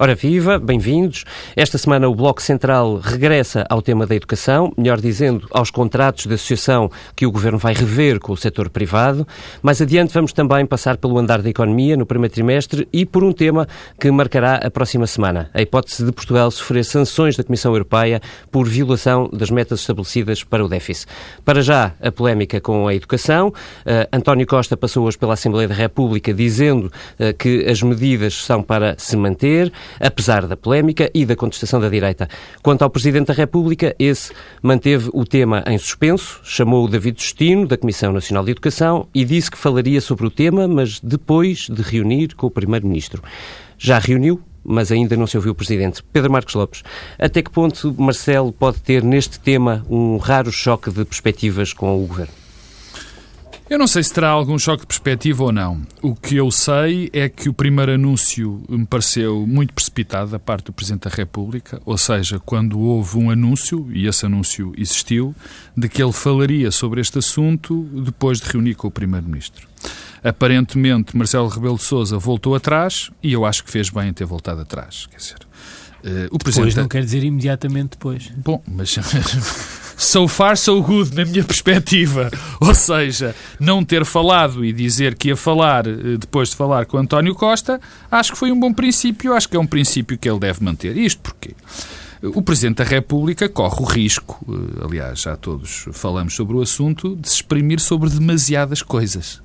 Ora 0.00 0.14
viva, 0.14 0.60
bem-vindos. 0.60 1.24
Esta 1.56 1.76
semana 1.76 2.08
o 2.08 2.14
Bloco 2.14 2.40
Central 2.40 3.00
regressa 3.02 3.66
ao 3.68 3.82
tema 3.82 4.06
da 4.06 4.14
educação, 4.14 4.72
melhor 4.78 5.00
dizendo, 5.00 5.48
aos 5.50 5.72
contratos 5.72 6.26
de 6.26 6.34
associação 6.34 6.88
que 7.16 7.26
o 7.26 7.32
Governo 7.32 7.58
vai 7.58 7.74
rever 7.74 8.20
com 8.20 8.32
o 8.32 8.36
setor 8.36 8.70
privado. 8.70 9.26
Mais 9.60 9.82
adiante 9.82 10.14
vamos 10.14 10.32
também 10.32 10.64
passar 10.64 10.98
pelo 10.98 11.18
andar 11.18 11.42
da 11.42 11.50
economia 11.50 11.96
no 11.96 12.06
primeiro 12.06 12.32
trimestre 12.32 12.86
e 12.92 13.04
por 13.04 13.24
um 13.24 13.32
tema 13.32 13.66
que 13.98 14.08
marcará 14.08 14.54
a 14.58 14.70
próxima 14.70 15.04
semana, 15.04 15.50
a 15.52 15.60
hipótese 15.60 16.04
de 16.04 16.12
Portugal 16.12 16.48
sofrer 16.52 16.84
sanções 16.84 17.36
da 17.36 17.42
Comissão 17.42 17.72
Europeia 17.72 18.20
por 18.52 18.68
violação 18.68 19.28
das 19.32 19.50
metas 19.50 19.80
estabelecidas 19.80 20.44
para 20.44 20.64
o 20.64 20.68
déficit. 20.68 21.10
Para 21.44 21.60
já, 21.60 21.92
a 22.00 22.12
polémica 22.12 22.60
com 22.60 22.86
a 22.86 22.94
educação. 22.94 23.48
Uh, 23.48 24.06
António 24.12 24.46
Costa 24.46 24.76
passou 24.76 25.04
hoje 25.04 25.18
pela 25.18 25.34
Assembleia 25.34 25.66
da 25.66 25.74
República 25.74 26.32
dizendo 26.32 26.84
uh, 26.84 27.36
que 27.36 27.66
as 27.68 27.82
medidas 27.82 28.44
são 28.44 28.62
para 28.62 28.94
se 28.96 29.16
manter 29.16 29.72
apesar 30.00 30.46
da 30.46 30.56
polémica 30.56 31.10
e 31.14 31.24
da 31.24 31.36
contestação 31.36 31.80
da 31.80 31.88
direita. 31.88 32.28
Quanto 32.62 32.82
ao 32.82 32.90
Presidente 32.90 33.28
da 33.28 33.34
República, 33.34 33.94
esse 33.98 34.32
manteve 34.62 35.10
o 35.12 35.24
tema 35.24 35.62
em 35.66 35.78
suspenso, 35.78 36.40
chamou 36.42 36.84
o 36.84 36.88
David 36.88 37.20
Justino, 37.20 37.66
da 37.66 37.76
Comissão 37.76 38.12
Nacional 38.12 38.44
de 38.44 38.50
Educação, 38.50 39.08
e 39.14 39.24
disse 39.24 39.50
que 39.50 39.58
falaria 39.58 40.00
sobre 40.00 40.26
o 40.26 40.30
tema, 40.30 40.66
mas 40.66 41.00
depois 41.00 41.68
de 41.68 41.82
reunir 41.82 42.34
com 42.34 42.46
o 42.46 42.50
Primeiro-Ministro. 42.50 43.22
Já 43.78 43.98
reuniu, 43.98 44.40
mas 44.64 44.92
ainda 44.92 45.16
não 45.16 45.26
se 45.26 45.36
ouviu 45.36 45.52
o 45.52 45.54
Presidente. 45.54 46.02
Pedro 46.12 46.30
Marcos 46.30 46.54
Lopes, 46.54 46.82
até 47.18 47.42
que 47.42 47.50
ponto 47.50 47.94
Marcelo 47.98 48.52
pode 48.52 48.80
ter 48.80 49.02
neste 49.02 49.40
tema 49.40 49.84
um 49.88 50.18
raro 50.18 50.52
choque 50.52 50.90
de 50.90 51.04
perspectivas 51.04 51.72
com 51.72 51.96
o 51.96 52.06
Governo? 52.06 52.47
Eu 53.70 53.78
não 53.78 53.86
sei 53.86 54.02
se 54.02 54.14
terá 54.14 54.30
algum 54.30 54.58
choque 54.58 54.80
de 54.80 54.86
perspectiva 54.86 55.44
ou 55.44 55.52
não. 55.52 55.82
O 56.00 56.14
que 56.14 56.36
eu 56.36 56.50
sei 56.50 57.10
é 57.12 57.28
que 57.28 57.50
o 57.50 57.52
primeiro 57.52 57.92
anúncio 57.92 58.62
me 58.66 58.86
pareceu 58.86 59.46
muito 59.46 59.74
precipitado 59.74 60.30
da 60.30 60.38
parte 60.38 60.66
do 60.66 60.72
Presidente 60.72 61.06
da 61.06 61.14
República, 61.14 61.78
ou 61.84 61.98
seja, 61.98 62.40
quando 62.40 62.80
houve 62.80 63.18
um 63.18 63.30
anúncio, 63.30 63.86
e 63.92 64.06
esse 64.06 64.24
anúncio 64.24 64.72
existiu, 64.74 65.34
de 65.76 65.86
que 65.86 66.02
ele 66.02 66.12
falaria 66.12 66.70
sobre 66.70 67.02
este 67.02 67.18
assunto 67.18 67.82
depois 68.06 68.40
de 68.40 68.48
reunir 68.48 68.74
com 68.74 68.88
o 68.88 68.90
Primeiro-Ministro. 68.90 69.68
Aparentemente, 70.24 71.14
Marcelo 71.14 71.48
Rebelo 71.48 71.76
de 71.76 71.82
Sousa 71.82 72.16
voltou 72.16 72.54
atrás 72.54 73.10
e 73.22 73.34
eu 73.34 73.44
acho 73.44 73.62
que 73.62 73.70
fez 73.70 73.90
bem 73.90 74.08
em 74.08 74.12
ter 74.14 74.24
voltado 74.24 74.62
atrás. 74.62 75.06
Quer 75.10 75.18
dizer, 75.18 75.36
uh, 75.42 76.34
o 76.34 76.38
Presidente... 76.38 76.70
Depois 76.70 76.74
não 76.74 76.88
quer 76.88 77.04
dizer 77.04 77.22
imediatamente 77.22 77.90
depois. 77.90 78.32
Bom, 78.34 78.62
mas 78.66 78.96
so 79.98 80.28
far 80.28 80.56
so 80.56 80.80
good 80.80 81.14
na 81.14 81.24
minha 81.24 81.42
perspectiva. 81.44 82.30
Ou 82.60 82.74
seja, 82.74 83.34
não 83.58 83.84
ter 83.84 84.04
falado 84.04 84.64
e 84.64 84.72
dizer 84.72 85.16
que 85.16 85.28
ia 85.28 85.36
falar 85.36 85.86
eh, 85.86 86.16
depois 86.18 86.50
de 86.50 86.56
falar 86.56 86.86
com 86.86 86.96
António 86.96 87.34
Costa, 87.34 87.80
acho 88.10 88.32
que 88.32 88.38
foi 88.38 88.52
um 88.52 88.58
bom 88.58 88.72
princípio, 88.72 89.34
acho 89.34 89.48
que 89.48 89.56
é 89.56 89.60
um 89.60 89.66
princípio 89.66 90.16
que 90.16 90.30
ele 90.30 90.38
deve 90.38 90.62
manter. 90.64 90.96
Isto 90.96 91.20
porquê? 91.20 91.54
O 92.22 92.42
Presidente 92.42 92.78
da 92.78 92.84
República 92.84 93.48
corre 93.48 93.80
o 93.80 93.84
risco, 93.84 94.38
eh, 94.48 94.84
aliás, 94.84 95.20
já 95.20 95.36
todos 95.36 95.86
falamos 95.92 96.34
sobre 96.34 96.56
o 96.56 96.62
assunto, 96.62 97.16
de 97.16 97.28
se 97.28 97.36
exprimir 97.36 97.80
sobre 97.80 98.08
demasiadas 98.08 98.82
coisas 98.82 99.42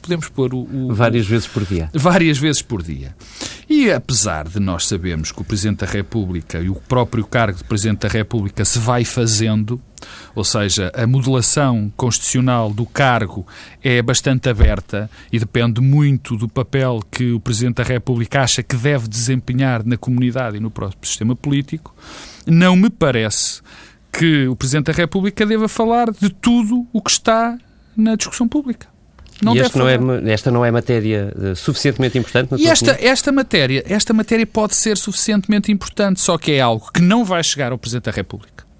podemos 0.00 0.28
pôr 0.28 0.54
o, 0.54 0.60
o, 0.60 0.94
Várias 0.94 1.26
vezes 1.26 1.46
por 1.46 1.64
dia. 1.64 1.90
Várias 1.94 2.38
vezes 2.38 2.62
por 2.62 2.82
dia. 2.82 3.14
E 3.68 3.90
apesar 3.90 4.48
de 4.48 4.58
nós 4.58 4.86
sabermos 4.86 5.30
que 5.30 5.40
o 5.40 5.44
Presidente 5.44 5.78
da 5.78 5.86
República 5.86 6.58
e 6.58 6.68
o 6.68 6.74
próprio 6.74 7.24
cargo 7.24 7.58
de 7.58 7.64
Presidente 7.64 8.00
da 8.00 8.08
República 8.08 8.64
se 8.64 8.78
vai 8.78 9.04
fazendo, 9.04 9.80
ou 10.34 10.42
seja, 10.44 10.90
a 10.94 11.06
modelação 11.06 11.92
constitucional 11.96 12.72
do 12.72 12.84
cargo 12.84 13.46
é 13.82 14.02
bastante 14.02 14.48
aberta 14.48 15.10
e 15.32 15.38
depende 15.38 15.80
muito 15.80 16.36
do 16.36 16.48
papel 16.48 17.00
que 17.10 17.32
o 17.32 17.40
Presidente 17.40 17.76
da 17.76 17.84
República 17.84 18.42
acha 18.42 18.62
que 18.62 18.76
deve 18.76 19.06
desempenhar 19.06 19.84
na 19.84 19.96
comunidade 19.96 20.56
e 20.56 20.60
no 20.60 20.70
próprio 20.70 21.08
sistema 21.08 21.36
político, 21.36 21.94
não 22.46 22.74
me 22.74 22.90
parece 22.90 23.60
que 24.12 24.48
o 24.48 24.56
Presidente 24.56 24.86
da 24.86 24.92
República 24.92 25.46
deva 25.46 25.68
falar 25.68 26.10
de 26.10 26.30
tudo 26.30 26.86
o 26.92 27.00
que 27.00 27.10
está 27.10 27.56
na 27.96 28.16
discussão 28.16 28.48
pública. 28.48 28.88
Não 29.42 29.56
e 29.56 29.62
não 29.74 29.88
é, 29.88 30.32
esta 30.32 30.50
não 30.50 30.64
é 30.64 30.70
matéria 30.70 31.32
eh, 31.40 31.54
suficientemente 31.54 32.18
importante? 32.18 32.54
e 32.56 32.68
esta, 32.68 32.96
esta, 33.00 33.32
matéria, 33.32 33.82
esta 33.86 34.12
matéria 34.12 34.46
pode 34.46 34.74
ser 34.74 34.96
suficientemente 34.96 35.72
importante, 35.72 36.20
só 36.20 36.36
que 36.36 36.52
é 36.52 36.60
algo 36.60 36.90
que 36.92 37.00
não 37.00 37.24
vai 37.24 37.42
chegar 37.42 37.72
ao 37.72 37.78
Presidente 37.78 38.04
da 38.04 38.12
República. 38.12 38.70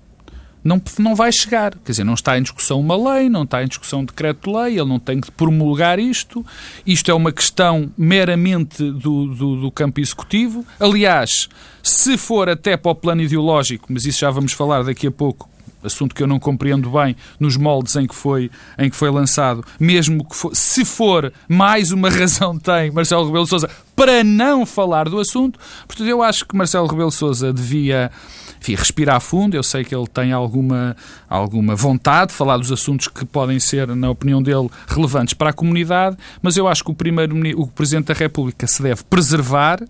Não, 0.62 0.80
não 0.98 1.14
vai 1.14 1.32
chegar. 1.32 1.74
Quer 1.84 1.92
dizer, 1.92 2.04
não 2.04 2.14
está 2.14 2.38
em 2.38 2.42
discussão 2.42 2.78
uma 2.78 3.14
lei, 3.14 3.28
não 3.28 3.44
está 3.44 3.62
em 3.62 3.66
discussão 3.66 4.00
um 4.00 4.04
decreto-lei, 4.04 4.78
ele 4.78 4.88
não 4.88 4.98
tem 4.98 5.20
que 5.20 5.30
promulgar 5.30 5.98
isto. 5.98 6.44
Isto 6.86 7.10
é 7.10 7.14
uma 7.14 7.32
questão 7.32 7.90
meramente 7.96 8.82
do, 8.84 9.26
do, 9.34 9.60
do 9.62 9.70
campo 9.70 10.00
executivo. 10.00 10.64
Aliás, 10.78 11.48
se 11.82 12.18
for 12.18 12.48
até 12.48 12.76
para 12.76 12.92
o 12.92 12.94
plano 12.94 13.22
ideológico, 13.22 13.86
mas 13.90 14.04
isso 14.04 14.20
já 14.20 14.30
vamos 14.30 14.52
falar 14.52 14.82
daqui 14.82 15.06
a 15.06 15.10
pouco, 15.10 15.48
assunto 15.82 16.14
que 16.14 16.22
eu 16.22 16.26
não 16.26 16.38
compreendo 16.38 16.90
bem 16.90 17.16
nos 17.38 17.56
moldes 17.56 17.96
em 17.96 18.06
que 18.06 18.14
foi, 18.14 18.50
em 18.78 18.90
que 18.90 18.96
foi 18.96 19.10
lançado, 19.10 19.64
mesmo 19.78 20.24
que 20.24 20.36
for, 20.36 20.54
se 20.54 20.84
for, 20.84 21.32
mais 21.48 21.92
uma 21.92 22.08
razão 22.10 22.58
tem 22.58 22.90
Marcelo 22.90 23.26
Rebelo 23.26 23.46
Sousa 23.46 23.68
para 23.94 24.24
não 24.24 24.64
falar 24.64 25.08
do 25.08 25.18
assunto. 25.18 25.58
Portanto, 25.86 26.08
eu 26.08 26.22
acho 26.22 26.46
que 26.46 26.56
Marcelo 26.56 26.86
Rebelo 26.86 27.10
Sousa 27.10 27.52
devia 27.52 28.10
enfim, 28.60 28.74
respirar 28.74 29.20
fundo. 29.20 29.56
Eu 29.56 29.62
sei 29.62 29.84
que 29.84 29.94
ele 29.94 30.06
tem 30.06 30.32
alguma, 30.32 30.96
alguma 31.28 31.74
vontade 31.74 32.30
de 32.30 32.36
falar 32.36 32.58
dos 32.58 32.70
assuntos 32.70 33.08
que 33.08 33.24
podem 33.24 33.58
ser, 33.58 33.88
na 33.96 34.10
opinião 34.10 34.42
dele, 34.42 34.68
relevantes 34.86 35.34
para 35.34 35.50
a 35.50 35.52
comunidade, 35.52 36.16
mas 36.42 36.56
eu 36.56 36.68
acho 36.68 36.84
que 36.84 36.90
o, 36.90 36.94
primeiro, 36.94 37.36
o 37.56 37.66
Presidente 37.66 38.06
da 38.06 38.14
República 38.14 38.66
se 38.66 38.82
deve 38.82 39.02
preservar, 39.04 39.80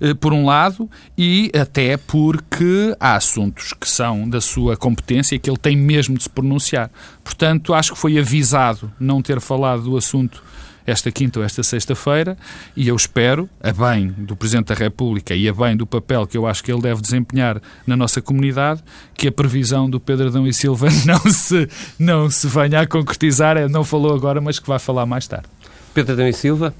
eh, 0.00 0.14
por 0.14 0.32
um 0.32 0.46
lado, 0.46 0.88
e 1.16 1.50
até 1.54 1.96
porque 1.96 2.96
há 2.98 3.16
assuntos 3.16 3.72
que 3.72 3.88
são 3.88 4.28
da 4.28 4.40
sua 4.40 4.76
competência 4.76 5.34
e 5.34 5.38
que 5.38 5.50
ele 5.50 5.58
tem 5.58 5.76
mesmo 5.76 6.16
de 6.16 6.24
se 6.24 6.30
pronunciar. 6.30 6.90
Portanto, 7.22 7.74
acho 7.74 7.92
que 7.92 7.98
foi 7.98 8.18
avisado 8.18 8.90
não 8.98 9.20
ter 9.20 9.40
falado 9.40 9.82
do 9.82 9.96
assunto 9.96 10.42
esta 10.86 11.10
quinta 11.10 11.38
ou 11.38 11.44
esta 11.44 11.62
sexta-feira 11.62 12.36
e 12.76 12.88
eu 12.88 12.96
espero, 12.96 13.48
a 13.60 13.72
bem 13.72 14.08
do 14.08 14.36
Presidente 14.36 14.66
da 14.66 14.74
República 14.74 15.34
e 15.34 15.48
a 15.48 15.52
bem 15.52 15.76
do 15.76 15.86
papel 15.86 16.26
que 16.26 16.36
eu 16.36 16.46
acho 16.46 16.62
que 16.62 16.72
ele 16.72 16.82
deve 16.82 17.00
desempenhar 17.00 17.60
na 17.86 17.96
nossa 17.96 18.20
comunidade, 18.20 18.82
que 19.14 19.28
a 19.28 19.32
previsão 19.32 19.88
do 19.88 19.98
Pedro 19.98 20.28
Adão 20.28 20.46
e 20.46 20.52
Silva 20.52 20.88
não 21.04 21.20
se, 21.30 21.68
não 21.98 22.30
se 22.30 22.46
venha 22.46 22.80
a 22.80 22.86
concretizar, 22.86 23.56
não 23.68 23.84
falou 23.84 24.14
agora, 24.14 24.40
mas 24.40 24.58
que 24.58 24.68
vai 24.68 24.78
falar 24.78 25.06
mais 25.06 25.26
tarde. 25.26 25.46
Pedro 25.92 26.12
Adão 26.14 26.28
e 26.28 26.32
Silva, 26.32 26.74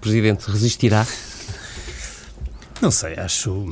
Presidente, 0.00 0.50
resistirá? 0.50 1.06
Não 2.80 2.90
sei, 2.90 3.14
acho 3.14 3.66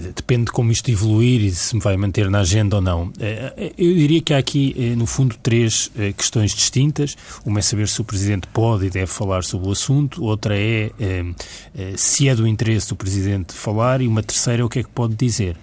depende 0.00 0.46
de 0.46 0.52
como 0.52 0.70
isto 0.70 0.90
evoluir 0.90 1.42
e 1.42 1.50
se 1.50 1.74
me 1.74 1.80
vai 1.80 1.96
manter 1.96 2.30
na 2.30 2.40
agenda 2.40 2.76
ou 2.76 2.82
não. 2.82 3.12
Eh, 3.18 3.52
eh, 3.56 3.72
eu 3.76 3.94
diria 3.94 4.20
que 4.20 4.34
há 4.34 4.38
aqui, 4.38 4.74
eh, 4.78 4.96
no 4.96 5.06
fundo, 5.06 5.36
três 5.42 5.90
questões 6.16 6.54
distintas. 6.54 7.16
Uma 7.44 7.58
é 7.58 7.62
saber 7.62 7.88
se 7.88 8.00
o 8.00 8.04
Presidente 8.04 8.46
pode 8.48 8.86
e 8.86 8.90
deve 8.90 9.06
falar 9.06 9.44
sobre 9.44 9.68
o 9.68 9.72
assunto, 9.72 10.22
outra 10.24 10.56
é 10.56 10.90
se 11.96 12.28
é 12.28 12.34
do 12.34 12.46
interesse 12.46 12.88
do 12.88 12.96
Presidente 12.96 13.52
falar 13.52 14.00
e 14.00 14.06
uma 14.06 14.22
terceira 14.22 14.62
é 14.62 14.64
o 14.64 14.68
que 14.68 14.80
é 14.80 14.82
que 14.82 14.90
pode 14.90 15.14
dizer. 15.14 15.56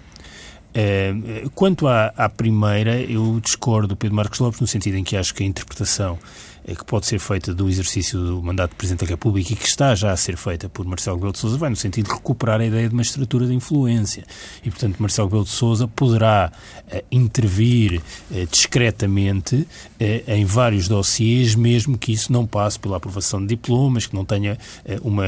Quanto 1.54 1.86
à, 1.86 2.12
à 2.16 2.28
primeira, 2.28 3.00
eu 3.00 3.40
discordo 3.40 3.88
do 3.88 3.96
Pedro 3.96 4.16
Marcos 4.16 4.40
Lopes 4.40 4.60
no 4.60 4.66
sentido 4.66 4.96
em 4.96 5.04
que 5.04 5.16
acho 5.16 5.34
que 5.34 5.42
a 5.42 5.46
interpretação 5.46 6.18
que 6.66 6.84
pode 6.84 7.06
ser 7.06 7.18
feita 7.18 7.54
do 7.54 7.68
exercício 7.68 8.18
do 8.18 8.42
mandato 8.42 8.70
de 8.70 8.76
Presidente 8.76 9.04
da 9.04 9.10
República 9.10 9.52
e 9.52 9.56
que 9.56 9.66
está 9.66 9.94
já 9.94 10.12
a 10.12 10.16
ser 10.16 10.36
feita 10.36 10.68
por 10.68 10.86
Marcelo 10.86 11.16
Rebelo 11.16 11.32
de 11.32 11.38
Sousa 11.38 11.58
vai 11.58 11.68
no 11.70 11.76
sentido 11.76 12.06
de 12.06 12.12
recuperar 12.12 12.60
a 12.60 12.64
ideia 12.64 12.88
de 12.88 12.94
uma 12.94 13.02
estrutura 13.02 13.46
de 13.46 13.54
influência. 13.54 14.24
E, 14.64 14.70
portanto, 14.70 14.96
Marcelo 14.98 15.28
Rebelo 15.28 15.44
de 15.44 15.50
Sousa 15.50 15.86
poderá 15.86 16.50
uh, 16.90 17.04
intervir 17.10 18.00
uh, 18.30 18.46
discretamente 18.50 19.56
uh, 19.56 19.66
em 20.00 20.44
vários 20.44 20.88
dossiês, 20.88 21.54
mesmo 21.54 21.98
que 21.98 22.12
isso 22.12 22.32
não 22.32 22.46
passe 22.46 22.78
pela 22.78 22.96
aprovação 22.96 23.40
de 23.40 23.48
diplomas, 23.48 24.06
que 24.06 24.14
não 24.14 24.24
tenha 24.24 24.58
uma, 25.02 25.24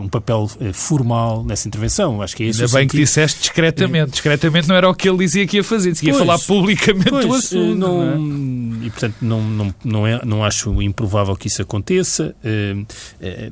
um 0.00 0.08
papel 0.08 0.50
formal 0.72 1.44
nessa 1.44 1.68
intervenção. 1.68 2.22
Acho 2.22 2.36
que 2.36 2.44
é 2.44 2.46
esse 2.46 2.62
Ainda 2.62 2.72
bem 2.72 2.82
sentido. 2.82 2.90
que 2.90 2.96
disseste 2.98 3.40
discretamente. 3.40 4.10
Discretamente 4.12 4.68
não 4.68 4.76
era 4.76 4.88
o 4.88 4.94
que 4.94 5.08
ele 5.08 5.18
dizia 5.18 5.46
que 5.46 5.56
ia 5.56 5.64
fazer, 5.64 5.92
dizia 5.92 6.14
falar 6.14 6.38
publicamente 6.38 7.10
Pois, 7.10 7.26
do 7.26 7.34
assunto. 7.34 7.74
não, 7.74 8.16
não 8.16 8.82
é? 8.82 8.86
E, 8.86 8.90
portanto, 8.90 9.16
não, 9.20 9.42
não, 9.42 9.74
não, 9.84 10.06
é, 10.06 10.24
não 10.24 10.44
acho 10.44 10.53
improvável 10.82 11.36
que 11.36 11.48
isso 11.48 11.62
aconteça. 11.62 12.34
Eh, 12.44 12.84
eh, 13.20 13.50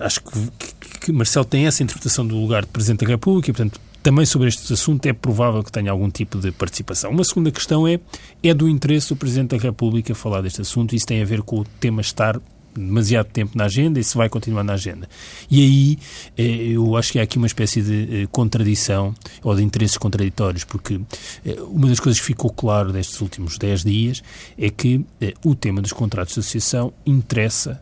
acho 0.00 0.22
que, 0.22 0.98
que, 1.00 1.12
Marcelo 1.12 1.44
tem 1.44 1.66
essa 1.66 1.82
interpretação 1.82 2.26
do 2.26 2.36
lugar 2.36 2.62
de 2.62 2.68
Presidente 2.68 3.04
da 3.04 3.10
República 3.10 3.50
e, 3.50 3.52
portanto, 3.52 3.80
também 4.02 4.26
sobre 4.26 4.48
este 4.48 4.72
assunto 4.72 5.06
é 5.06 5.12
provável 5.12 5.62
que 5.62 5.70
tenha 5.70 5.90
algum 5.90 6.10
tipo 6.10 6.38
de 6.38 6.50
participação. 6.50 7.10
Uma 7.10 7.24
segunda 7.24 7.50
questão 7.50 7.86
é, 7.86 8.00
é 8.42 8.52
do 8.52 8.68
interesse 8.68 9.08
do 9.10 9.16
Presidente 9.16 9.56
da 9.56 9.62
República 9.62 10.14
falar 10.14 10.40
deste 10.40 10.60
assunto 10.60 10.94
isso 10.94 11.06
tem 11.06 11.22
a 11.22 11.24
ver 11.24 11.42
com 11.42 11.60
o 11.60 11.64
tema 11.64 12.00
estar 12.00 12.40
demasiado 12.74 13.26
tempo 13.26 13.56
na 13.56 13.64
agenda 13.64 14.00
e 14.00 14.04
se 14.04 14.16
vai 14.16 14.28
continuar 14.28 14.64
na 14.64 14.74
agenda. 14.74 15.08
E 15.50 15.62
aí 15.62 15.98
eh, 16.36 16.72
eu 16.74 16.96
acho 16.96 17.12
que 17.12 17.18
há 17.18 17.22
aqui 17.22 17.38
uma 17.38 17.46
espécie 17.46 17.82
de 17.82 18.22
eh, 18.22 18.28
contradição 18.30 19.14
ou 19.42 19.54
de 19.54 19.62
interesses 19.62 19.98
contraditórios, 19.98 20.64
porque 20.64 21.00
eh, 21.44 21.60
uma 21.62 21.88
das 21.88 22.00
coisas 22.00 22.20
que 22.20 22.26
ficou 22.26 22.50
claro 22.50 22.92
nestes 22.92 23.20
últimos 23.20 23.58
10 23.58 23.84
dias 23.84 24.22
é 24.58 24.70
que 24.70 25.04
o 25.44 25.54
tema 25.54 25.80
dos 25.80 25.92
contratos 25.92 26.34
de 26.34 26.40
associação 26.40 26.92
interessa 27.04 27.80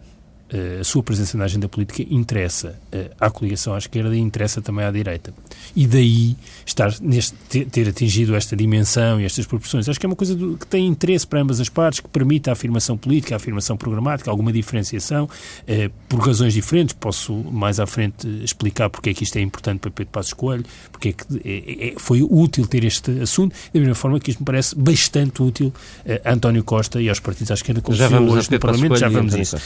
a 0.81 0.85
sua 0.85 1.03
presença 1.03 1.39
na 1.39 1.45
agenda 1.45 1.69
política 1.69 2.05
interessa 2.11 2.79
à 3.21 3.31
coligação 3.31 3.75
à 3.75 3.79
esquerda 3.79 4.15
e 4.15 4.19
interessa 4.19 4.61
também 4.61 4.85
à 4.85 4.91
direita. 4.91 5.33
E 5.75 5.87
daí 5.87 6.37
estar 6.67 6.93
neste, 7.01 7.35
ter 7.67 7.89
atingido 7.89 8.35
esta 8.35 8.57
dimensão 8.57 9.21
e 9.21 9.25
estas 9.25 9.47
proporções. 9.47 9.89
Acho 9.89 9.99
que 9.99 10.07
é 10.07 10.09
uma 10.09 10.17
coisa 10.17 10.35
do, 10.35 10.57
que 10.57 10.67
tem 10.67 10.87
interesse 10.87 11.27
para 11.27 11.41
ambas 11.41 11.61
as 11.61 11.69
partes, 11.69 12.01
que 12.01 12.09
permite 12.09 12.51
a 12.51 12.53
afirmação 12.53 12.97
política, 12.97 13.35
a 13.35 13.37
afirmação 13.37 13.77
programática, 13.77 14.31
alguma 14.31 14.53
diferenciação, 14.53 15.29
eh, 15.67 15.91
por 16.09 16.21
razões 16.21 16.55
diferentes. 16.55 16.95
Posso 16.99 17.33
mais 17.33 17.79
à 17.81 17.87
frente 17.87 18.27
explicar 18.43 18.91
porque 18.91 19.11
é 19.11 19.15
que 19.15 19.25
isto 19.25 19.37
é 19.37 19.41
importante 19.41 19.81
para 19.81 19.91
Pedro 19.91 20.13
Passos 20.13 20.33
Coelho, 20.33 20.65
porque 20.91 21.09
é 21.11 21.13
que 21.13 21.25
é, 21.45 21.89
é, 21.89 21.95
foi 21.97 22.23
útil 22.23 22.67
ter 22.67 22.85
este 22.85 23.11
assunto, 23.21 23.55
da 23.73 23.81
mesma 23.81 23.95
forma 23.95 24.19
que 24.21 24.31
isto 24.31 24.41
me 24.41 24.47
parece 24.47 24.75
bastante 24.77 25.43
útil 25.43 25.73
eh, 26.05 26.21
a 26.25 26.33
António 26.33 26.65
Costa 26.65 27.01
e 27.01 27.09
aos 27.09 27.21
partidos 27.21 27.51
à 27.51 27.55
esquerda, 27.55 27.81
como 27.81 27.97
já 27.97 28.09
vamos 28.09 28.35
hoje 28.35 28.51
no 28.51 28.59
Parlamento, 28.59 28.97
já 28.97 29.09
vamos 29.09 29.35
a 29.35 29.39
isso. 29.39 29.57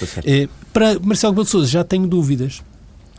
Para 0.74 0.98
Marcelo 0.98 1.32
Rebelo 1.32 1.44
de 1.44 1.50
Sousa 1.50 1.68
já 1.68 1.84
tenho 1.84 2.06
dúvidas 2.06 2.60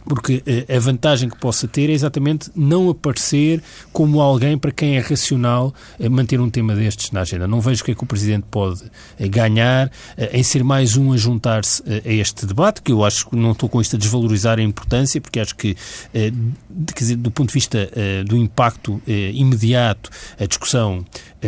porque 0.07 0.43
a 0.69 0.79
vantagem 0.79 1.27
que 1.27 1.37
possa 1.37 1.67
ter 1.67 1.89
é 1.89 1.93
exatamente 1.93 2.51
não 2.55 2.91
aparecer 2.91 3.59
como 3.91 4.21
alguém 4.21 4.55
para 4.55 4.71
quem 4.71 4.97
é 4.97 4.99
racional 4.99 5.73
manter 6.11 6.39
um 6.39 6.47
tema 6.47 6.75
destes 6.75 7.09
na 7.09 7.21
agenda. 7.21 7.47
Não 7.47 7.59
vejo 7.59 7.81
o 7.81 7.85
que 7.85 7.91
é 7.91 7.95
que 7.95 8.03
o 8.03 8.05
Presidente 8.05 8.45
pode 8.51 8.83
ganhar 9.19 9.91
em 10.31 10.43
ser 10.43 10.63
mais 10.63 10.95
um 10.95 11.11
a 11.11 11.17
juntar-se 11.17 11.81
a 12.05 12.11
este 12.11 12.45
debate, 12.45 12.83
que 12.83 12.91
eu 12.91 13.03
acho 13.03 13.27
que 13.27 13.35
não 13.35 13.53
estou 13.53 13.67
com 13.67 13.81
isto 13.81 13.95
a 13.95 13.99
desvalorizar 13.99 14.59
a 14.59 14.61
importância, 14.61 15.19
porque 15.19 15.39
acho 15.39 15.55
que, 15.55 15.75
quer 16.13 16.31
dizer, 16.99 17.15
do 17.15 17.31
ponto 17.31 17.47
de 17.47 17.53
vista 17.55 17.89
do 18.27 18.37
impacto 18.37 19.01
imediato, 19.07 20.11
a 20.39 20.45
discussão 20.45 21.03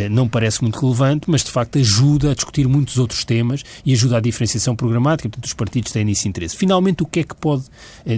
não 0.10 0.28
parece 0.28 0.62
muito 0.62 0.80
relevante, 0.80 1.30
mas 1.30 1.44
de 1.44 1.52
facto 1.52 1.78
ajuda 1.78 2.32
a 2.32 2.36
discutir 2.36 2.68
muitos 2.68 2.98
outros 2.98 3.24
temas 3.24 3.64
e 3.86 3.94
ajuda 3.94 4.18
à 4.18 4.20
diferenciação 4.20 4.76
programática, 4.76 5.30
portanto 5.30 5.46
os 5.46 5.54
partidos 5.54 5.92
têm 5.92 6.06
nisso 6.06 6.28
interesse. 6.28 6.56
Finalmente, 6.56 7.04
o 7.04 7.06
que 7.06 7.22
é 7.22 7.24
que 7.24 7.36
pode 7.36 7.64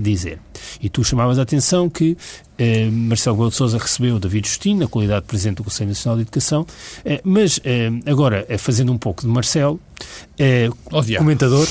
dizer? 0.01 0.39
E 0.81 0.89
tu 0.89 1.03
chamavas 1.03 1.39
a 1.39 1.43
atenção 1.43 1.89
que 1.89 2.17
eh, 2.59 2.89
Marcelo 2.91 3.37
Rebelo 3.37 3.51
de 3.51 3.55
Sousa 3.55 3.77
recebeu 3.77 4.19
David 4.19 4.45
Justino, 4.45 4.81
na 4.81 4.87
qualidade 4.87 5.21
de 5.21 5.27
Presidente 5.27 5.57
do 5.57 5.63
Conselho 5.63 5.87
Nacional 5.89 6.17
de 6.17 6.23
Educação, 6.23 6.67
eh, 7.05 7.21
mas 7.23 7.57
eh, 7.63 7.89
agora, 8.05 8.45
fazendo 8.57 8.91
um 8.91 8.97
pouco 8.97 9.21
de 9.21 9.29
Marcelo, 9.29 9.79
oh, 10.91 11.17
comentador, 11.17 11.65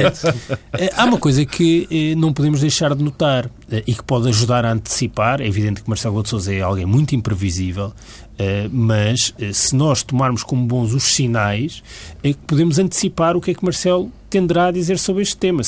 há 0.96 1.04
uma 1.04 1.18
coisa 1.18 1.44
que 1.44 2.14
não 2.16 2.32
podemos 2.32 2.60
deixar 2.60 2.94
de 2.94 3.04
notar 3.04 3.50
e 3.86 3.94
que 3.94 4.02
pode 4.02 4.28
ajudar 4.28 4.64
a 4.64 4.72
antecipar, 4.72 5.42
é 5.42 5.46
evidente 5.46 5.82
que 5.82 5.88
Marcelo 5.88 6.14
Rebelo 6.14 6.22
de 6.24 6.30
Sousa 6.30 6.54
é 6.54 6.62
alguém 6.62 6.86
muito 6.86 7.14
imprevisível, 7.14 7.92
mas 8.70 9.34
se 9.52 9.74
nós 9.74 10.02
tomarmos 10.02 10.42
como 10.42 10.66
bons 10.66 10.92
os 10.94 11.04
sinais, 11.04 11.82
podemos 12.46 12.78
antecipar 12.78 13.36
o 13.36 13.40
que 13.40 13.50
é 13.50 13.54
que 13.54 13.64
Marcelo 13.64 14.10
tenderá 14.30 14.66
a 14.66 14.70
dizer 14.70 14.98
sobre 14.98 15.22
este 15.22 15.36
tema 15.36 15.62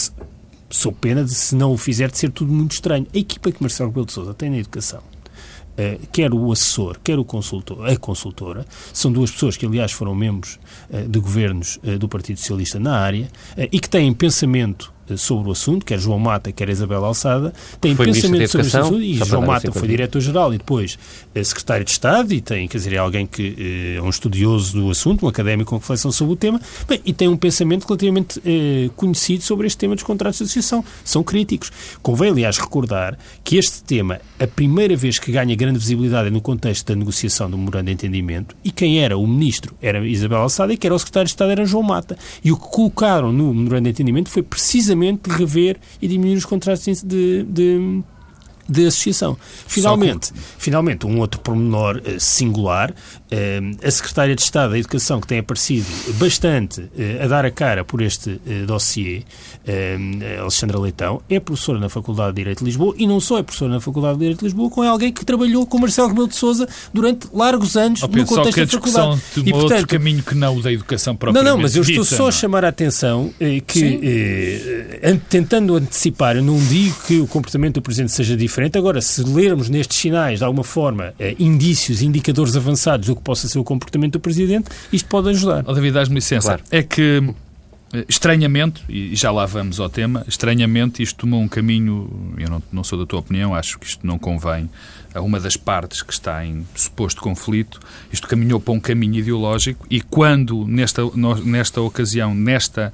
sou 0.71 0.93
pena 0.93 1.25
de, 1.25 1.35
se 1.35 1.55
não 1.55 1.73
o 1.73 1.77
fizer, 1.77 2.11
de 2.11 2.19
ser 2.19 2.31
tudo 2.31 2.53
muito 2.53 2.73
estranho. 2.73 3.07
A 3.15 3.19
equipa 3.19 3.51
que 3.53 3.63
Marcelo 3.63 3.91
Rebelo 3.91 4.07
de 4.07 4.13
Sousa 4.13 4.35
tem 4.35 4.51
na 4.51 4.59
educação, 4.59 5.01
uh, 5.01 6.07
quer 6.13 6.33
o 6.33 6.53
assessor, 6.53 6.99
quer 7.03 7.19
o 7.19 7.25
consultor, 7.25 7.89
a 7.89 7.97
consultora, 7.97 8.67
são 8.93 9.13
duas 9.13 9.31
pessoas 9.31 9.57
que, 9.57 9.67
aliás, 9.67 9.93
foram 9.93 10.15
membros 10.15 10.59
uh, 10.91 11.09
de 11.09 11.19
governos 11.19 11.79
uh, 11.83 11.99
do 11.99 12.09
Partido 12.09 12.39
Socialista 12.39 12.79
na 12.79 12.99
área 12.99 13.31
e 13.57 13.81
que 13.81 13.89
têm 13.89 14.13
pensamento 14.13 14.94
sobre 15.17 15.49
o 15.49 15.53
assunto, 15.53 15.85
quer 15.85 15.99
João 15.99 16.19
Mata, 16.19 16.53
quer 16.53 16.69
Isabel 16.69 17.05
Alçada, 17.05 17.53
têm 17.81 17.95
foi 17.95 18.07
pensamento 18.07 18.49
sobre 18.49 18.67
este 18.67 18.77
assunto 18.77 19.03
e 19.03 19.15
João 19.15 19.43
Mata 19.43 19.71
foi 19.73 19.89
diretor-geral 19.89 20.55
e 20.55 20.59
depois 20.59 20.99
secretário 21.43 21.85
de 21.85 21.91
Estado 21.91 22.33
e 22.33 22.41
tem, 22.41 22.69
quer 22.69 22.79
dizer, 22.79 22.95
é 22.95 22.99
alguém 22.99 23.27
que 23.27 23.97
é 23.97 24.03
um 24.03 24.09
estudioso 24.09 24.81
do 24.81 24.91
assunto, 24.91 25.27
um 25.27 25.29
académico 25.29 25.71
com 25.71 25.77
reflexão 25.77 26.13
sobre 26.13 26.35
o 26.35 26.37
tema, 26.37 26.61
bem, 26.89 27.01
e 27.05 27.13
tem 27.13 27.29
um 27.29 27.37
pensamento 27.37 27.85
relativamente 27.87 28.41
eh, 28.45 28.91
conhecido 28.97 29.43
sobre 29.43 29.67
este 29.67 29.79
tema 29.79 29.95
dos 29.95 30.05
contratos 30.05 30.39
de 30.39 30.45
associação. 30.45 30.85
São 31.05 31.23
críticos. 31.23 31.71
Convém, 32.03 32.31
aliás, 32.31 32.59
recordar 32.59 33.19
que 33.43 33.57
este 33.57 33.83
tema, 33.83 34.21
a 34.39 34.47
primeira 34.47 34.97
vez 34.97 35.19
que 35.19 35.33
ganha 35.33 35.55
grande 35.55 35.79
visibilidade 35.79 36.29
é 36.29 36.31
no 36.31 36.41
contexto 36.41 36.87
da 36.87 36.95
negociação 36.95 37.51
do 37.51 37.59
memorando 37.59 37.87
de 37.87 37.93
entendimento 37.93 38.57
e 38.65 38.71
quem 38.71 39.01
era 39.01 39.17
o 39.17 39.27
ministro 39.27 39.75
era 39.83 40.07
Isabel 40.07 40.39
Alçada 40.39 40.73
e 40.73 40.77
quem 40.77 40.89
era 40.89 40.95
o 40.95 40.99
secretário 40.99 41.27
de 41.27 41.33
Estado 41.33 41.51
era 41.51 41.65
João 41.65 41.83
Mata. 41.83 42.17
E 42.43 42.53
o 42.53 42.57
que 42.57 42.69
colocaram 42.69 43.33
no 43.33 43.53
memorando 43.53 43.85
de 43.85 43.91
entendimento 43.91 44.31
foi 44.31 44.43
precisamente 44.43 44.94
precisamente 44.95 45.29
rever 45.31 45.79
e 46.01 46.09
diminuir 46.09 46.37
os 46.37 46.45
contratos 46.45 47.03
de, 47.03 47.43
de, 47.45 48.03
de 48.69 48.87
associação. 48.87 49.37
Finalmente, 49.67 50.33
finalmente 50.59 51.07
um 51.07 51.19
outro 51.19 51.41
pormenor 51.41 51.99
uh, 51.99 52.19
singular, 52.19 52.91
uh, 52.91 53.87
a 53.87 53.91
Secretária 53.91 54.35
de 54.35 54.43
Estado 54.43 54.71
da 54.71 54.79
Educação, 54.79 55.21
que 55.21 55.27
tem 55.27 55.39
aparecido 55.39 55.87
bastante 56.15 56.81
uh, 56.81 57.25
a 57.25 57.27
dar 57.27 57.45
a 57.45 57.51
cara 57.51 57.85
por 57.85 58.01
este 58.01 58.31
uh, 58.31 58.67
dossiê, 58.67 59.23
Alexandra 60.41 60.79
Leitão, 60.79 61.23
é 61.29 61.41
professora 61.41 61.79
na 61.79 61.89
Faculdade 61.89 62.33
de 62.33 62.37
Direito 62.37 62.59
de 62.59 62.65
Lisboa 62.67 62.95
e 62.99 63.07
não 63.07 63.21
só 63.21 63.39
é 63.39 63.43
professora 63.43 63.73
na 63.73 63.81
Faculdade 63.81 64.15
de 64.15 64.21
Direito 64.21 64.41
de 64.41 64.45
Lisboa, 64.45 64.71
como 64.71 64.85
é 64.85 64.89
alguém 64.89 65.13
que 65.13 65.25
trabalhou 65.25 65.67
com 65.67 65.79
Marcelo 65.79 66.09
Rebelo 66.09 66.29
de 66.29 66.37
Sousa 66.37 66.69
durante 66.93 67.27
largos 67.33 67.77
anos 67.77 68.03
oh, 68.03 68.07
no 68.07 68.25
contexto 68.27 68.55
que 68.55 68.61
a 68.61 68.65
da 68.65 68.71
faculdade. 68.71 69.21
e, 69.37 69.51
portanto, 69.51 69.73
outro 69.73 69.87
caminho 69.87 70.23
que 70.23 70.35
não 70.35 70.57
o 70.57 70.63
da 70.63 70.73
educação 70.73 71.17
propriamente 71.17 71.45
Não, 71.45 71.57
não, 71.57 71.63
mas 71.63 71.77
eu 71.77 71.83
estou 71.83 72.05
dita, 72.05 72.17
só 72.17 72.23
não? 72.25 72.29
a 72.29 72.33
chamar 72.33 72.65
a 72.65 72.69
atenção 72.69 73.33
que, 73.67 74.01
tentando 75.29 75.77
antecipar, 75.77 76.37
eu 76.37 76.43
não 76.43 76.59
digo 76.59 76.95
que 77.07 77.21
o 77.21 77.27
comportamento 77.27 77.75
do 77.75 77.83
Presidente 77.83 78.13
seja 78.13 78.37
diferente, 78.37 78.54
agora, 78.79 79.01
se 79.01 79.23
lermos 79.23 79.69
nestes 79.69 79.99
sinais, 79.99 80.39
de 80.39 80.45
alguma 80.45 80.65
forma, 80.65 81.15
eh, 81.19 81.35
indícios, 81.39 82.03
indicadores 82.03 82.57
avançados 82.57 83.07
do 83.07 83.17
que 83.17 83.23
possa 83.23 83.49
ser 83.49 83.59
o 83.59 83.65
comportamento 83.65 84.13
do 84.13 84.21
Presidente, 84.21 84.69
isto 84.93 85.09
pode 85.09 85.31
ajudar. 85.31 85.65
Oh, 85.67 85.73
David, 85.73 85.95
dás-me 85.95 86.17
licença. 86.17 86.49
Claro. 86.49 86.63
É 86.71 86.83
que, 86.83 87.23
estranhamente, 88.09 88.83
e 88.89 89.15
já 89.15 89.31
lá 89.31 89.47
vamos 89.47 89.81
ao 89.81 89.89
tema, 89.89 90.25
estranhamente 90.29 91.03
isto 91.03 91.19
tomou 91.19 91.41
um 91.41 91.49
caminho, 91.49 92.35
eu 92.39 92.49
não, 92.49 92.63
não 92.73 92.85
sou 92.85 92.99
da 92.99 93.07
tua 93.07 93.21
opinião, 93.21 93.55
acho 93.55 93.79
que 93.79 93.87
isto 93.87 94.07
não 94.07 94.19
convém 94.19 94.69
a 95.15 95.21
uma 95.21 95.39
das 95.39 95.57
partes 95.57 96.03
que 96.03 96.13
está 96.13 96.45
em 96.45 96.67
suposto 96.75 97.21
conflito, 97.23 97.81
isto 98.13 98.27
caminhou 98.27 98.59
para 98.59 98.75
um 98.75 98.81
caminho 98.81 99.15
ideológico 99.15 99.87
e 99.89 100.01
quando, 100.01 100.67
nesta, 100.67 101.03
nesta 101.45 101.81
ocasião, 101.81 102.35
nesta 102.35 102.93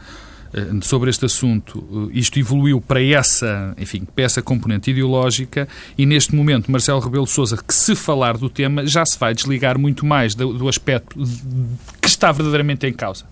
sobre 0.82 1.10
este 1.10 1.24
assunto, 1.24 2.10
isto 2.12 2.38
evoluiu 2.38 2.80
para 2.80 3.02
essa, 3.02 3.74
enfim, 3.78 4.04
para 4.04 4.24
essa 4.24 4.42
componente 4.42 4.90
ideológica 4.90 5.68
e 5.96 6.04
neste 6.04 6.34
momento 6.34 6.70
Marcelo 6.70 7.00
Rebelo 7.00 7.24
de 7.24 7.30
Sousa, 7.30 7.56
que 7.56 7.74
se 7.74 7.94
falar 7.94 8.36
do 8.36 8.50
tema, 8.50 8.86
já 8.86 9.04
se 9.04 9.18
vai 9.18 9.34
desligar 9.34 9.78
muito 9.78 10.04
mais 10.04 10.34
do, 10.34 10.52
do 10.52 10.68
aspecto 10.68 11.16
que 12.00 12.08
está 12.08 12.32
verdadeiramente 12.32 12.86
em 12.86 12.92
causa 12.92 13.24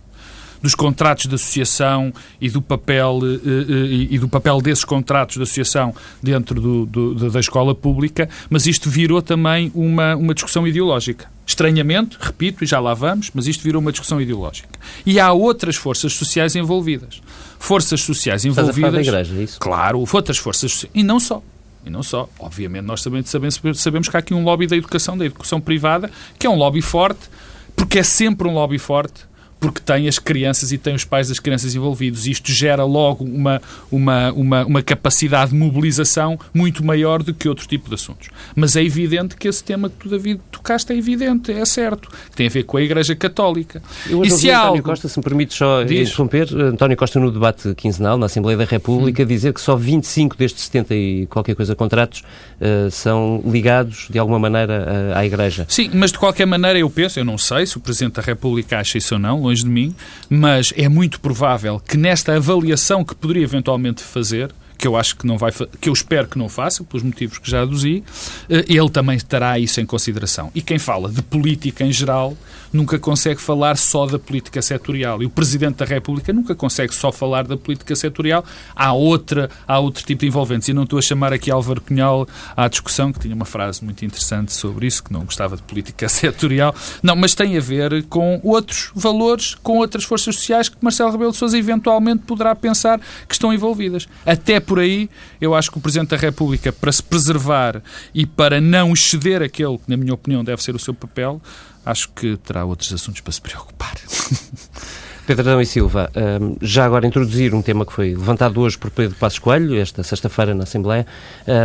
dos 0.63 0.75
contratos 0.75 1.27
de 1.27 1.35
associação 1.35 2.13
e 2.41 2.49
do 2.49 2.61
papel 2.61 3.21
e, 3.45 4.09
e 4.15 4.19
do 4.19 4.29
papel 4.29 4.61
desses 4.61 4.85
contratos 4.85 5.37
de 5.37 5.43
associação 5.43 5.95
dentro 6.23 6.61
do, 6.61 6.87
do, 6.87 7.31
da 7.31 7.41
escola 7.41 7.75
pública, 7.75 8.29
mas 8.51 8.67
isto 8.67 8.91
virou 8.91 9.23
também 9.23 9.71
uma, 9.75 10.17
uma 10.17 10.35
discussão 10.35 10.67
ideológica. 10.67 11.27
Estranhamente, 11.47 12.19
repito, 12.21 12.63
e 12.63 12.67
já 12.67 12.79
lá 12.79 12.93
vamos, 12.93 13.31
mas 13.33 13.47
isto 13.47 13.63
virou 13.63 13.81
uma 13.81 13.91
discussão 13.91 14.21
ideológica. 14.21 14.69
E 15.07 15.19
há 15.19 15.33
outras 15.33 15.77
forças 15.77 16.13
sociais 16.13 16.55
envolvidas. 16.55 17.23
Forças 17.59 18.03
sociais 18.03 18.45
envolvidas. 18.45 18.77
Estás 18.77 18.95
a 18.95 19.13
da 19.13 19.19
igreja, 19.19 19.41
é 19.41 19.45
isso? 19.45 19.59
Claro, 19.59 20.05
outras 20.13 20.37
forças 20.37 20.71
sociais. 20.71 20.93
E 20.95 21.03
não 21.03 21.19
só. 21.19 21.43
E 21.87 21.91
não 21.91 22.03
só. 22.03 22.29
Obviamente, 22.39 22.85
nós 22.85 23.03
também 23.03 23.23
sabemos, 23.23 23.61
sabemos 23.75 24.09
que 24.09 24.17
há 24.17 24.21
aqui 24.21 24.35
um 24.35 24.45
lobby 24.45 24.67
da 24.67 24.77
educação, 24.77 25.17
da 25.17 25.25
educação 25.25 25.59
privada, 25.59 26.11
que 26.39 26.47
é 26.47 26.51
um 26.51 26.57
lobby 26.57 26.83
forte, 26.83 27.31
porque 27.75 28.01
é 28.01 28.03
sempre 28.03 28.47
um 28.47 28.53
lobby 28.53 28.79
forte 28.79 29.28
porque 29.61 29.81
tem 29.81 30.09
as 30.09 30.19
crianças 30.19 30.73
e 30.73 30.79
tem 30.79 30.95
os 30.95 31.05
pais 31.05 31.29
das 31.29 31.39
crianças 31.39 31.75
envolvidos. 31.75 32.27
Isto 32.27 32.53
gera 32.53 32.85
logo 32.85 33.25
uma, 33.25 33.61
uma, 33.91 34.33
uma, 34.33 34.65
uma 34.65 34.83
capacidade 34.83 35.51
de 35.51 35.57
mobilização 35.57 36.39
muito 36.55 36.85
maior 36.85 37.23
do 37.23 37.35
que 37.35 37.49
outro 37.49 37.67
tipo 37.67 37.89
de 37.89 37.95
assuntos. 37.95 38.29
Mas 38.55 38.77
é 38.77 38.83
evidente 38.83 39.37
que 39.37 39.49
esse 39.49 39.63
tema 39.63 39.89
que 39.89 39.97
tu, 39.97 40.09
David, 40.09 40.41
tocaste 40.51 40.93
é 40.93 40.97
evidente, 40.97 41.53
é 41.53 41.65
certo. 41.65 42.09
Tem 42.35 42.47
a 42.47 42.51
ver 42.51 42.65
com 42.65 42.77
a 42.77 42.83
Igreja 42.83 43.15
Católica. 43.17 43.83
Eu 44.07 44.25
e 44.25 44.31
ouvi 44.31 44.51
António 44.51 44.69
algo... 44.71 44.83
Costa, 44.83 45.09
se 45.09 45.19
me 45.19 45.25
permite 45.25 45.55
só 45.55 45.83
Diz. 45.83 46.09
interromper, 46.09 46.49
António 46.55 46.97
Costa 46.97 47.19
no 47.19 47.31
debate 47.31 47.75
quinzenal 47.75 48.17
na 48.17 48.27
Assembleia 48.27 48.59
da 48.59 48.65
República 48.65 49.23
hum. 49.23 49.27
dizer 49.27 49.53
que 49.53 49.61
só 49.61 49.77
25 49.77 50.37
destes 50.37 50.65
70 50.65 50.95
e 50.95 51.27
qualquer 51.27 51.55
coisa 51.55 51.75
contratos 51.75 52.23
uh, 52.61 52.91
são 52.91 53.43
ligados 53.45 54.07
de 54.11 54.19
alguma 54.19 54.39
maneira 54.39 55.13
à 55.15 55.25
Igreja. 55.25 55.67
Sim, 55.69 55.91
mas 55.95 56.13
de 56.13 56.19
qualquer 56.19 56.47
maneira 56.47 56.79
eu 56.79 56.89
penso, 56.89 57.19
eu 57.19 57.25
não 57.25 57.39
sei 57.39 57.67
se 57.67 57.77
o 57.77 57.81
Presidente 57.81 58.15
da 58.15 58.23
República 58.23 58.79
acha 58.79 58.99
isso 58.99 59.15
ou 59.15 59.21
não, 59.21 59.48
longe 59.49 59.63
de 59.63 59.71
mim, 59.71 59.95
mas 60.29 60.73
é 60.77 60.89
muito 60.89 61.21
provável 61.21 61.81
que 61.81 61.97
nesta 61.97 62.37
avaliação 62.37 63.05
que 63.05 63.15
poderia 63.15 63.43
eventualmente 63.43 64.03
fazer, 64.03 64.51
que 64.79 64.87
eu 64.87 64.97
acho 64.97 65.17
que 65.17 65.27
não 65.27 65.37
vai, 65.37 65.51
que 65.81 65.89
eu 65.89 65.93
espero 65.93 66.29
que 66.29 66.39
não 66.39 66.49
faça, 66.49 66.85
pelos 66.85 67.03
motivos 67.03 67.39
que 67.39 67.51
já 67.51 67.63
aduzi, 67.63 68.05
eh, 68.49 68.65
ele 68.69 68.89
também 68.89 69.19
terá 69.19 69.59
isso 69.59 69.81
em 69.81 69.87
consideração. 69.87 70.53
E 70.55 70.63
quem 70.63 70.79
fala 70.79 71.11
de 71.11 71.21
política 71.21 71.85
em 71.85 71.93
geral 71.93 72.37
nunca 72.73 72.99
consegue 72.99 73.41
falar 73.41 73.77
só 73.77 74.07
da 74.07 74.19
política 74.19 74.61
setorial. 74.63 75.23
E 75.23 75.27
o 75.27 75.31
Presidente 75.31 75.77
da 75.77 75.85
República 75.85 76.33
nunca 76.33 76.55
consegue 76.55 76.95
só 76.95 77.11
falar 77.11 77.47
da 77.47 77.57
política 77.57 77.95
setorial. 77.97 78.45
Há, 78.75 78.93
outra, 78.93 79.51
há 79.67 79.79
outro 79.79 80.05
tipo 80.05 80.21
de 80.21 80.27
envolventes. 80.27 80.69
E 80.69 80.73
não 80.73 80.85
estou 80.85 80.99
a 80.99 81.03
chamar 81.03 81.33
aqui 81.33 81.51
Álvaro 81.51 81.81
Cunhal 81.81 82.29
à 82.57 82.69
discussão, 82.69 83.13
que 83.13 83.21
tinha 83.21 83.35
uma 83.35 83.45
frase 83.45 83.85
muito 83.85 84.05
interessante 84.05 84.53
sobre 84.53 84.87
isso, 84.87 85.03
que 85.03 85.13
não 85.13 85.25
gostava 85.25 85.57
de 85.57 85.63
política 85.63 86.09
setorial. 86.09 86.75
Não, 87.03 87.17
mas 87.17 87.35
tem 87.35 87.57
a 87.57 87.61
ver 87.61 88.05
com 88.05 88.41
outros 88.43 88.91
valores, 88.95 89.55
com 89.57 89.79
outras 89.79 90.05
forças 90.05 90.37
sociais 90.37 90.69
que 90.69 90.77
Marcelo 90.81 91.11
Rebelo 91.11 91.33
de 91.33 91.37
Sousa 91.37 91.59
eventualmente 91.59 92.25
poderá 92.25 92.55
pensar 92.55 93.01
que 93.27 93.35
estão 93.35 93.53
envolvidas. 93.53 94.09
Até 94.25 94.61
por 94.69 94.79
aí, 94.79 95.09
eu 95.41 95.55
acho 95.55 95.71
que 95.73 95.79
o 95.79 95.81
Presidente 95.81 96.11
da 96.11 96.17
República, 96.19 96.71
para 96.71 96.93
se 96.93 97.03
preservar 97.03 97.83
e 98.15 98.27
para 98.27 98.61
não 98.61 98.93
exceder 98.93 99.43
aquele 99.43 99.79
que, 99.79 99.89
na 99.89 99.97
minha 99.97 100.13
opinião, 100.13 100.45
deve 100.45 100.63
ser 100.63 100.75
o 100.75 100.79
seu 100.79 100.93
papel, 100.93 101.41
acho 101.85 102.11
que 102.11 102.37
terá 102.37 102.65
outros 102.65 102.93
assuntos 102.93 103.23
para 103.23 103.33
se 103.33 103.41
preocupar. 103.41 103.95
Pedro 105.29 105.47
Adão 105.47 105.61
e 105.61 105.67
Silva, 105.67 106.11
hum, 106.41 106.57
já 106.63 106.87
agora 106.87 107.07
introduzir 107.07 107.53
um 107.53 107.61
tema 107.61 107.85
que 107.85 107.93
foi 107.93 108.15
levantado 108.15 108.59
hoje 108.63 108.79
por 108.79 108.91
Pedro 108.91 109.15
Passos 109.15 109.39
Coelho, 109.39 109.79
esta 109.79 110.03
sexta-feira 110.03 110.55
na 110.55 110.63
Assembleia, 110.63 111.07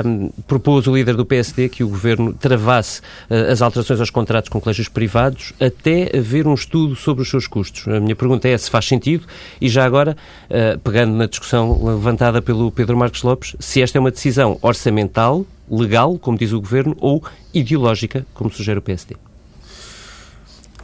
hum, 0.06 0.30
propôs 0.46 0.86
o 0.86 0.94
líder 0.94 1.16
do 1.16 1.26
PSD 1.26 1.70
que 1.70 1.82
o 1.82 1.88
Governo 1.88 2.34
travasse 2.34 3.00
uh, 3.00 3.50
as 3.50 3.62
alterações 3.62 4.02
aos 4.02 4.10
contratos 4.10 4.50
com 4.50 4.60
colégios 4.60 4.90
privados 4.90 5.54
até 5.62 6.12
haver 6.14 6.46
um 6.46 6.54
estudo 6.54 6.94
sobre 6.98 7.24
os 7.24 7.30
seus 7.30 7.48
custos. 7.48 7.88
A 7.88 8.02
minha 8.02 8.18
pergunta 8.18 8.50
é 8.50 8.58
se 8.58 8.70
faz 8.70 8.84
sentido 8.84 9.26
e 9.62 9.70
já 9.70 9.86
agora, 9.86 10.18
uh, 10.50 10.78
pegando 10.80 11.14
na 11.14 11.26
discussão 11.26 11.86
levantada 11.86 12.42
pelo 12.42 12.70
Pedro 12.70 12.98
Marcos 12.98 13.24
Lopes, 13.24 13.56
se 13.62 13.82
esta 13.82 13.98
é 13.98 14.02
uma 14.02 14.12
decisão 14.12 14.60
orçamental, 14.62 15.46
legal, 15.72 16.20
como 16.20 16.38
diz 16.38 16.52
o 16.52 16.60
Governo, 16.60 16.98
ou 17.00 17.24
ideológica, 17.54 18.26
como 18.34 18.52
sugere 18.52 18.80
o 18.80 18.82
PSD. 18.82 19.16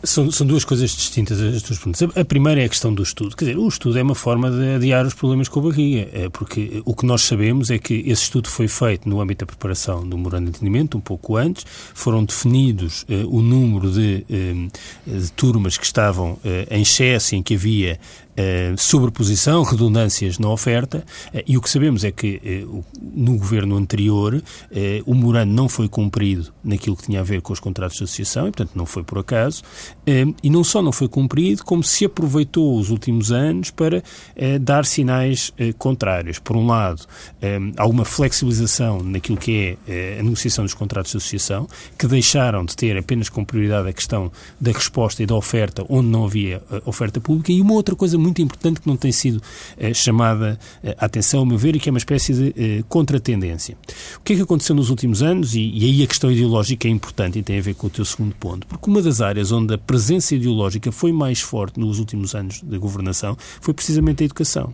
São, 0.04 0.32
são 0.32 0.48
duas 0.48 0.64
coisas 0.64 0.92
distintas 0.92 1.42
as 1.42 1.62
duas 1.62 1.78
perguntas. 1.78 2.18
A 2.18 2.26
primeira 2.26 2.62
é 2.62 2.66
a 2.66 2.70
questão 2.70 2.94
do 2.94 3.04
estudo. 3.04 3.36
Quer 3.36 3.46
dizer, 3.46 3.58
o 3.58 3.68
estudo 3.68 3.98
é 3.98 4.02
uma 4.02 4.16
forma 4.16 4.50
de 4.50 4.76
adiar 4.76 5.06
os 5.06 5.14
problemas 5.14 5.50
com 5.50 5.60
a 5.60 5.64
barriga, 5.64 6.10
é 6.14 6.30
porque 6.30 6.82
o 6.86 6.96
que 6.96 7.06
nós 7.06 7.22
sabemos 7.24 7.70
é 7.70 7.78
que 7.78 7.96
esse 8.06 8.24
estudo 8.24 8.50
foi 8.50 8.68
feito 8.68 9.08
no 9.10 9.20
âmbito 9.20 9.46
da 9.46 9.48
preparação 9.48 10.08
do 10.08 10.18
memorando 10.18 10.46
de 10.46 10.58
entendimento, 10.58 10.98
um 10.98 11.02
pouco 11.02 11.36
antes, 11.36 11.66
foram 11.94 12.24
definidos 12.24 13.04
uh, 13.04 13.28
o 13.30 13.42
número 13.42 13.92
de, 13.92 14.26
uh, 14.30 15.20
de, 15.20 15.32
turmas 15.34 15.78
que 15.78 15.86
estavam 15.86 16.34
uh, 16.34 16.40
em 16.72 16.82
excesso, 16.82 17.36
em 17.36 17.44
que 17.44 17.56
havia 17.56 17.94
eh, 17.94 18.00
sobreposição, 18.78 19.64
redundâncias 19.64 20.40
na 20.40 20.50
oferta, 20.50 21.04
uh, 21.34 21.42
e 21.46 21.58
o 21.58 21.62
que 21.62 21.70
sabemos 21.70 22.04
é 22.04 22.12
que 22.12 22.64
uh, 22.66 22.84
no 23.02 23.38
governo 23.38 23.76
anterior 23.76 24.42
o 25.06 25.14
morando 25.14 25.52
não 25.52 25.68
foi 25.68 25.88
cumprido 25.88 26.54
naquilo 26.64 26.96
que 26.96 27.04
tinha 27.04 27.20
a 27.20 27.24
ver 27.24 27.42
com 27.42 27.52
os 27.52 27.60
contratos 27.60 27.98
de 27.98 28.04
associação, 28.04 28.48
e 28.48 28.52
portanto 28.52 28.72
não 28.76 28.86
foi 28.86 29.04
por 29.04 29.18
acaso, 29.20 29.64
e 30.44 30.50
não 30.50 30.64
só 30.64 30.82
não 30.82 30.92
foi 30.92 31.08
cumprido, 31.08 31.64
como 31.64 31.84
se 31.84 32.06
aproveitou 32.06 32.78
os 32.78 32.90
últimos 32.90 33.32
anos 33.32 33.72
para 33.72 34.04
dar 34.62 34.86
sinais 34.86 35.52
contrários. 35.78 36.40
Por 36.40 36.56
um 36.56 36.68
lado, 36.68 37.06
há 37.78 37.86
uma 37.88 38.06
flexibilização 38.06 39.02
naquilo 39.04 39.38
que 39.38 39.78
é 39.88 40.20
a 40.20 40.24
negociação 40.24 40.64
dos 40.64 40.74
contratos 40.74 41.12
de 41.12 41.18
associação, 41.18 41.68
que 41.98 42.08
deixaram 42.08 42.66
de 42.66 42.76
ter 42.76 42.98
apenas 42.98 43.30
com 43.30 43.44
prioridade 43.44 43.90
a 43.90 43.94
questão 43.94 44.32
da 44.60 44.72
resposta 44.72 45.24
e 45.24 45.26
da 45.26 45.36
oferta, 45.36 45.86
onde 45.90 46.08
não 46.08 46.26
havia 46.26 46.62
oferta 46.86 47.20
pública, 47.20 47.52
e 47.52 47.62
uma 47.62 47.74
outra 47.74 47.96
coisa 47.96 48.18
muito 48.18 48.29
muito 48.30 48.42
importante 48.42 48.82
que 48.82 48.88
não 48.88 48.96
tem 48.96 49.12
sido 49.12 49.42
eh, 49.78 49.94
chamada 49.94 50.60
eh, 50.84 50.96
a 50.98 51.06
atenção, 51.06 51.42
ao 51.42 51.46
meu 51.46 51.58
ver, 51.58 51.76
e 51.76 51.80
que 51.80 51.90
é 51.90 51.92
uma 51.92 51.98
espécie 51.98 52.34
de 52.34 52.54
eh, 52.58 52.84
contratendência. 52.88 53.78
O 54.18 54.22
que 54.22 54.34
é 54.34 54.36
que 54.38 54.42
aconteceu 54.42 54.76
nos 54.76 54.90
últimos 54.90 55.22
anos? 55.22 55.56
E, 55.56 55.72
e 55.74 55.86
aí 55.86 56.04
a 56.04 56.08
questão 56.08 56.32
ideológica 56.32 56.88
é 56.88 56.92
importante 56.92 57.40
e 57.40 57.44
tem 57.44 57.58
a 57.58 57.62
ver 57.62 57.74
com 57.76 57.88
o 57.88 57.90
teu 57.90 58.06
segundo 58.06 58.36
ponto, 58.36 58.66
porque 58.68 58.90
uma 58.90 59.02
das 59.02 59.22
áreas 59.22 59.52
onde 59.52 59.74
a 59.74 59.78
presença 59.78 60.36
ideológica 60.36 60.92
foi 60.92 61.12
mais 61.12 61.42
forte 61.42 61.80
nos 61.80 62.00
últimos 62.00 62.36
anos 62.36 62.62
da 62.62 62.78
governação 62.78 63.38
foi 63.60 63.74
precisamente 63.74 64.24
a 64.24 64.26
educação. 64.26 64.74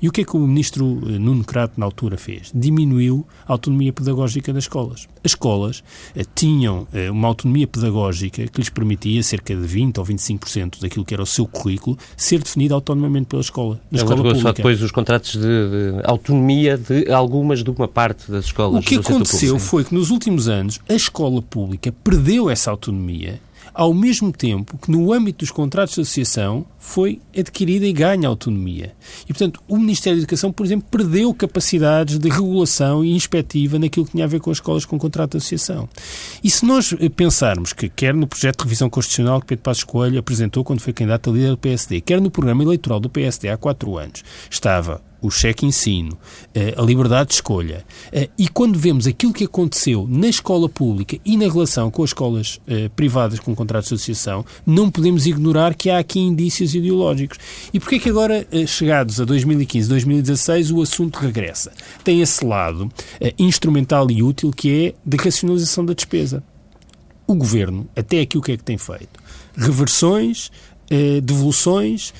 E 0.00 0.08
o 0.08 0.12
que 0.12 0.22
é 0.22 0.24
que 0.24 0.36
o 0.36 0.40
ministro 0.40 1.00
eh, 1.06 1.18
Nuno 1.18 1.44
Crato, 1.44 1.78
na 1.78 1.86
altura, 1.86 2.16
fez? 2.16 2.50
Diminuiu 2.54 3.26
a 3.46 3.52
autonomia 3.52 3.92
pedagógica 3.92 4.52
das 4.52 4.64
escolas. 4.64 5.08
As 5.26 5.32
escolas 5.32 5.82
eh, 6.14 6.24
tinham 6.36 6.86
eh, 6.94 7.10
uma 7.10 7.26
autonomia 7.26 7.66
pedagógica 7.66 8.46
que 8.46 8.60
lhes 8.60 8.68
permitia 8.68 9.20
cerca 9.24 9.56
de 9.56 9.66
20 9.66 9.98
ou 9.98 10.06
25% 10.06 10.80
daquilo 10.80 11.04
que 11.04 11.12
era 11.12 11.22
o 11.22 11.26
seu 11.26 11.48
currículo 11.48 11.98
ser 12.16 12.38
definida 12.38 12.74
autonomamente 12.76 13.26
pela 13.26 13.42
escola. 13.42 13.80
Na 13.90 13.98
escola 13.98 14.16
pública. 14.18 14.40
só 14.40 14.52
depois 14.52 14.80
os 14.80 14.92
contratos 14.92 15.32
de, 15.32 15.40
de, 15.40 16.00
autonomia 16.04 16.78
de 16.78 17.10
algumas 17.10 17.64
de 17.64 17.70
uma 17.70 17.88
parte 17.88 18.30
das 18.30 18.44
escolas. 18.44 18.84
O 18.84 18.86
que 18.86 18.96
aconteceu 18.96 19.58
foi 19.58 19.82
que 19.82 19.92
nos 19.92 20.10
últimos 20.10 20.46
anos 20.46 20.78
a 20.88 20.94
escola 20.94 21.42
pública 21.42 21.92
perdeu 22.04 22.48
essa 22.48 22.70
autonomia 22.70 23.40
ao 23.76 23.92
mesmo 23.92 24.32
tempo 24.32 24.78
que 24.78 24.90
no 24.90 25.12
âmbito 25.12 25.40
dos 25.40 25.50
contratos 25.50 25.94
de 25.94 26.00
associação 26.00 26.64
foi 26.78 27.20
adquirida 27.36 27.84
e 27.84 27.92
ganha 27.92 28.26
autonomia. 28.26 28.94
E, 29.24 29.26
portanto, 29.26 29.60
o 29.68 29.76
Ministério 29.76 30.16
da 30.16 30.22
Educação, 30.22 30.50
por 30.50 30.64
exemplo, 30.64 30.88
perdeu 30.90 31.34
capacidades 31.34 32.18
de 32.18 32.28
regulação 32.30 33.04
e 33.04 33.12
inspectiva 33.12 33.78
naquilo 33.78 34.06
que 34.06 34.12
tinha 34.12 34.24
a 34.24 34.28
ver 34.28 34.40
com 34.40 34.50
as 34.50 34.56
escolas 34.56 34.86
com 34.86 34.98
contrato 34.98 35.32
de 35.32 35.36
associação. 35.36 35.86
E 36.42 36.48
se 36.48 36.64
nós 36.64 36.94
pensarmos 37.14 37.74
que, 37.74 37.90
quer 37.90 38.14
no 38.14 38.26
projeto 38.26 38.58
de 38.60 38.64
revisão 38.64 38.88
constitucional 38.88 39.40
que 39.40 39.48
Pedro 39.48 39.64
Passos 39.64 39.84
Coelho 39.84 40.18
apresentou 40.18 40.64
quando 40.64 40.80
foi 40.80 40.94
candidato 40.94 41.28
a 41.28 41.32
líder 41.34 41.50
do 41.50 41.58
PSD, 41.58 42.00
quer 42.00 42.18
no 42.18 42.30
programa 42.30 42.62
eleitoral 42.62 42.98
do 42.98 43.10
PSD 43.10 43.50
há 43.50 43.58
quatro 43.58 43.98
anos, 43.98 44.24
estava 44.50 45.02
o 45.20 45.30
cheque 45.30 45.66
ensino, 45.66 46.16
eh, 46.54 46.74
a 46.76 46.82
liberdade 46.82 47.28
de 47.28 47.34
escolha. 47.34 47.84
Eh, 48.12 48.28
e 48.38 48.48
quando 48.48 48.78
vemos 48.78 49.06
aquilo 49.06 49.32
que 49.32 49.44
aconteceu 49.44 50.06
na 50.08 50.28
escola 50.28 50.68
pública 50.68 51.18
e 51.24 51.36
na 51.36 51.46
relação 51.46 51.90
com 51.90 52.02
as 52.02 52.10
escolas 52.10 52.60
eh, 52.66 52.88
privadas 52.94 53.40
com 53.40 53.54
contratos 53.54 53.88
de 53.88 53.94
associação, 53.94 54.44
não 54.64 54.90
podemos 54.90 55.26
ignorar 55.26 55.74
que 55.74 55.90
há 55.90 55.98
aqui 55.98 56.20
indícios 56.20 56.74
ideológicos. 56.74 57.38
E 57.72 57.80
porquê 57.80 57.98
que 57.98 58.10
agora, 58.10 58.46
chegados 58.66 59.20
a 59.20 59.24
2015, 59.24 59.88
2016, 59.88 60.70
o 60.70 60.82
assunto 60.82 61.16
regressa? 61.16 61.72
Tem 62.04 62.20
esse 62.20 62.44
lado 62.44 62.90
instrumental 63.38 64.10
e 64.10 64.22
útil 64.22 64.50
que 64.50 64.86
é 64.86 64.94
de 65.04 65.16
racionalização 65.16 65.84
da 65.84 65.94
despesa. 65.94 66.42
O 67.26 67.34
Governo, 67.34 67.88
até 67.96 68.20
aqui 68.20 68.38
o 68.38 68.42
que 68.42 68.52
é 68.52 68.56
que 68.56 68.64
tem 68.64 68.78
feito? 68.78 69.20
Reversões, 69.56 70.50
devoluções 71.22 72.12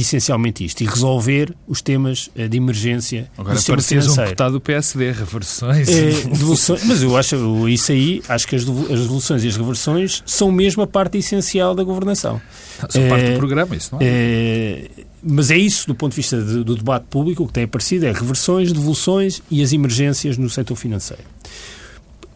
essencialmente 0.00 0.64
isto, 0.64 0.82
e 0.82 0.86
resolver 0.86 1.54
os 1.66 1.82
temas 1.82 2.30
eh, 2.36 2.48
de 2.48 2.56
emergência 2.56 3.30
Agora 3.36 3.54
do 3.54 3.58
sistema 3.58 3.82
financeiro. 3.82 4.20
um 4.20 4.24
deputado 4.24 4.52
do 4.52 4.60
PSD, 4.60 5.12
reversões. 5.12 5.88
É, 5.88 6.10
devoluções, 6.28 6.84
mas 6.84 7.02
eu 7.02 7.16
acho, 7.16 7.68
isso 7.68 7.92
aí, 7.92 8.22
acho 8.28 8.46
que 8.46 8.56
as 8.56 8.64
devoluções 8.64 9.44
e 9.44 9.48
as 9.48 9.56
reversões 9.56 10.22
são 10.26 10.50
mesmo 10.50 10.82
a 10.82 10.86
parte 10.86 11.18
essencial 11.18 11.74
da 11.74 11.82
governação. 11.82 12.40
São 12.88 13.02
é, 13.02 13.08
parte 13.08 13.30
do 13.32 13.36
programa, 13.36 13.76
isso 13.76 13.90
não 13.94 14.00
é? 14.00 14.04
é? 14.06 14.90
Mas 15.22 15.50
é 15.50 15.56
isso, 15.56 15.86
do 15.86 15.94
ponto 15.94 16.12
de 16.12 16.16
vista 16.16 16.42
de, 16.42 16.64
do 16.64 16.74
debate 16.74 17.06
público, 17.08 17.44
o 17.44 17.46
que 17.46 17.52
tem 17.52 17.64
aparecido 17.64 18.06
é 18.06 18.12
reversões, 18.12 18.72
devoluções 18.72 19.40
e 19.50 19.62
as 19.62 19.72
emergências 19.72 20.36
no 20.36 20.50
setor 20.50 20.74
financeiro. 20.74 21.22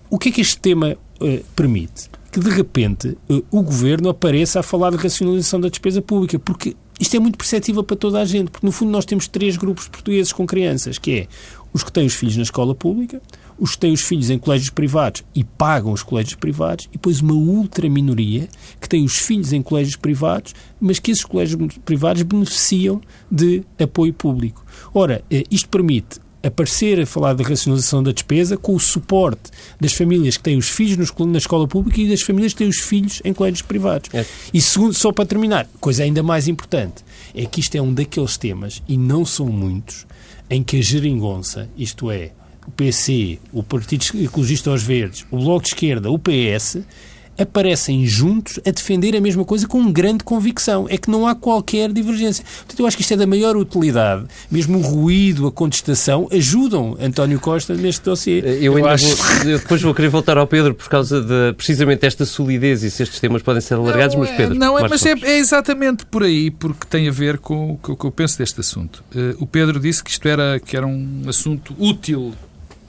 O 0.08 0.18
que 0.18 0.28
é 0.28 0.32
que 0.32 0.40
este 0.40 0.58
tema 0.58 0.96
uh, 1.20 1.44
permite? 1.56 2.08
Que, 2.30 2.38
de 2.38 2.50
repente, 2.50 3.16
uh, 3.28 3.44
o 3.50 3.62
Governo 3.62 4.08
apareça 4.08 4.60
a 4.60 4.62
falar 4.62 4.90
de 4.90 4.96
racionalização 4.96 5.60
da 5.60 5.68
despesa 5.68 6.00
pública, 6.00 6.38
porque 6.38 6.76
isto 6.98 7.16
é 7.16 7.20
muito 7.20 7.36
perceptível 7.36 7.84
para 7.84 7.96
toda 7.96 8.20
a 8.20 8.24
gente, 8.24 8.50
porque 8.50 8.66
no 8.66 8.72
fundo 8.72 8.90
nós 8.90 9.04
temos 9.04 9.28
três 9.28 9.56
grupos 9.56 9.88
portugueses 9.88 10.32
com 10.32 10.46
crianças, 10.46 10.98
que 10.98 11.20
é 11.20 11.26
os 11.72 11.84
que 11.84 11.92
têm 11.92 12.06
os 12.06 12.14
filhos 12.14 12.36
na 12.36 12.42
escola 12.42 12.74
pública, 12.74 13.20
os 13.58 13.72
que 13.72 13.78
têm 13.78 13.92
os 13.92 14.00
filhos 14.00 14.30
em 14.30 14.38
colégios 14.38 14.70
privados 14.70 15.22
e 15.34 15.44
pagam 15.44 15.92
os 15.92 16.02
colégios 16.02 16.34
privados, 16.34 16.86
e 16.86 16.92
depois 16.92 17.20
uma 17.20 17.34
ultra 17.34 17.88
minoria 17.88 18.48
que 18.80 18.88
tem 18.88 19.04
os 19.04 19.18
filhos 19.18 19.52
em 19.52 19.62
colégios 19.62 19.96
privados, 19.96 20.54
mas 20.80 20.98
que 20.98 21.10
esses 21.10 21.24
colégios 21.24 21.76
privados 21.84 22.22
beneficiam 22.22 23.00
de 23.30 23.62
apoio 23.78 24.12
público. 24.14 24.64
Ora, 24.94 25.22
eh, 25.30 25.44
isto 25.50 25.68
permite 25.68 26.18
aparecer 26.46 27.00
a 27.00 27.06
falar 27.06 27.34
da 27.34 27.44
racionalização 27.44 28.02
da 28.02 28.12
despesa 28.12 28.56
com 28.56 28.74
o 28.74 28.80
suporte 28.80 29.50
das 29.80 29.92
famílias 29.92 30.36
que 30.36 30.42
têm 30.42 30.56
os 30.56 30.68
filhos 30.68 31.12
na 31.18 31.38
escola 31.38 31.66
pública 31.66 32.00
e 32.00 32.08
das 32.08 32.22
famílias 32.22 32.52
que 32.52 32.58
têm 32.58 32.68
os 32.68 32.80
filhos 32.80 33.20
em 33.24 33.32
colégios 33.32 33.62
privados. 33.62 34.10
É. 34.12 34.24
E 34.52 34.60
segundo, 34.60 34.94
só 34.94 35.12
para 35.12 35.26
terminar, 35.26 35.68
coisa 35.80 36.02
ainda 36.02 36.22
mais 36.22 36.48
importante, 36.48 37.04
é 37.34 37.44
que 37.46 37.60
isto 37.60 37.74
é 37.74 37.82
um 37.82 37.92
daqueles 37.92 38.36
temas, 38.36 38.82
e 38.88 38.96
não 38.96 39.24
são 39.24 39.46
muitos, 39.46 40.06
em 40.48 40.62
que 40.62 40.78
a 40.78 40.82
geringonça, 40.82 41.68
isto 41.76 42.10
é, 42.10 42.30
o 42.66 42.70
PC, 42.70 43.38
o 43.52 43.62
Partido 43.62 44.04
Ecologista 44.22 44.70
aos 44.70 44.82
Verdes, 44.82 45.24
o 45.30 45.38
Bloco 45.38 45.62
de 45.62 45.68
Esquerda, 45.68 46.10
o 46.10 46.18
PS, 46.18 46.78
aparecem 47.38 48.06
juntos 48.06 48.58
a 48.66 48.70
defender 48.70 49.16
a 49.16 49.20
mesma 49.20 49.44
coisa 49.44 49.66
com 49.66 49.90
grande 49.90 50.24
convicção. 50.24 50.86
É 50.88 50.96
que 50.96 51.10
não 51.10 51.26
há 51.26 51.34
qualquer 51.34 51.92
divergência. 51.92 52.44
Portanto, 52.44 52.80
eu 52.80 52.86
acho 52.86 52.96
que 52.96 53.02
isto 53.02 53.14
é 53.14 53.16
da 53.16 53.26
maior 53.26 53.56
utilidade. 53.56 54.26
Mesmo 54.50 54.78
o 54.78 54.82
ruído, 54.82 55.46
a 55.46 55.52
contestação, 55.52 56.28
ajudam 56.32 56.96
António 57.00 57.40
Costa 57.40 57.74
neste 57.74 58.02
dossiê. 58.02 58.40
Eu, 58.40 58.72
eu 58.72 58.76
ainda 58.76 58.90
acho... 58.92 59.16
vou, 59.16 59.50
eu 59.50 59.58
depois 59.58 59.82
vou 59.82 59.94
querer 59.94 60.08
voltar 60.08 60.38
ao 60.38 60.46
Pedro 60.46 60.74
por 60.74 60.88
causa 60.88 61.20
de 61.20 61.52
precisamente 61.56 62.06
esta 62.06 62.24
solidez 62.24 62.82
e 62.82 62.90
se 62.90 63.02
estes 63.02 63.20
temas 63.20 63.42
podem 63.42 63.60
ser 63.60 63.74
alargados, 63.74 64.14
não, 64.14 64.22
mas 64.22 64.30
é, 64.30 64.36
Pedro. 64.36 64.54
Não, 64.54 64.78
é, 64.78 64.88
mas 64.88 65.06
é, 65.06 65.14
é, 65.22 65.38
exatamente 65.38 66.06
por 66.06 66.22
aí, 66.22 66.50
porque 66.50 66.86
tem 66.88 67.08
a 67.08 67.12
ver 67.12 67.38
com 67.38 67.72
o 67.72 67.78
que 67.78 67.90
eu, 67.90 67.96
que 67.96 68.04
eu 68.04 68.10
penso 68.10 68.38
deste 68.38 68.60
assunto. 68.60 69.04
Uh, 69.14 69.36
o 69.42 69.46
Pedro 69.46 69.78
disse 69.78 70.02
que 70.02 70.10
isto 70.10 70.26
era, 70.28 70.60
que 70.60 70.76
era 70.76 70.86
um 70.86 71.22
assunto 71.26 71.74
útil 71.78 72.34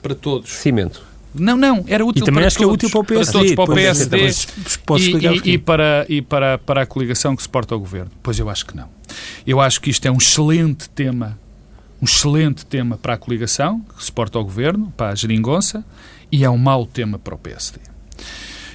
para 0.02 0.14
todos. 0.14 0.50
Cimento. 0.50 1.07
Não, 1.34 1.56
não, 1.56 1.84
era 1.86 2.04
útil 2.04 2.22
e 2.22 2.24
também 2.24 2.40
para 2.40 2.46
acho 2.46 2.58
todos, 2.58 2.76
que 2.76 2.84
é 2.86 2.88
útil 2.88 2.90
para 2.90 3.00
o 3.00 3.04
PSD. 3.04 3.30
Para, 3.30 3.38
todos, 3.38 3.56
para 3.56 3.64
o 3.64 4.96
PSD 4.96 5.28
e, 5.28 5.50
e, 5.50 5.54
e, 5.54 5.58
para, 5.58 6.06
e 6.08 6.22
para, 6.22 6.58
para 6.58 6.82
a 6.82 6.86
coligação 6.86 7.36
que 7.36 7.42
suporta 7.42 7.76
o 7.76 7.78
governo. 7.78 8.10
Pois 8.22 8.38
eu 8.38 8.48
acho 8.48 8.66
que 8.66 8.76
não. 8.76 8.88
Eu 9.46 9.60
acho 9.60 9.80
que 9.80 9.90
isto 9.90 10.06
é 10.06 10.10
um 10.10 10.16
excelente 10.16 10.88
tema, 10.90 11.38
um 12.00 12.04
excelente 12.04 12.64
tema 12.64 12.96
para 12.96 13.14
a 13.14 13.16
coligação 13.16 13.80
que 13.96 14.04
suporta 14.04 14.38
o 14.38 14.44
governo, 14.44 14.92
para 14.96 15.10
a 15.10 15.14
geringonça, 15.14 15.84
e 16.30 16.44
é 16.44 16.50
um 16.50 16.58
mau 16.58 16.86
tema 16.86 17.18
para 17.18 17.34
o 17.34 17.38
PSD. 17.38 17.80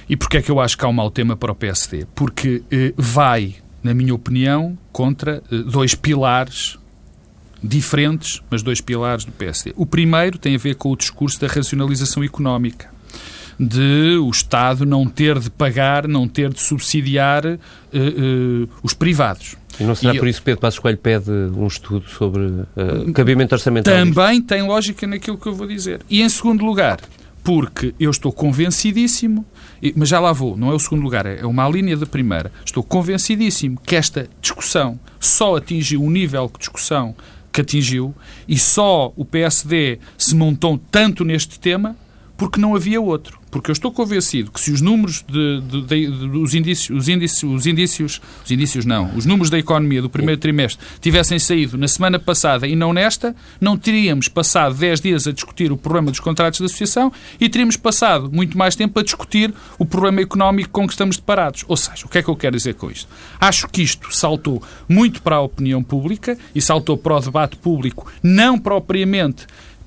E 0.08 0.16
porquê 0.16 0.38
é 0.38 0.42
que 0.42 0.50
eu 0.50 0.60
acho 0.60 0.76
que 0.76 0.84
há 0.84 0.88
um 0.88 0.92
mau 0.92 1.10
tema 1.10 1.36
para 1.36 1.52
o 1.52 1.54
PSD? 1.54 2.06
Porque 2.14 2.62
eh, 2.70 2.92
vai, 2.96 3.56
na 3.82 3.94
minha 3.94 4.14
opinião, 4.14 4.76
contra 4.92 5.42
eh, 5.50 5.56
dois 5.56 5.94
pilares 5.94 6.78
diferentes, 7.64 8.42
mas 8.50 8.62
dois 8.62 8.80
pilares 8.80 9.24
do 9.24 9.32
PSD. 9.32 9.72
O 9.74 9.86
primeiro 9.86 10.38
tem 10.38 10.54
a 10.54 10.58
ver 10.58 10.74
com 10.74 10.90
o 10.90 10.96
discurso 10.96 11.40
da 11.40 11.46
racionalização 11.46 12.22
económica 12.22 12.92
de 13.58 14.18
o 14.18 14.30
Estado 14.30 14.84
não 14.84 15.06
ter 15.06 15.38
de 15.38 15.48
pagar, 15.48 16.08
não 16.08 16.28
ter 16.28 16.52
de 16.52 16.60
subsidiar 16.60 17.46
uh, 17.46 17.56
uh, 17.56 18.68
os 18.82 18.92
privados. 18.92 19.56
E 19.78 19.84
não 19.84 19.94
será 19.94 20.14
e 20.14 20.18
por 20.18 20.28
isso 20.28 20.40
que 20.40 20.44
Pedro 20.44 20.60
Passos 20.60 20.78
Coelho 20.78 20.98
pede 20.98 21.30
um 21.30 21.66
estudo 21.66 22.08
sobre 22.08 22.42
uh, 22.42 23.12
cabimento 23.12 23.54
orçamental? 23.54 23.94
Também 23.94 24.42
tem 24.42 24.62
lógica 24.62 25.06
naquilo 25.06 25.38
que 25.38 25.46
eu 25.46 25.54
vou 25.54 25.66
dizer. 25.66 26.00
E 26.10 26.20
em 26.20 26.28
segundo 26.28 26.64
lugar, 26.64 26.98
porque 27.42 27.94
eu 27.98 28.10
estou 28.10 28.32
convencidíssimo, 28.32 29.44
mas 29.94 30.08
já 30.08 30.18
lá 30.18 30.32
vou, 30.32 30.56
não 30.56 30.70
é 30.70 30.74
o 30.74 30.78
segundo 30.78 31.02
lugar, 31.02 31.26
é 31.26 31.44
uma 31.44 31.68
linha 31.68 31.96
da 31.96 32.06
primeira. 32.06 32.50
Estou 32.64 32.82
convencidíssimo 32.82 33.78
que 33.84 33.94
esta 33.94 34.28
discussão 34.40 34.98
só 35.20 35.56
atingiu 35.56 36.02
o 36.02 36.10
nível 36.10 36.50
de 36.52 36.58
discussão 36.58 37.14
que 37.54 37.60
atingiu 37.60 38.12
e 38.48 38.58
só 38.58 39.12
o 39.16 39.24
PSD 39.24 40.00
se 40.18 40.34
montou 40.34 40.76
tanto 40.90 41.24
neste 41.24 41.60
tema 41.60 41.96
porque 42.36 42.60
não 42.60 42.74
havia 42.74 43.00
outro. 43.00 43.38
Porque 43.54 43.70
eu 43.70 43.72
estou 43.72 43.92
convencido 43.92 44.50
que 44.50 44.60
se 44.60 44.72
os 44.72 44.80
números 44.80 45.24
de, 45.28 45.60
de, 45.60 45.82
de, 45.82 46.06
dos 46.08 46.56
indícios, 46.56 46.98
os 46.98 47.08
indícios, 47.08 47.52
os 47.54 47.66
indícios, 47.68 48.20
os 48.44 48.50
indícios 48.50 48.84
não, 48.84 49.14
os 49.14 49.24
números 49.24 49.48
da 49.48 49.56
economia 49.56 50.02
do 50.02 50.10
primeiro 50.10 50.40
trimestre 50.40 50.84
tivessem 51.00 51.38
saído 51.38 51.78
na 51.78 51.86
semana 51.86 52.18
passada 52.18 52.66
e 52.66 52.74
não 52.74 52.92
nesta, 52.92 53.32
não 53.60 53.76
teríamos 53.76 54.26
passado 54.26 54.74
10 54.74 55.00
dias 55.00 55.28
a 55.28 55.32
discutir 55.32 55.70
o 55.70 55.76
problema 55.76 56.10
dos 56.10 56.18
contratos 56.18 56.58
de 56.58 56.64
associação 56.64 57.12
e 57.40 57.48
teríamos 57.48 57.76
passado 57.76 58.28
muito 58.28 58.58
mais 58.58 58.74
tempo 58.74 58.98
a 58.98 59.04
discutir 59.04 59.54
o 59.78 59.86
problema 59.86 60.20
económico 60.20 60.70
com 60.70 60.84
que 60.84 60.92
estamos 60.92 61.16
deparados. 61.16 61.64
Ou 61.68 61.76
seja, 61.76 62.06
o 62.06 62.08
que 62.08 62.18
é 62.18 62.24
que 62.24 62.30
eu 62.30 62.34
quero 62.34 62.56
dizer 62.56 62.74
com 62.74 62.90
isto? 62.90 63.08
Acho 63.40 63.68
que 63.68 63.82
isto 63.82 64.12
saltou 64.12 64.60
muito 64.88 65.22
para 65.22 65.36
a 65.36 65.40
opinião 65.40 65.80
pública 65.80 66.36
e 66.52 66.60
saltou 66.60 66.98
para 66.98 67.18
o 67.18 67.20
debate 67.20 67.56
público, 67.56 68.10
não 68.20 68.58
propriamente 68.58 69.46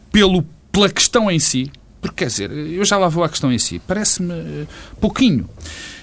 pelo, 0.10 0.44
pela 0.72 0.90
questão 0.90 1.30
em 1.30 1.38
si, 1.38 1.70
porque, 2.08 2.24
quer 2.24 2.28
dizer, 2.28 2.52
eu 2.52 2.86
já 2.86 2.98
lá 2.98 3.08
vou 3.08 3.24
à 3.24 3.30
questão 3.30 3.52
em 3.52 3.60
si. 3.60 3.80
Parece-me 3.80 4.34
uh, 4.34 4.68
pouquinho. 5.00 5.50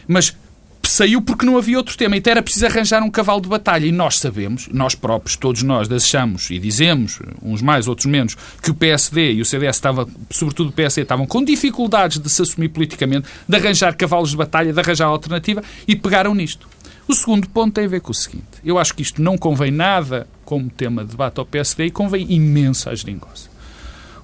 Mas 0.06 0.34
saiu 0.82 1.22
porque 1.22 1.46
não 1.46 1.56
havia 1.56 1.78
outro 1.78 1.96
tema. 1.96 2.16
Então 2.16 2.30
era 2.30 2.42
preciso 2.42 2.66
arranjar 2.66 3.02
um 3.02 3.10
cavalo 3.10 3.40
de 3.40 3.48
batalha. 3.48 3.86
E 3.86 3.92
nós 3.92 4.18
sabemos, 4.18 4.68
nós 4.70 4.94
próprios, 4.94 5.36
todos 5.36 5.62
nós, 5.62 5.90
achamos 5.90 6.50
e 6.50 6.58
dizemos, 6.58 7.20
uns 7.42 7.62
mais, 7.62 7.88
outros 7.88 8.06
menos, 8.06 8.36
que 8.62 8.70
o 8.70 8.74
PSD 8.74 9.32
e 9.34 9.40
o 9.40 9.44
CDS 9.44 9.76
estava, 9.76 10.06
sobretudo 10.30 10.70
o 10.70 10.72
PSD, 10.72 11.02
estavam 11.02 11.26
com 11.26 11.42
dificuldades 11.42 12.18
de 12.18 12.28
se 12.28 12.42
assumir 12.42 12.68
politicamente, 12.68 13.26
de 13.48 13.56
arranjar 13.56 13.96
cavalos 13.96 14.30
de 14.30 14.36
batalha, 14.36 14.72
de 14.72 14.78
arranjar 14.78 15.06
alternativa 15.06 15.62
e 15.88 15.96
pegaram 15.96 16.34
nisto. 16.34 16.68
O 17.08 17.14
segundo 17.14 17.48
ponto 17.48 17.74
tem 17.74 17.84
a 17.84 17.88
ver 17.88 18.00
com 18.00 18.12
o 18.12 18.14
seguinte. 18.14 18.44
Eu 18.64 18.78
acho 18.78 18.94
que 18.94 19.02
isto 19.02 19.20
não 19.20 19.36
convém 19.36 19.70
nada 19.70 20.26
como 20.44 20.70
tema 20.70 21.02
de 21.02 21.10
debate 21.10 21.38
ao 21.38 21.46
PSD 21.46 21.86
e 21.86 21.90
convém 21.90 22.26
imenso 22.30 22.88
à 22.88 22.94
geringonça. 22.94 23.53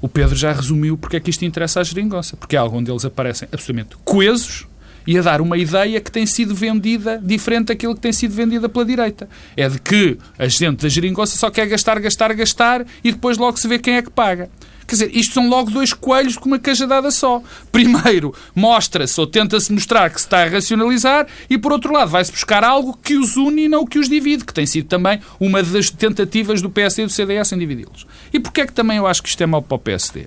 O 0.01 0.09
Pedro 0.09 0.35
já 0.35 0.53
resumiu 0.53 0.97
porque 0.97 1.17
é 1.17 1.21
que 1.21 1.31
isto 1.31 1.45
interessa 1.45 1.81
à 1.81 1.85
geringonça. 1.85 2.37
Porque 2.37 2.57
é 2.57 2.59
algo 2.59 2.77
onde 2.77 2.91
eles 2.91 3.05
aparecem 3.05 3.49
absolutamente 3.53 3.97
coesos 4.05 4.67
e 5.07 5.19
a 5.19 5.23
dar 5.23 5.41
uma 5.41 5.57
ideia 5.57 6.01
que 6.01 6.11
tem 6.11 6.27
sido 6.27 6.55
vendida 6.55 7.21
diferente 7.23 7.67
daquilo 7.69 7.95
que 7.95 8.01
tem 8.01 8.13
sido 8.13 8.35
vendida 8.35 8.69
pela 8.69 8.85
direita. 8.85 9.29
É 9.57 9.69
de 9.69 9.81
que 9.81 10.19
a 10.39 10.47
gente 10.47 10.83
da 10.83 10.89
geringonça 10.89 11.37
só 11.37 11.51
quer 11.51 11.67
gastar, 11.67 11.99
gastar, 12.01 12.33
gastar 12.35 12.87
e 13.03 13.13
depois 13.13 13.39
logo 13.39 13.57
se 13.59 13.67
vê 13.67 13.79
quem 13.79 13.95
é 13.95 14.03
que 14.03 14.11
paga. 14.11 14.51
Quer 14.91 14.97
dizer, 14.97 15.17
isto 15.17 15.35
são 15.35 15.49
logo 15.49 15.71
dois 15.71 15.93
coelhos 15.93 16.37
com 16.37 16.47
uma 16.47 16.59
cajadada 16.59 17.13
só. 17.13 17.41
Primeiro, 17.71 18.35
mostra-se 18.53 19.21
ou 19.21 19.25
tenta-se 19.25 19.73
mostrar 19.73 20.11
que 20.11 20.21
se 20.21 20.27
está 20.27 20.43
a 20.43 20.49
racionalizar 20.49 21.29
e, 21.49 21.57
por 21.57 21.71
outro 21.71 21.93
lado, 21.93 22.11
vai-se 22.11 22.33
buscar 22.33 22.65
algo 22.65 22.99
que 23.01 23.15
os 23.15 23.37
une 23.37 23.67
e 23.67 23.69
não 23.69 23.87
que 23.87 24.01
os 24.01 24.09
divide, 24.09 24.45
que 24.45 24.53
tem 24.53 24.67
sido 24.67 24.89
também 24.89 25.21
uma 25.39 25.63
das 25.63 25.91
tentativas 25.91 26.61
do 26.61 26.69
PSD 26.69 27.03
e 27.03 27.07
do 27.07 27.13
CDS 27.13 27.53
em 27.53 27.59
dividi-los. 27.59 28.05
E 28.33 28.41
porquê 28.41 28.63
é 28.63 28.67
que 28.67 28.73
também 28.73 28.97
eu 28.97 29.07
acho 29.07 29.23
que 29.23 29.29
isto 29.29 29.41
é 29.41 29.47
mau 29.47 29.63
para 29.63 29.77
o 29.77 29.79
PSD? 29.79 30.27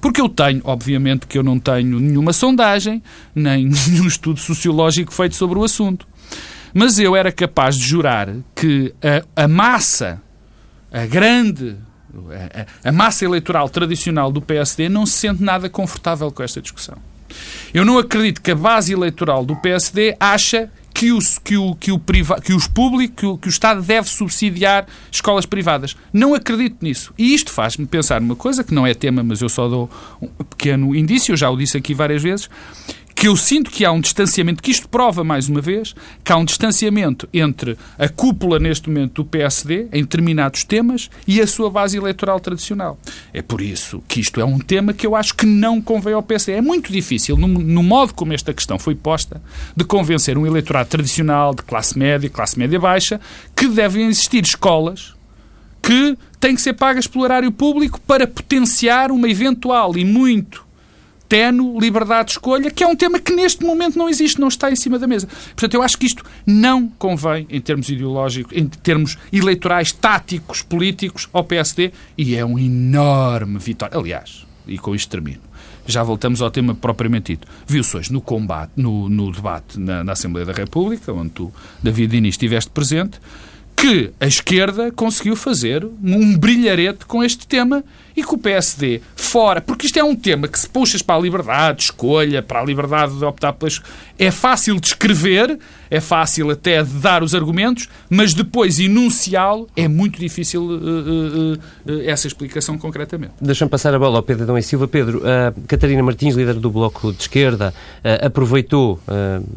Porque 0.00 0.22
eu 0.22 0.28
tenho, 0.30 0.62
obviamente, 0.64 1.26
que 1.26 1.36
eu 1.36 1.42
não 1.42 1.60
tenho 1.60 2.00
nenhuma 2.00 2.32
sondagem, 2.32 3.02
nem 3.34 3.66
nenhum 3.90 4.06
estudo 4.06 4.40
sociológico 4.40 5.12
feito 5.12 5.36
sobre 5.36 5.58
o 5.58 5.64
assunto. 5.64 6.08
Mas 6.72 6.98
eu 6.98 7.14
era 7.14 7.30
capaz 7.30 7.76
de 7.76 7.86
jurar 7.86 8.34
que 8.54 8.94
a, 9.36 9.44
a 9.44 9.46
massa, 9.46 10.22
a 10.90 11.04
grande 11.04 11.76
a, 12.84 12.92
massa 12.92 13.24
eleitoral 13.24 13.68
tradicional 13.68 14.30
do 14.30 14.40
PSD 14.40 14.88
não 14.88 15.06
se 15.06 15.12
sente 15.12 15.42
nada 15.42 15.68
confortável 15.68 16.30
com 16.30 16.42
esta 16.42 16.60
discussão. 16.60 16.96
Eu 17.72 17.84
não 17.84 17.98
acredito 17.98 18.40
que 18.40 18.50
a 18.50 18.54
base 18.54 18.92
eleitoral 18.92 19.44
do 19.44 19.54
PSD 19.56 20.16
acha 20.18 20.70
que, 20.98 21.12
os, 21.12 21.38
que, 21.38 21.56
o, 21.56 21.76
que, 21.76 21.92
o 21.92 21.98
priva, 21.98 22.40
que 22.40 22.52
os 22.52 22.66
públicos, 22.66 23.14
que 23.16 23.26
o, 23.26 23.38
que 23.38 23.46
o 23.46 23.50
Estado 23.50 23.80
deve 23.80 24.08
subsidiar 24.08 24.84
escolas 25.12 25.46
privadas. 25.46 25.96
Não 26.12 26.34
acredito 26.34 26.78
nisso. 26.80 27.14
E 27.16 27.34
isto 27.34 27.52
faz-me 27.52 27.86
pensar 27.86 28.20
numa 28.20 28.34
coisa 28.34 28.64
que 28.64 28.74
não 28.74 28.84
é 28.84 28.94
tema, 28.94 29.22
mas 29.22 29.40
eu 29.40 29.48
só 29.48 29.68
dou 29.68 29.88
um 30.20 30.26
pequeno 30.26 30.96
indício, 30.96 31.32
eu 31.32 31.36
já 31.36 31.48
o 31.50 31.56
disse 31.56 31.76
aqui 31.76 31.94
várias 31.94 32.22
vezes, 32.22 32.50
que 33.18 33.26
eu 33.26 33.36
sinto 33.36 33.68
que 33.68 33.84
há 33.84 33.90
um 33.90 34.00
distanciamento, 34.00 34.62
que 34.62 34.70
isto 34.70 34.88
prova 34.88 35.24
mais 35.24 35.48
uma 35.48 35.60
vez, 35.60 35.92
que 36.22 36.32
há 36.32 36.36
um 36.36 36.44
distanciamento 36.44 37.28
entre 37.34 37.76
a 37.98 38.08
cúpula 38.08 38.60
neste 38.60 38.88
momento 38.88 39.14
do 39.14 39.24
PSD, 39.24 39.88
em 39.92 40.02
determinados 40.02 40.62
temas, 40.62 41.10
e 41.26 41.40
a 41.40 41.46
sua 41.48 41.68
base 41.68 41.96
eleitoral 41.96 42.38
tradicional. 42.38 42.96
É 43.34 43.42
por 43.42 43.60
isso 43.60 44.00
que 44.06 44.20
isto 44.20 44.40
é 44.40 44.44
um 44.44 44.60
tema 44.60 44.92
que 44.92 45.04
eu 45.04 45.16
acho 45.16 45.34
que 45.34 45.46
não 45.46 45.82
convém 45.82 46.14
ao 46.14 46.22
PSD. 46.22 46.58
É 46.58 46.60
muito 46.60 46.92
difícil, 46.92 47.36
no, 47.36 47.48
no 47.48 47.82
modo 47.82 48.14
como 48.14 48.32
esta 48.32 48.54
questão 48.54 48.78
foi 48.78 48.94
posta, 48.94 49.42
de 49.76 49.82
convencer 49.82 50.38
um 50.38 50.46
eleitorado 50.46 50.88
tradicional, 50.88 51.52
de 51.52 51.62
classe 51.64 51.98
média, 51.98 52.30
classe 52.30 52.56
média 52.56 52.78
baixa, 52.78 53.20
que 53.56 53.66
devem 53.66 54.06
existir 54.06 54.44
escolas 54.44 55.16
que 55.82 56.16
têm 56.38 56.54
que 56.54 56.62
ser 56.62 56.74
pagas 56.74 57.08
pelo 57.08 57.24
erário 57.24 57.50
público 57.50 58.00
para 58.00 58.28
potenciar 58.28 59.10
uma 59.10 59.28
eventual 59.28 59.96
e 59.96 60.04
muito 60.04 60.67
tenue 61.28 61.78
liberdade 61.78 62.26
de 62.26 62.32
escolha, 62.32 62.70
que 62.70 62.82
é 62.82 62.86
um 62.86 62.96
tema 62.96 63.18
que 63.18 63.32
neste 63.32 63.64
momento 63.64 63.98
não 63.98 64.08
existe, 64.08 64.40
não 64.40 64.48
está 64.48 64.70
em 64.70 64.76
cima 64.76 64.98
da 64.98 65.06
mesa. 65.06 65.26
Portanto, 65.26 65.74
eu 65.74 65.82
acho 65.82 65.98
que 65.98 66.06
isto 66.06 66.24
não 66.46 66.88
convém, 66.98 67.46
em 67.50 67.60
termos 67.60 67.88
ideológicos, 67.88 68.56
em 68.56 68.66
termos 68.66 69.18
eleitorais, 69.32 69.92
táticos, 69.92 70.62
políticos, 70.62 71.28
ao 71.32 71.44
PSD, 71.44 71.92
e 72.16 72.34
é 72.34 72.44
um 72.44 72.58
enorme 72.58 73.58
vitória. 73.58 73.98
Aliás, 73.98 74.46
e 74.66 74.78
com 74.78 74.94
isto 74.94 75.10
termino, 75.10 75.40
já 75.86 76.02
voltamos 76.02 76.42
ao 76.42 76.50
tema 76.50 76.74
propriamente 76.74 77.32
dito. 77.32 77.48
Viu-se 77.66 77.96
hoje 77.96 78.12
no 78.12 78.20
combate, 78.20 78.72
no, 78.76 79.08
no 79.08 79.32
debate 79.32 79.78
na, 79.78 80.04
na, 80.04 80.12
Assembleia 80.12 80.46
da 80.46 80.52
República, 80.52 81.12
onde 81.12 81.30
tu, 81.30 81.52
David 81.82 82.10
Diniz, 82.10 82.34
estiveste 82.34 82.70
presente, 82.70 83.18
que 83.74 84.10
a 84.20 84.26
esquerda 84.26 84.90
conseguiu 84.90 85.36
fazer 85.36 85.84
um 85.84 86.36
brilharete 86.36 87.06
com 87.06 87.22
este 87.22 87.46
tema 87.46 87.84
e 88.18 88.24
que 88.24 88.34
o 88.34 88.38
PSD 88.38 89.00
fora, 89.14 89.60
porque 89.60 89.86
isto 89.86 89.98
é 89.98 90.02
um 90.02 90.16
tema 90.16 90.48
que 90.48 90.58
se 90.58 90.68
puxas 90.68 91.02
para 91.02 91.16
a 91.16 91.18
liberdade 91.20 91.78
de 91.78 91.84
escolha, 91.84 92.42
para 92.42 92.60
a 92.60 92.64
liberdade 92.64 93.16
de 93.16 93.24
optar 93.24 93.52
pelas... 93.52 93.80
É 94.18 94.32
fácil 94.32 94.80
de 94.80 94.88
escrever, 94.88 95.58
é 95.88 96.00
fácil 96.00 96.50
até 96.50 96.82
de 96.82 96.94
dar 96.94 97.22
os 97.22 97.34
argumentos, 97.34 97.88
mas 98.10 98.34
depois 98.34 98.80
enunciá-lo 98.80 99.68
é 99.76 99.86
muito 99.86 100.18
difícil 100.18 100.62
uh, 100.62 100.72
uh, 100.72 101.52
uh, 101.54 102.00
essa 102.04 102.26
explicação 102.26 102.76
concretamente. 102.76 103.34
Deixa-me 103.40 103.70
passar 103.70 103.94
a 103.94 103.98
bola 103.98 104.16
ao 104.16 104.22
Pedro 104.22 104.42
Adão 104.42 104.58
e 104.58 104.62
Silva. 104.62 104.88
Pedro, 104.88 105.22
Catarina 105.68 106.02
Martins, 106.02 106.34
líder 106.34 106.54
do 106.54 106.70
Bloco 106.70 107.12
de 107.12 107.20
Esquerda, 107.22 107.72
aproveitou 108.20 109.00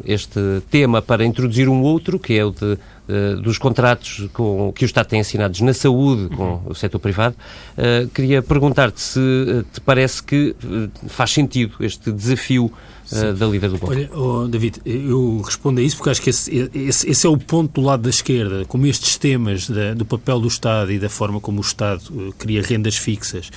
este 0.04 0.62
tema 0.70 1.02
para 1.02 1.24
introduzir 1.24 1.68
um 1.68 1.82
outro, 1.82 2.18
que 2.18 2.34
é 2.34 2.44
o 2.44 2.50
de 2.50 2.78
dos 3.42 3.58
contratos 3.58 4.28
com, 4.32 4.72
que 4.74 4.84
o 4.84 4.86
Estado 4.86 5.08
tem 5.08 5.20
assinados 5.20 5.60
na 5.60 5.74
saúde 5.74 6.34
com 6.34 6.44
uhum. 6.44 6.60
o 6.66 6.74
setor 6.74 6.98
privado. 6.98 7.34
Queria 8.14 8.40
perguntar-te 8.52 9.00
se 9.00 9.20
uh, 9.20 9.62
te 9.62 9.80
parece 9.80 10.22
que 10.24 10.54
faz 11.08 11.30
sentido 11.30 11.70
este 11.80 12.12
desafio 12.12 12.70
uh, 13.12 13.34
da 13.34 13.46
líder 13.46 13.68
do 13.68 13.78
Bloco. 13.78 13.94
Olha, 13.94 14.10
oh, 14.14 14.46
David, 14.48 14.80
eu 14.84 15.40
respondo 15.44 15.80
a 15.80 15.82
isso 15.82 15.96
porque 15.96 16.10
acho 16.10 16.22
que 16.22 16.30
esse, 16.30 16.70
esse, 16.74 17.08
esse, 17.10 17.26
é 17.26 17.28
o 17.30 17.36
ponto 17.36 17.80
do 17.80 17.86
lado 17.86 18.02
da 18.02 18.10
esquerda, 18.10 18.64
como 18.66 18.86
estes 18.86 19.16
temas 19.16 19.68
da, 19.68 19.94
do 19.94 20.04
papel 20.04 20.40
do 20.40 20.48
Estado 20.48 20.92
e 20.92 20.98
da 20.98 21.08
forma 21.08 21.40
como 21.40 21.58
o 21.58 21.60
Estado 21.60 22.02
uh, 22.10 22.32
cria 22.38 22.62
rendas 22.62 22.96
fixas, 22.96 23.50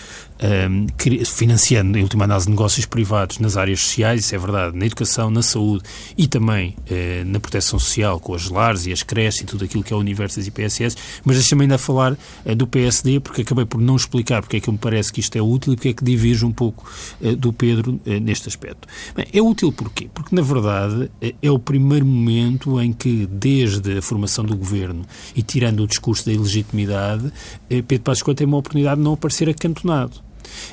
um, 0.69 0.87
ehm, 1.07 1.25
financiando, 1.25 1.97
em 1.97 2.03
última 2.03 2.25
análise, 2.25 2.49
negócios 2.49 2.85
privados 2.85 3.39
nas 3.39 3.55
áreas 3.57 3.79
sociais, 3.79 4.25
isso 4.25 4.35
é 4.35 4.37
verdade, 4.37 4.77
na 4.77 4.85
educação, 4.85 5.29
na 5.29 5.41
saúde 5.41 5.83
e 6.17 6.27
também 6.27 6.75
uh, 6.89 7.25
na 7.25 7.39
proteção 7.39 7.79
social, 7.79 8.19
com 8.19 8.33
as 8.33 8.49
lares 8.49 8.85
e 8.85 8.91
as 8.91 9.03
creches 9.03 9.41
e 9.41 9.45
tudo 9.45 9.65
aquilo 9.65 9.83
que 9.83 9.93
é 9.93 9.95
o 9.95 9.99
universo 9.99 10.37
das 10.37 10.47
IPSS, 10.47 10.97
mas 11.23 11.37
deixa-me 11.37 11.63
ainda 11.63 11.77
falar 11.77 12.17
do 12.57 12.67
PSD, 12.67 13.19
porque 13.19 13.41
acabei 13.41 13.65
por 13.65 13.79
não 13.79 13.95
explicar 13.95 14.41
porque 14.41 14.57
é 14.57 14.59
que 14.59 14.69
me 14.69 14.77
parece 14.77 15.11
que 15.11 15.19
isto 15.19 15.35
é 15.37 15.41
útil 15.41 15.73
e 15.73 15.75
porque 15.75 15.89
é 15.89 15.93
que 15.93 16.03
diverge 16.03 16.45
um 16.45 16.51
pouco 16.51 16.89
do 17.37 17.53
Pedro 17.53 17.99
neste 18.21 18.47
aspecto. 18.47 18.87
Bem, 19.15 19.25
é 19.33 19.41
útil 19.45 19.71
porquê? 19.71 20.10
Porque, 20.13 20.36
na 20.36 20.41
verdade, 20.41 21.12
é 21.41 21.51
o 21.51 21.60
primeiro 21.60 22.05
momento 22.05 22.79
em 22.81 22.91
que, 22.91 23.25
desde 23.27 23.97
a 23.97 24.01
formação 24.01 24.43
do 24.43 24.55
governo 24.55 25.05
e 25.36 25.41
tirando 25.41 25.81
o 25.81 25.88
discurso 25.88 26.25
da 26.25 26.34
ilegitimidade, 26.34 27.31
Pedro 27.69 28.01
Passos 28.01 28.23
Coelho 28.23 28.38
tem 28.38 28.47
uma 28.47 28.58
oportunidade 28.58 28.97
de 28.97 29.03
não 29.03 29.13
aparecer 29.13 29.49
acantonado. 29.49 30.25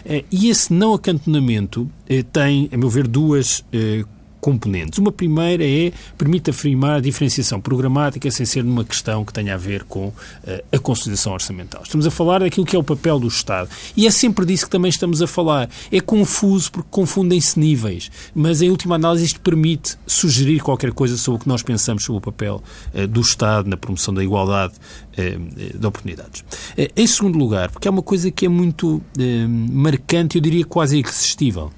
Eh, 0.05 0.25
e 0.31 0.49
esse 0.49 0.73
não 0.73 0.95
acantonamento 0.95 1.91
eh, 2.09 2.23
tem, 2.23 2.69
a 2.73 2.77
meu 2.77 2.89
ver, 2.89 3.07
duas 3.07 3.65
eh, 3.73 4.05
componentes. 4.43 4.99
Uma 4.99 5.13
primeira 5.13 5.65
é 5.65 5.93
permite 6.19 6.51
afirmar 6.51 6.97
a 6.97 7.01
diferenciação 7.01 7.61
programática 7.61 8.29
sem 8.29 8.45
ser 8.45 8.65
numa 8.65 8.85
questão 8.85 9.25
que 9.25 9.33
tenha 9.33 9.55
a 9.55 9.57
ver 9.57 9.85
com 9.85 10.09
uh, 10.09 10.15
a 10.73 10.79
consolidação 10.81 11.33
orçamental. 11.33 11.81
Estamos 11.85 12.09
a 12.09 12.11
falar 12.11 12.41
daquilo 12.41 12.67
que 12.67 12.75
é 12.75 12.79
o 12.79 12.83
papel 12.83 13.21
do 13.21 13.29
Estado. 13.29 13.71
E 13.97 14.05
é 14.05 14.11
sempre 14.11 14.45
disso 14.45 14.65
que 14.65 14.71
também 14.71 14.89
estamos 14.89 15.23
a 15.23 15.29
falar. 15.29 15.71
É 15.93 16.01
confuso 16.01 16.73
porque 16.73 16.89
confundem-se 16.91 17.57
níveis, 17.57 18.11
mas 18.35 18.61
em 18.61 18.69
última 18.69 18.97
análise 18.97 19.27
isto 19.27 19.41
permite 19.41 19.97
sugerir 20.09 20.61
qualquer 20.61 20.91
coisa 20.93 21.17
sobre 21.17 21.41
o 21.41 21.43
que 21.45 21.49
nós 21.49 21.63
pensamos 21.63 22.03
sobre 22.03 22.19
o 22.19 22.21
papel 22.21 22.61
uh, 22.93 23.07
do 23.07 23.21
Estado 23.21 23.71
na 23.71 23.77
promoção 23.77 24.13
da 24.13 24.25
igualdade 24.25 24.75
uh, 25.13 25.79
de 25.79 25.87
oportunidades. 25.87 26.45
em 26.97 27.07
segundo 27.07 27.39
lugar, 27.39 27.71
porque 27.71 27.87
é 27.87 27.91
uma 27.91 28.03
coisa 28.03 28.29
que 28.29 28.45
é 28.45 28.49
muito 28.49 29.01
marcante, 29.71 30.37
eu 30.37 30.43
diria 30.43 30.65
quase 30.65 30.99
irresistível 30.99 31.71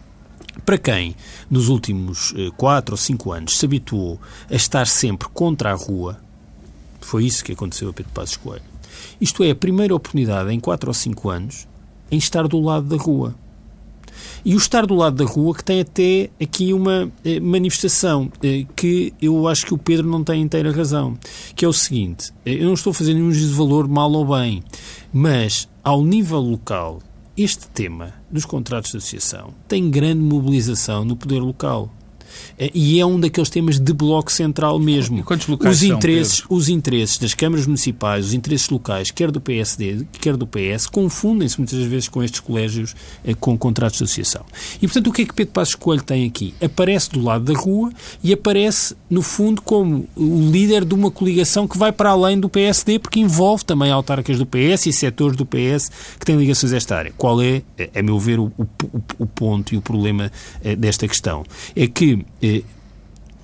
para 0.65 0.79
quem, 0.79 1.15
nos 1.51 1.69
últimos 1.69 2.33
eh, 2.37 2.51
quatro 2.57 2.95
ou 2.95 2.97
cinco 2.97 3.33
anos, 3.33 3.59
se 3.59 3.67
habituou 3.67 4.21
a 4.51 4.55
estar 4.55 4.87
sempre 4.87 5.29
contra 5.29 5.71
a 5.71 5.75
rua, 5.75 6.19
foi 7.01 7.25
isso 7.25 7.45
que 7.45 7.53
aconteceu 7.53 7.91
a 7.91 7.93
Pedro 7.93 8.13
Passos 8.13 8.37
Coelho. 8.37 8.65
Isto 9.21 9.45
é 9.45 9.51
a 9.51 9.55
primeira 9.55 9.95
oportunidade 9.95 10.53
em 10.53 10.59
quatro 10.59 10.89
ou 10.89 10.95
cinco 10.95 11.29
anos 11.29 11.67
em 12.11 12.17
estar 12.17 12.49
do 12.49 12.61
lado 12.61 12.87
da 12.87 12.97
rua. 12.97 13.35
E 14.45 14.55
o 14.55 14.59
estar 14.59 14.87
do 14.87 14.95
lado 14.95 15.17
da 15.17 15.31
rua 15.31 15.55
que 15.55 15.65
tem 15.65 15.81
até 15.81 16.31
aqui 16.41 16.73
uma 16.73 17.11
eh, 17.25 17.41
manifestação 17.41 18.31
eh, 18.43 18.67
que 18.77 19.13
eu 19.21 19.49
acho 19.49 19.67
que 19.67 19.75
o 19.75 19.79
Pedro 19.79 20.09
não 20.09 20.23
tem 20.23 20.43
inteira 20.43 20.71
razão, 20.71 21.19
que 21.57 21.65
é 21.65 21.69
o 21.69 21.73
seguinte, 21.73 22.33
eh, 22.45 22.55
eu 22.55 22.67
não 22.67 22.75
estou 22.75 22.93
fazendo 22.93 23.17
nenhum 23.17 23.33
juízo 23.33 23.51
de 23.51 23.59
valor 23.59 23.89
mal 23.89 24.13
ou 24.13 24.27
bem, 24.27 24.63
mas 25.13 25.69
ao 25.83 26.05
nível 26.05 26.41
local 26.41 27.01
este 27.37 27.67
tema 27.67 28.15
dos 28.31 28.45
contratos 28.45 28.93
de 28.93 28.99
associação 28.99 29.53
tem 29.67 29.91
grande 29.91 30.23
mobilização 30.23 31.05
no 31.05 31.17
poder 31.17 31.41
local. 31.41 31.93
Eh, 32.59 32.71
e 32.75 33.01
é 33.01 33.07
um 33.07 33.19
daqueles 33.19 33.51
temas 33.51 33.79
de 33.79 33.93
bloco 33.93 34.31
central 34.31 34.79
mesmo. 34.79 35.19
E 35.19 35.23
quantos 35.23 35.47
locais 35.47 35.77
os 35.77 35.83
interesses, 35.83 36.37
são, 36.39 36.57
os 36.57 36.69
interesses 36.69 37.19
das 37.19 37.35
câmaras 37.35 37.67
municipais, 37.67 38.27
os 38.27 38.35
interesses 38.35 38.69
locais, 38.69 39.11
quer 39.11 39.31
do 39.31 39.41
PSD, 39.41 40.07
quer 40.21 40.37
do 40.37 40.47
PS, 40.47 40.87
confundem-se 40.87 41.59
muitas 41.59 41.79
vezes 41.81 42.09
com 42.09 42.23
estes 42.23 42.41
colégios 42.41 42.95
eh, 43.25 43.35
com 43.35 43.57
contratos 43.57 43.99
de 43.99 44.05
associação. 44.05 44.45
E, 44.81 44.87
portanto, 44.87 45.09
o 45.09 45.13
que 45.13 45.23
é 45.23 45.25
que 45.25 45.35
Pedro 45.35 45.53
Passos 45.53 45.75
Coelho 45.75 46.03
tem 46.03 46.27
aqui? 46.27 46.55
Aparece 46.63 47.11
do 47.11 47.23
lado 47.23 47.45
da 47.45 47.59
rua 47.59 47.93
e 48.23 48.33
aparece, 48.33 48.97
no 49.09 49.23
fundo, 49.23 49.63
como 49.63 50.07
o 50.17 50.51
líder 50.51 50.85
de 50.85 50.95
uma 50.95 51.11
coligação 51.11 51.67
que 51.67 51.77
vai 51.77 51.93
para 51.93 52.11
além 52.11 52.39
do 52.39 52.49
PSD, 52.49 52.99
porque 52.99 53.21
envolve 53.21 53.65
também 53.65 53.91
autarcas 53.91 54.39
do 54.39 54.47
PS 54.47 54.87
e 54.87 54.93
setores 54.93 55.37
do 55.37 55.47
PS 55.47 55.91
que 56.19 56.25
têm 56.25 56.37
ligações 56.37 56.73
a 56.73 56.77
esta 56.77 56.97
área. 56.97 57.13
Qual 57.17 57.41
é, 57.43 57.63
a 57.95 58.03
meu 58.03 58.19
ver, 58.19 58.39
o, 58.39 58.53
o, 58.59 58.67
o 59.19 59.27
ponto 59.27 59.75
e 59.75 59.77
o 59.77 59.83
problema 59.83 60.31
eh, 60.63 60.77
desta 60.77 61.07
questão? 61.07 61.45
É 61.75 61.87
que 61.87 62.24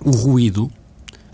o 0.05 0.11
ruído 0.11 0.71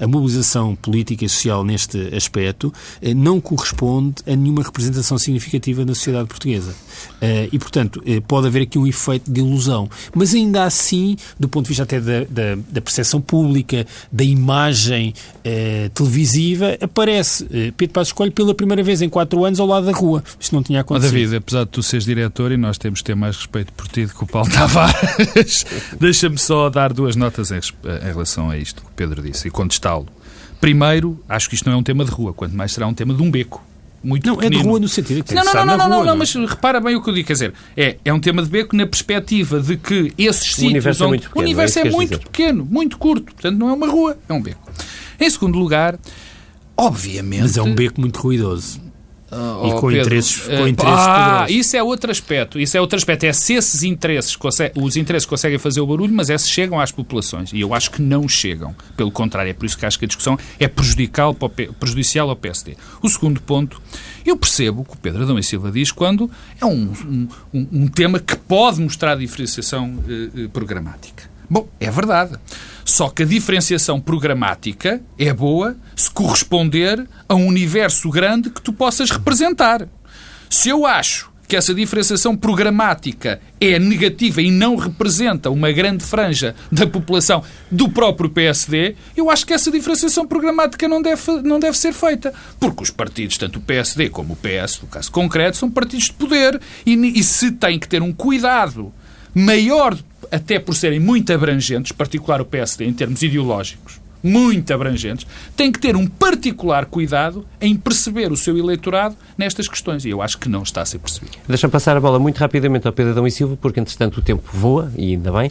a 0.00 0.06
mobilização 0.06 0.74
política 0.76 1.24
e 1.24 1.28
social 1.28 1.64
neste 1.64 2.14
aspecto 2.14 2.72
eh, 3.00 3.14
não 3.14 3.40
corresponde 3.40 4.16
a 4.26 4.34
nenhuma 4.34 4.62
representação 4.62 5.18
significativa 5.18 5.84
na 5.84 5.94
sociedade 5.94 6.28
portuguesa. 6.28 6.74
Eh, 7.20 7.48
e, 7.52 7.58
portanto, 7.58 8.02
eh, 8.06 8.20
pode 8.20 8.46
haver 8.46 8.62
aqui 8.62 8.78
um 8.78 8.86
efeito 8.86 9.30
de 9.30 9.40
ilusão. 9.40 9.88
Mas 10.14 10.34
ainda 10.34 10.64
assim, 10.64 11.16
do 11.38 11.48
ponto 11.48 11.64
de 11.64 11.68
vista 11.68 11.82
até 11.82 12.00
da, 12.00 12.24
da, 12.28 12.56
da 12.70 12.80
percepção 12.80 13.20
pública, 13.20 13.86
da 14.12 14.24
imagem 14.24 15.14
eh, 15.44 15.90
televisiva, 15.94 16.76
aparece 16.80 17.44
Pedro 17.76 17.94
Passos 17.94 18.12
Coelho 18.12 18.32
pela 18.32 18.54
primeira 18.54 18.82
vez 18.82 19.02
em 19.02 19.08
quatro 19.08 19.44
anos 19.44 19.60
ao 19.60 19.66
lado 19.66 19.86
da 19.86 19.92
rua. 19.92 20.22
Isto 20.38 20.54
não 20.54 20.62
tinha 20.62 20.80
acontecido. 20.80 21.10
Oh, 21.10 21.12
David, 21.12 21.36
apesar 21.36 21.64
de 21.64 21.70
tu 21.70 21.82
seres 21.82 22.04
diretor 22.04 22.52
e 22.52 22.56
nós 22.56 22.78
temos 22.78 23.00
de 23.00 23.04
ter 23.04 23.16
mais 23.16 23.36
respeito 23.36 23.72
por 23.72 23.88
ti 23.88 24.06
do 24.06 24.14
que 24.14 24.24
o 24.24 24.26
Paulo 24.26 24.50
Tavares, 24.50 25.64
deixa-me 25.98 26.38
só 26.38 26.68
dar 26.68 26.92
duas 26.92 27.16
notas 27.16 27.50
em, 27.50 27.58
em 27.58 28.06
relação 28.06 28.50
a 28.50 28.58
isto 28.58 28.82
que 28.82 28.88
o 28.88 28.92
Pedro 28.94 29.22
disse 29.22 29.48
e 29.48 29.50
contestá-lo. 29.86 30.06
Primeiro, 30.60 31.18
acho 31.28 31.48
que 31.48 31.54
isto 31.54 31.68
não 31.68 31.76
é 31.76 31.78
um 31.78 31.82
tema 31.82 32.04
de 32.04 32.10
rua, 32.10 32.32
quanto 32.32 32.54
mais 32.56 32.72
será 32.72 32.86
um 32.86 32.94
tema 32.94 33.14
de 33.14 33.22
um 33.22 33.30
beco 33.30 33.62
muito 34.02 34.26
Não, 34.26 34.36
pequenino. 34.36 34.60
é 34.60 34.62
de 34.62 34.68
rua 34.68 34.80
no 34.80 34.88
sentido 34.88 35.24
que 35.24 35.34
não, 35.34 35.44
não, 35.44 35.52
não, 35.52 35.66
não, 35.66 35.76
não, 35.76 35.88
não, 35.88 36.04
não, 36.04 36.16
mas 36.16 36.32
repara 36.32 36.80
bem 36.80 36.94
o 36.94 37.02
que 37.02 37.10
eu 37.10 37.14
digo, 37.14 37.26
quer 37.26 37.32
dizer, 37.32 37.54
é, 37.76 37.96
é 38.04 38.12
um 38.12 38.20
tema 38.20 38.42
de 38.42 38.48
beco 38.48 38.76
na 38.76 38.86
perspectiva 38.86 39.60
de 39.60 39.76
que 39.76 40.12
esses 40.16 40.42
o 40.42 40.54
sítios... 40.54 40.70
Universo 40.70 41.04
é 41.04 41.06
muito 41.08 41.22
pequeno, 41.22 41.40
o 41.40 41.44
universo 41.44 41.78
é, 41.78 41.82
é 41.82 41.90
muito 41.90 42.10
dizer. 42.10 42.22
pequeno, 42.22 42.64
muito 42.64 42.98
curto, 42.98 43.32
portanto 43.32 43.58
não 43.58 43.68
é 43.68 43.72
uma 43.72 43.88
rua, 43.88 44.16
é 44.28 44.32
um 44.32 44.40
beco. 44.40 44.60
Em 45.18 45.28
segundo 45.28 45.58
lugar, 45.58 45.98
obviamente... 46.76 47.42
Mas 47.42 47.56
é 47.56 47.62
um 47.62 47.74
beco 47.74 48.00
muito 48.00 48.18
ruidoso. 48.20 48.80
Uh, 49.30 49.66
e 49.66 49.70
com 49.72 49.88
Pedro, 49.88 50.00
interesses, 50.06 50.38
com 50.38 50.62
uh, 50.62 50.68
interesses 50.68 51.00
Ah, 51.00 51.40
poderosos. 51.40 51.56
isso 51.56 51.76
é 51.76 51.82
outro 51.82 52.10
aspecto. 52.10 52.60
Isso 52.60 52.76
é 52.76 52.80
outro 52.80 52.96
aspecto. 52.96 53.24
É 53.24 53.32
se 53.32 53.54
esses 53.54 53.82
interesses, 53.82 54.36
os 54.76 54.96
interesses 54.96 55.26
conseguem 55.26 55.58
fazer 55.58 55.80
o 55.80 55.86
barulho, 55.86 56.14
mas 56.14 56.30
esses 56.30 56.48
chegam 56.48 56.78
às 56.78 56.92
populações. 56.92 57.52
E 57.52 57.60
eu 57.60 57.74
acho 57.74 57.90
que 57.90 58.00
não 58.00 58.28
chegam. 58.28 58.74
Pelo 58.96 59.10
contrário, 59.10 59.50
é 59.50 59.52
por 59.52 59.66
isso 59.66 59.76
que 59.76 59.84
acho 59.84 59.98
que 59.98 60.04
a 60.04 60.08
discussão 60.08 60.38
é 60.60 60.68
prejudicial, 60.68 61.34
prejudicial 61.34 62.30
ao 62.30 62.36
PSD. 62.36 62.76
O 63.02 63.08
segundo 63.08 63.40
ponto, 63.40 63.82
eu 64.24 64.36
percebo 64.36 64.82
o 64.82 64.84
que 64.84 64.94
o 64.94 64.96
Pedro 64.96 65.24
Adão 65.24 65.38
e 65.38 65.42
Silva 65.42 65.72
diz 65.72 65.90
quando 65.90 66.30
é 66.60 66.64
um, 66.64 66.92
um, 67.52 67.66
um 67.72 67.88
tema 67.88 68.20
que 68.20 68.36
pode 68.36 68.80
mostrar 68.80 69.16
diferenciação 69.16 69.94
uh, 70.06 70.48
programática. 70.50 71.25
Bom, 71.48 71.68
é 71.78 71.90
verdade. 71.90 72.36
Só 72.84 73.08
que 73.08 73.22
a 73.22 73.26
diferenciação 73.26 74.00
programática 74.00 75.00
é 75.18 75.32
boa 75.32 75.76
se 75.94 76.10
corresponder 76.10 77.06
a 77.28 77.34
um 77.34 77.46
universo 77.46 78.10
grande 78.10 78.50
que 78.50 78.62
tu 78.62 78.72
possas 78.72 79.10
representar. 79.10 79.88
Se 80.48 80.68
eu 80.68 80.86
acho 80.86 81.30
que 81.46 81.56
essa 81.56 81.74
diferenciação 81.74 82.36
programática 82.36 83.40
é 83.60 83.78
negativa 83.78 84.42
e 84.42 84.50
não 84.50 84.76
representa 84.76 85.50
uma 85.50 85.70
grande 85.70 86.04
franja 86.04 86.54
da 86.70 86.86
população 86.86 87.42
do 87.70 87.88
próprio 87.88 88.28
PSD, 88.28 88.96
eu 89.16 89.30
acho 89.30 89.46
que 89.46 89.54
essa 89.54 89.70
diferenciação 89.70 90.26
programática 90.26 90.88
não 90.88 91.00
deve, 91.00 91.22
não 91.42 91.60
deve 91.60 91.78
ser 91.78 91.92
feita. 91.92 92.32
Porque 92.58 92.82
os 92.82 92.90
partidos, 92.90 93.38
tanto 93.38 93.58
o 93.58 93.62
PSD 93.62 94.10
como 94.10 94.34
o 94.34 94.36
PS, 94.36 94.80
no 94.82 94.88
caso 94.88 95.10
concreto, 95.10 95.56
são 95.56 95.70
partidos 95.70 96.06
de 96.06 96.12
poder 96.14 96.60
e, 96.84 96.94
e 97.18 97.22
se 97.22 97.52
tem 97.52 97.78
que 97.78 97.88
ter 97.88 98.02
um 98.02 98.12
cuidado 98.12 98.92
maior, 99.34 99.96
até 100.30 100.58
por 100.58 100.74
serem 100.74 101.00
muito 101.00 101.32
abrangentes, 101.32 101.92
particular 101.92 102.40
o 102.40 102.44
PSD, 102.44 102.84
em 102.84 102.92
termos 102.92 103.22
ideológicos, 103.22 104.00
muito 104.26 104.72
abrangentes, 104.74 105.26
tem 105.56 105.70
que 105.70 105.78
ter 105.78 105.96
um 105.96 106.06
particular 106.06 106.86
cuidado 106.86 107.46
em 107.60 107.76
perceber 107.76 108.32
o 108.32 108.36
seu 108.36 108.58
eleitorado 108.58 109.16
nestas 109.38 109.68
questões. 109.68 110.04
E 110.04 110.10
eu 110.10 110.20
acho 110.20 110.38
que 110.38 110.48
não 110.48 110.62
está 110.62 110.82
a 110.82 110.86
ser 110.86 110.98
percebido. 110.98 111.38
Deixa-me 111.46 111.70
passar 111.70 111.96
a 111.96 112.00
bola 112.00 112.18
muito 112.18 112.38
rapidamente 112.38 112.86
ao 112.86 112.92
Pedro 112.92 113.12
Adão 113.12 113.26
e 113.26 113.30
Silva, 113.30 113.56
porque 113.60 113.80
entretanto 113.80 114.18
o 114.18 114.22
tempo 114.22 114.42
voa, 114.52 114.92
e 114.96 115.12
ainda 115.12 115.32
bem, 115.32 115.50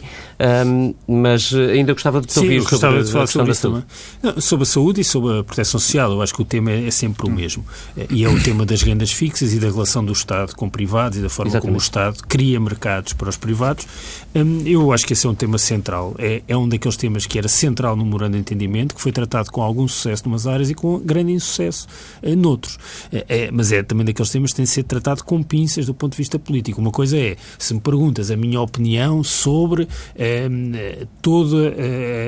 um, 0.66 0.94
mas 1.06 1.52
ainda 1.54 1.92
gostava 1.92 2.20
de 2.20 2.26
te 2.26 2.38
ouvir 2.38 2.62
Sim, 2.62 2.76
sobre, 2.76 3.02
de 3.02 3.12
falar 3.12 3.26
sobre 3.26 3.52
a 3.52 3.54
saúde. 3.54 3.84
Não, 4.22 4.40
sobre 4.40 4.62
a 4.64 4.66
saúde 4.66 5.00
e 5.00 5.04
sobre 5.04 5.40
a 5.40 5.44
proteção 5.44 5.80
social. 5.80 6.12
Eu 6.12 6.22
acho 6.22 6.34
que 6.34 6.42
o 6.42 6.44
tema 6.44 6.70
é, 6.70 6.90
sempre 6.90 7.26
o 7.26 7.30
mesmo. 7.30 7.64
E 8.10 8.24
é 8.24 8.28
o 8.28 8.42
tema 8.42 8.66
das 8.66 8.82
rendas 8.82 9.12
fixas 9.12 9.52
e 9.52 9.58
da 9.58 9.68
relação 9.68 10.04
do 10.04 10.12
Estado 10.12 10.54
com 10.54 10.68
privados 10.68 11.18
e 11.18 11.22
da 11.22 11.28
forma 11.28 11.50
Exatamente. 11.50 11.66
como 11.66 11.78
o 11.78 11.82
Estado 11.82 12.22
cria 12.28 12.60
mercados 12.60 13.12
para 13.12 13.28
os 13.28 13.36
privados. 13.36 13.86
Hum, 14.34 14.62
eu 14.66 14.92
acho 14.92 15.06
que 15.06 15.12
esse 15.12 15.26
é 15.26 15.30
um 15.30 15.34
tema 15.34 15.58
central. 15.58 16.14
É, 16.18 16.42
é 16.46 16.56
um 16.56 16.68
daqueles 16.68 16.96
temas 16.96 17.26
que 17.26 17.38
era 17.38 17.48
central 17.48 17.96
no 17.96 18.04
memorando 18.04 18.36
de 18.36 18.40
entendimento, 18.66 18.94
que 18.94 19.00
foi 19.00 19.12
tratado 19.12 19.50
com 19.50 19.62
algum 19.62 19.86
sucesso 19.88 20.24
numas 20.26 20.46
áreas 20.46 20.68
e 20.70 20.74
com 20.74 20.98
grande 20.98 21.32
insucesso 21.32 21.86
eh, 22.22 22.34
noutros. 22.34 22.78
É, 23.12 23.50
mas 23.50 23.72
é 23.72 23.82
também 23.82 24.04
daqueles 24.04 24.30
temas 24.30 24.50
que 24.50 24.56
têm 24.56 24.64
de 24.64 24.70
ser 24.70 24.82
tratado 24.82 25.24
com 25.24 25.42
pinças 25.42 25.86
do 25.86 25.94
ponto 25.94 26.12
de 26.12 26.18
vista 26.18 26.38
político. 26.38 26.80
Uma 26.80 26.90
coisa 26.90 27.16
é, 27.16 27.36
se 27.58 27.72
me 27.72 27.80
perguntas 27.80 28.30
a 28.30 28.36
minha 28.36 28.60
opinião 28.60 29.22
sobre 29.22 29.88
eh, 30.16 31.06
todo 31.22 31.56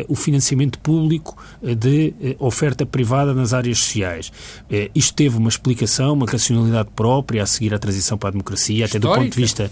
o 0.08 0.14
financiamento 0.14 0.78
público 0.78 1.36
de 1.62 2.14
oferta 2.38 2.86
privada 2.86 3.34
nas 3.34 3.52
áreas 3.52 3.78
sociais. 3.78 4.32
Isto 4.94 5.14
teve 5.14 5.36
uma 5.36 5.48
explicação, 5.48 6.12
uma 6.12 6.26
racionalidade 6.26 6.90
própria 6.94 7.42
a 7.42 7.46
seguir 7.46 7.74
à 7.74 7.78
transição 7.78 8.16
para 8.16 8.28
a 8.28 8.32
democracia, 8.32 8.84
Histórica. 8.84 8.98
até 8.98 9.20
do 9.20 9.22
ponto 9.22 9.34
de 9.34 9.40
vista 9.40 9.70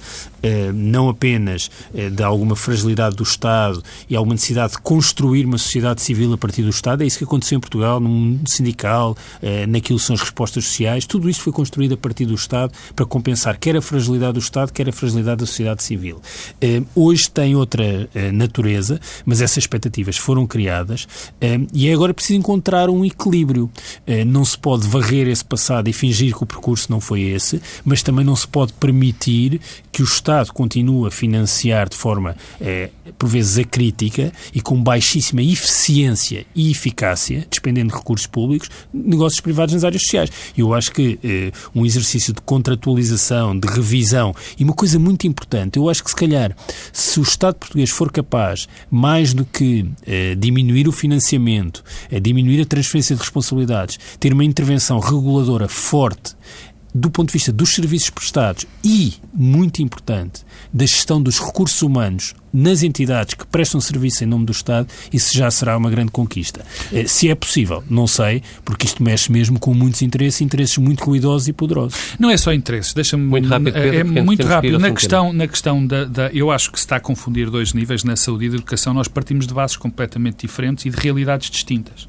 não 0.74 1.08
apenas 1.08 1.70
de 2.12 2.22
alguma 2.22 2.56
fragilidade 2.56 3.16
do 3.16 3.22
Estado 3.22 3.82
e 4.08 4.16
alguma 4.16 4.34
necessidade 4.34 4.72
de 4.72 4.78
construir 4.78 5.44
uma 5.44 5.58
sociedade 5.58 6.02
civil 6.02 6.32
a 6.32 6.38
partir 6.38 6.55
do 6.62 6.70
Estado. 6.70 7.02
É 7.02 7.06
isso 7.06 7.18
que 7.18 7.24
aconteceu 7.24 7.56
em 7.56 7.60
Portugal, 7.60 8.00
no 8.00 8.08
mundo 8.08 8.48
sindical, 8.48 9.16
naquilo 9.68 9.98
que 9.98 10.04
são 10.04 10.14
as 10.14 10.20
respostas 10.20 10.64
sociais. 10.64 11.06
Tudo 11.06 11.28
isto 11.28 11.42
foi 11.42 11.52
construído 11.52 11.94
a 11.94 11.96
partir 11.96 12.26
do 12.26 12.34
Estado 12.34 12.72
para 12.94 13.06
compensar 13.06 13.58
quer 13.58 13.76
a 13.76 13.82
fragilidade 13.82 14.34
do 14.34 14.40
Estado, 14.40 14.72
quer 14.72 14.88
a 14.88 14.92
fragilidade 14.92 15.40
da 15.40 15.46
sociedade 15.46 15.82
civil. 15.82 16.20
Hoje 16.94 17.30
tem 17.30 17.54
outra 17.54 18.08
natureza, 18.32 19.00
mas 19.24 19.40
essas 19.40 19.58
expectativas 19.58 20.16
foram 20.16 20.46
criadas 20.46 21.06
e 21.72 21.88
é 21.88 21.92
agora 21.92 22.12
preciso 22.12 22.38
encontrar 22.38 22.90
um 22.90 23.04
equilíbrio. 23.04 23.70
Não 24.26 24.44
se 24.44 24.58
pode 24.58 24.86
varrer 24.86 25.28
esse 25.28 25.44
passado 25.44 25.88
e 25.88 25.92
fingir 25.92 26.36
que 26.36 26.42
o 26.42 26.46
percurso 26.46 26.90
não 26.90 27.00
foi 27.00 27.22
esse, 27.22 27.60
mas 27.84 28.02
também 28.02 28.24
não 28.24 28.36
se 28.36 28.46
pode 28.46 28.72
permitir 28.72 29.60
que 29.92 30.02
o 30.02 30.04
Estado 30.04 30.52
continue 30.52 31.08
a 31.08 31.10
financiar 31.10 31.88
de 31.88 31.96
forma, 31.96 32.36
por 33.18 33.28
vezes, 33.28 33.58
acrítica 33.58 34.32
e 34.54 34.60
com 34.60 34.82
baixíssima 34.82 35.42
eficiência 35.42 36.35
e 36.54 36.70
eficácia, 36.70 37.46
despendendo 37.50 37.90
de 37.90 37.96
recursos 37.96 38.26
públicos, 38.26 38.70
negócios 38.92 39.40
privados 39.40 39.74
nas 39.74 39.84
áreas 39.84 40.02
sociais. 40.02 40.30
Eu 40.56 40.74
acho 40.74 40.92
que 40.92 41.18
um 41.74 41.86
exercício 41.86 42.32
de 42.32 42.40
contratualização, 42.40 43.58
de 43.58 43.68
revisão 43.68 44.34
e 44.58 44.64
uma 44.64 44.72
coisa 44.72 44.98
muito 44.98 45.26
importante, 45.26 45.76
eu 45.76 45.88
acho 45.88 46.02
que 46.02 46.10
se 46.10 46.16
calhar, 46.16 46.56
se 46.92 47.20
o 47.20 47.22
Estado 47.22 47.54
português 47.54 47.90
for 47.90 48.10
capaz, 48.10 48.68
mais 48.90 49.32
do 49.32 49.44
que 49.44 49.88
diminuir 50.38 50.88
o 50.88 50.92
financiamento, 50.92 51.84
diminuir 52.20 52.62
a 52.62 52.64
transferência 52.64 53.14
de 53.14 53.22
responsabilidades, 53.22 53.98
ter 54.18 54.32
uma 54.32 54.44
intervenção 54.44 54.98
reguladora 54.98 55.68
forte 55.68 56.34
do 56.96 57.10
ponto 57.10 57.28
de 57.28 57.34
vista 57.34 57.52
dos 57.52 57.74
serviços 57.74 58.10
prestados 58.10 58.66
e, 58.82 59.14
muito 59.34 59.82
importante, 59.82 60.42
da 60.72 60.86
gestão 60.86 61.22
dos 61.22 61.38
recursos 61.38 61.82
humanos 61.82 62.34
nas 62.52 62.82
entidades 62.82 63.34
que 63.34 63.46
prestam 63.46 63.78
serviço 63.82 64.24
em 64.24 64.26
nome 64.26 64.46
do 64.46 64.52
Estado, 64.52 64.88
isso 65.12 65.36
já 65.36 65.50
será 65.50 65.76
uma 65.76 65.90
grande 65.90 66.10
conquista. 66.10 66.64
Eh, 66.90 67.06
se 67.06 67.28
é 67.28 67.34
possível, 67.34 67.84
não 67.90 68.06
sei, 68.06 68.42
porque 68.64 68.86
isto 68.86 69.02
mexe 69.02 69.30
mesmo 69.30 69.58
com 69.60 69.74
muitos 69.74 70.00
interesses, 70.00 70.40
interesses 70.40 70.78
muito 70.78 71.04
ruidosos 71.04 71.48
e 71.48 71.52
poderosos. 71.52 71.98
Não 72.18 72.30
é 72.30 72.36
só 72.38 72.54
interesses, 72.54 72.94
deixa-me... 72.94 73.24
Muito 73.24 73.46
rápido, 73.46 73.74
Pedro, 73.74 73.94
É, 73.94 73.98
é 73.98 74.22
muito 74.22 74.46
rápido. 74.46 74.78
Na 74.78 74.90
questão, 74.90 75.32
na 75.34 75.46
questão 75.46 75.86
da, 75.86 76.06
da... 76.06 76.30
Eu 76.32 76.50
acho 76.50 76.72
que 76.72 76.78
se 76.78 76.86
está 76.86 76.96
a 76.96 77.00
confundir 77.00 77.50
dois 77.50 77.74
níveis 77.74 78.02
na 78.02 78.16
saúde 78.16 78.46
e 78.46 78.48
na 78.48 78.54
educação. 78.54 78.94
Nós 78.94 79.06
partimos 79.06 79.46
de 79.46 79.52
bases 79.52 79.76
completamente 79.76 80.46
diferentes 80.46 80.86
e 80.86 80.90
de 80.90 80.96
realidades 80.96 81.50
distintas. 81.50 82.06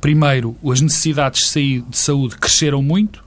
Primeiro, 0.00 0.56
as 0.68 0.80
necessidades 0.80 1.52
de 1.54 1.84
saúde 1.92 2.36
cresceram 2.36 2.82
muito, 2.82 3.23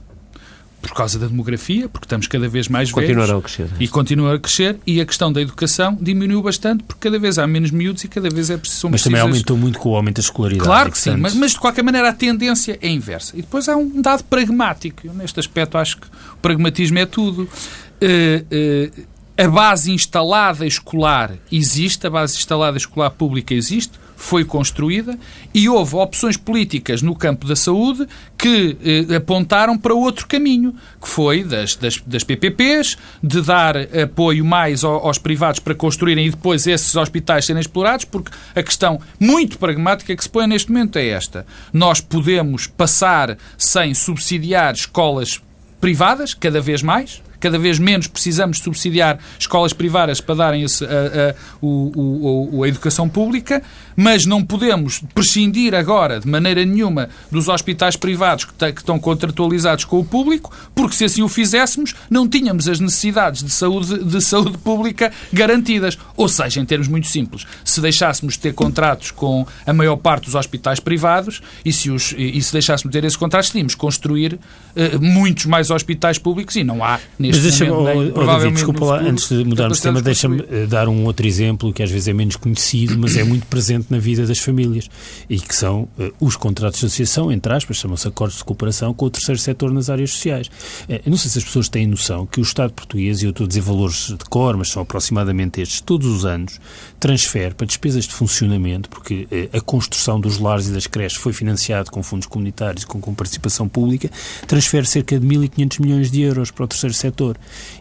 por 0.80 0.92
causa 0.92 1.18
da 1.18 1.26
demografia, 1.26 1.88
porque 1.88 2.04
estamos 2.04 2.26
cada 2.26 2.48
vez 2.48 2.68
mais 2.68 2.90
Continuarão 2.90 3.40
velhos. 3.40 3.40
a 3.40 3.42
crescer. 3.42 3.68
E 3.80 3.88
continuam 3.88 4.32
a 4.32 4.38
crescer. 4.38 4.78
E 4.86 5.00
a 5.00 5.06
questão 5.06 5.32
da 5.32 5.40
educação 5.40 5.96
diminuiu 6.00 6.42
bastante, 6.42 6.84
porque 6.84 7.08
cada 7.08 7.18
vez 7.18 7.38
há 7.38 7.46
menos 7.46 7.70
miúdos 7.70 8.04
e 8.04 8.08
cada 8.08 8.30
vez 8.30 8.48
é 8.48 8.56
preciso... 8.56 8.88
Mas 8.88 9.02
também 9.02 9.20
aumentou 9.20 9.56
muito 9.56 9.78
com 9.78 9.90
o 9.90 9.96
aumento 9.96 10.16
da 10.16 10.22
escolaridade. 10.22 10.64
Claro 10.64 10.90
que 10.92 10.98
sim, 10.98 11.16
mas, 11.16 11.34
mas, 11.34 11.52
de 11.52 11.60
qualquer 11.60 11.82
maneira 11.82 12.08
a 12.08 12.12
tendência 12.12 12.78
é 12.80 12.88
inversa. 12.88 13.36
E 13.36 13.42
depois 13.42 13.68
há 13.68 13.76
um 13.76 14.00
dado 14.00 14.22
pragmático. 14.24 15.06
Eu, 15.06 15.14
neste 15.14 15.40
aspecto 15.40 15.76
acho 15.76 15.98
que 15.98 16.06
o 16.06 16.36
pragmatismo 16.40 16.98
é 16.98 17.06
tudo. 17.06 17.42
Uh, 17.42 18.98
uh, 18.98 19.06
a 19.36 19.48
base 19.48 19.92
instalada 19.92 20.66
escolar 20.66 21.32
existe, 21.50 22.06
a 22.06 22.10
base 22.10 22.36
instalada 22.36 22.76
escolar 22.76 23.10
pública 23.10 23.54
existe, 23.54 23.92
foi 24.18 24.44
construída 24.44 25.16
e 25.54 25.68
houve 25.68 25.94
opções 25.94 26.36
políticas 26.36 27.00
no 27.00 27.14
campo 27.14 27.46
da 27.46 27.54
saúde 27.54 28.06
que 28.36 28.76
eh, 28.84 29.14
apontaram 29.14 29.78
para 29.78 29.94
outro 29.94 30.26
caminho, 30.26 30.74
que 31.00 31.08
foi 31.08 31.44
das, 31.44 31.76
das, 31.76 32.02
das, 32.04 32.24
PPPs, 32.24 32.96
de 33.22 33.40
dar 33.40 33.76
apoio 33.76 34.44
mais 34.44 34.82
aos 34.82 35.18
privados 35.18 35.60
para 35.60 35.72
construírem 35.72 36.26
e 36.26 36.30
depois 36.30 36.66
esses 36.66 36.96
hospitais 36.96 37.46
serem 37.46 37.60
explorados, 37.60 38.04
porque 38.04 38.32
a 38.56 38.62
questão 38.62 39.00
muito 39.20 39.56
pragmática 39.56 40.14
que 40.16 40.22
se 40.22 40.28
põe 40.28 40.48
neste 40.48 40.72
momento 40.72 40.96
é 40.96 41.06
esta. 41.06 41.46
Nós 41.72 42.00
podemos 42.00 42.66
passar 42.66 43.38
sem 43.56 43.94
subsidiar 43.94 44.74
escolas 44.74 45.40
privadas, 45.80 46.34
cada 46.34 46.60
vez 46.60 46.82
mais, 46.82 47.22
cada 47.40 47.58
vez 47.58 47.78
menos 47.78 48.06
precisamos 48.06 48.58
subsidiar 48.58 49.18
escolas 49.38 49.72
privadas 49.72 50.20
para 50.20 50.34
darem 50.34 50.62
esse, 50.62 50.84
a, 50.84 50.88
a, 50.88 51.34
o, 51.60 52.62
a 52.64 52.68
educação 52.68 53.08
pública, 53.08 53.62
mas 53.96 54.24
não 54.24 54.44
podemos 54.44 55.00
prescindir 55.14 55.74
agora, 55.74 56.20
de 56.20 56.28
maneira 56.28 56.64
nenhuma, 56.64 57.08
dos 57.30 57.48
hospitais 57.48 57.96
privados 57.96 58.44
que, 58.44 58.72
que 58.72 58.80
estão 58.80 58.98
contratualizados 58.98 59.84
com 59.84 59.98
o 59.98 60.04
público, 60.04 60.54
porque 60.74 60.94
se 60.94 61.04
assim 61.04 61.22
o 61.22 61.28
fizéssemos, 61.28 61.94
não 62.08 62.28
tínhamos 62.28 62.68
as 62.68 62.80
necessidades 62.80 63.42
de 63.42 63.50
saúde, 63.50 64.04
de 64.04 64.20
saúde 64.20 64.58
pública 64.58 65.12
garantidas. 65.32 65.98
Ou 66.16 66.28
seja, 66.28 66.60
em 66.60 66.64
termos 66.64 66.88
muito 66.88 67.06
simples, 67.06 67.46
se 67.64 67.80
deixássemos 67.80 68.34
de 68.34 68.40
ter 68.40 68.54
contratos 68.54 69.10
com 69.10 69.46
a 69.66 69.72
maior 69.72 69.96
parte 69.96 70.24
dos 70.24 70.34
hospitais 70.34 70.80
privados 70.80 71.42
e 71.64 71.72
se, 71.72 71.90
os, 71.90 72.14
e 72.16 72.40
se 72.40 72.52
deixássemos 72.52 72.92
de 72.92 73.00
ter 73.00 73.06
esses 73.06 73.16
contratos, 73.16 73.50
tínhamos 73.50 73.74
construir 73.74 74.34
uh, 74.34 75.00
muitos 75.00 75.46
mais 75.46 75.70
hospitais 75.70 76.18
públicos 76.18 76.56
e 76.56 76.64
não 76.64 76.84
há 76.84 76.98
neste 77.36 77.64
Mas 77.64 77.70
momento. 77.70 78.12
Oh, 78.16 78.20
oh, 78.20 78.26
David, 78.26 78.54
desculpa 78.54 78.84
lá, 78.84 79.00
antes 79.00 79.28
de 79.28 79.44
mudarmos 79.44 79.78
de 79.78 79.82
tema, 79.82 80.02
deixa-me 80.02 80.44
eh, 80.50 80.66
dar 80.66 80.88
um 80.88 81.04
outro 81.04 81.26
exemplo 81.26 81.72
que 81.72 81.82
às 81.82 81.90
vezes 81.90 82.08
é 82.08 82.12
menos 82.12 82.36
conhecido, 82.36 82.98
mas 82.98 83.16
é 83.16 83.24
muito 83.24 83.46
presente 83.46 83.86
na 83.90 83.98
vida 83.98 84.26
das 84.26 84.38
famílias 84.38 84.88
e 85.28 85.38
que 85.38 85.54
são 85.54 85.88
uh, 85.98 86.12
os 86.20 86.36
contratos 86.36 86.80
de 86.80 86.86
associação, 86.86 87.30
entre 87.30 87.52
aspas, 87.52 87.76
chamam-se 87.76 88.08
acordos 88.08 88.38
de 88.38 88.44
cooperação 88.44 88.94
com 88.94 89.06
o 89.06 89.10
terceiro 89.10 89.38
setor 89.38 89.72
nas 89.72 89.90
áreas 89.90 90.10
sociais. 90.10 90.48
Uh, 90.88 91.10
não 91.10 91.16
sei 91.16 91.30
se 91.30 91.38
as 91.38 91.44
pessoas 91.44 91.68
têm 91.68 91.86
noção 91.86 92.26
que 92.26 92.40
o 92.40 92.42
Estado 92.42 92.72
português, 92.72 93.22
e 93.22 93.26
eu 93.26 93.30
estou 93.30 93.44
a 93.44 93.48
dizer 93.48 93.60
valores 93.60 94.08
de 94.08 94.24
cor, 94.28 94.56
mas 94.56 94.70
são 94.70 94.82
aproximadamente 94.82 95.60
estes, 95.60 95.80
todos 95.80 96.06
os 96.06 96.24
anos, 96.24 96.60
transfere 96.98 97.54
para 97.54 97.66
despesas 97.66 98.04
de 98.04 98.12
funcionamento, 98.12 98.88
porque 98.88 99.28
uh, 99.30 99.56
a 99.56 99.60
construção 99.60 100.20
dos 100.20 100.38
lares 100.38 100.68
e 100.68 100.72
das 100.72 100.86
creches 100.86 101.18
foi 101.18 101.32
financiado 101.32 101.90
com 101.90 102.02
fundos 102.02 102.26
comunitários 102.26 102.82
e 102.82 102.86
com, 102.86 103.00
com 103.00 103.14
participação 103.14 103.68
pública, 103.68 104.10
transfere 104.46 104.86
cerca 104.86 105.18
de 105.18 105.26
1.500 105.26 105.80
milhões 105.80 106.10
de 106.10 106.22
euros 106.22 106.50
para 106.50 106.64
o 106.64 106.68
terceiro 106.68 106.94
setor. 106.94 107.17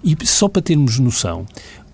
E 0.04 0.15
só 0.26 0.47
para 0.47 0.62
termos 0.62 1.00
noção, 1.00 1.45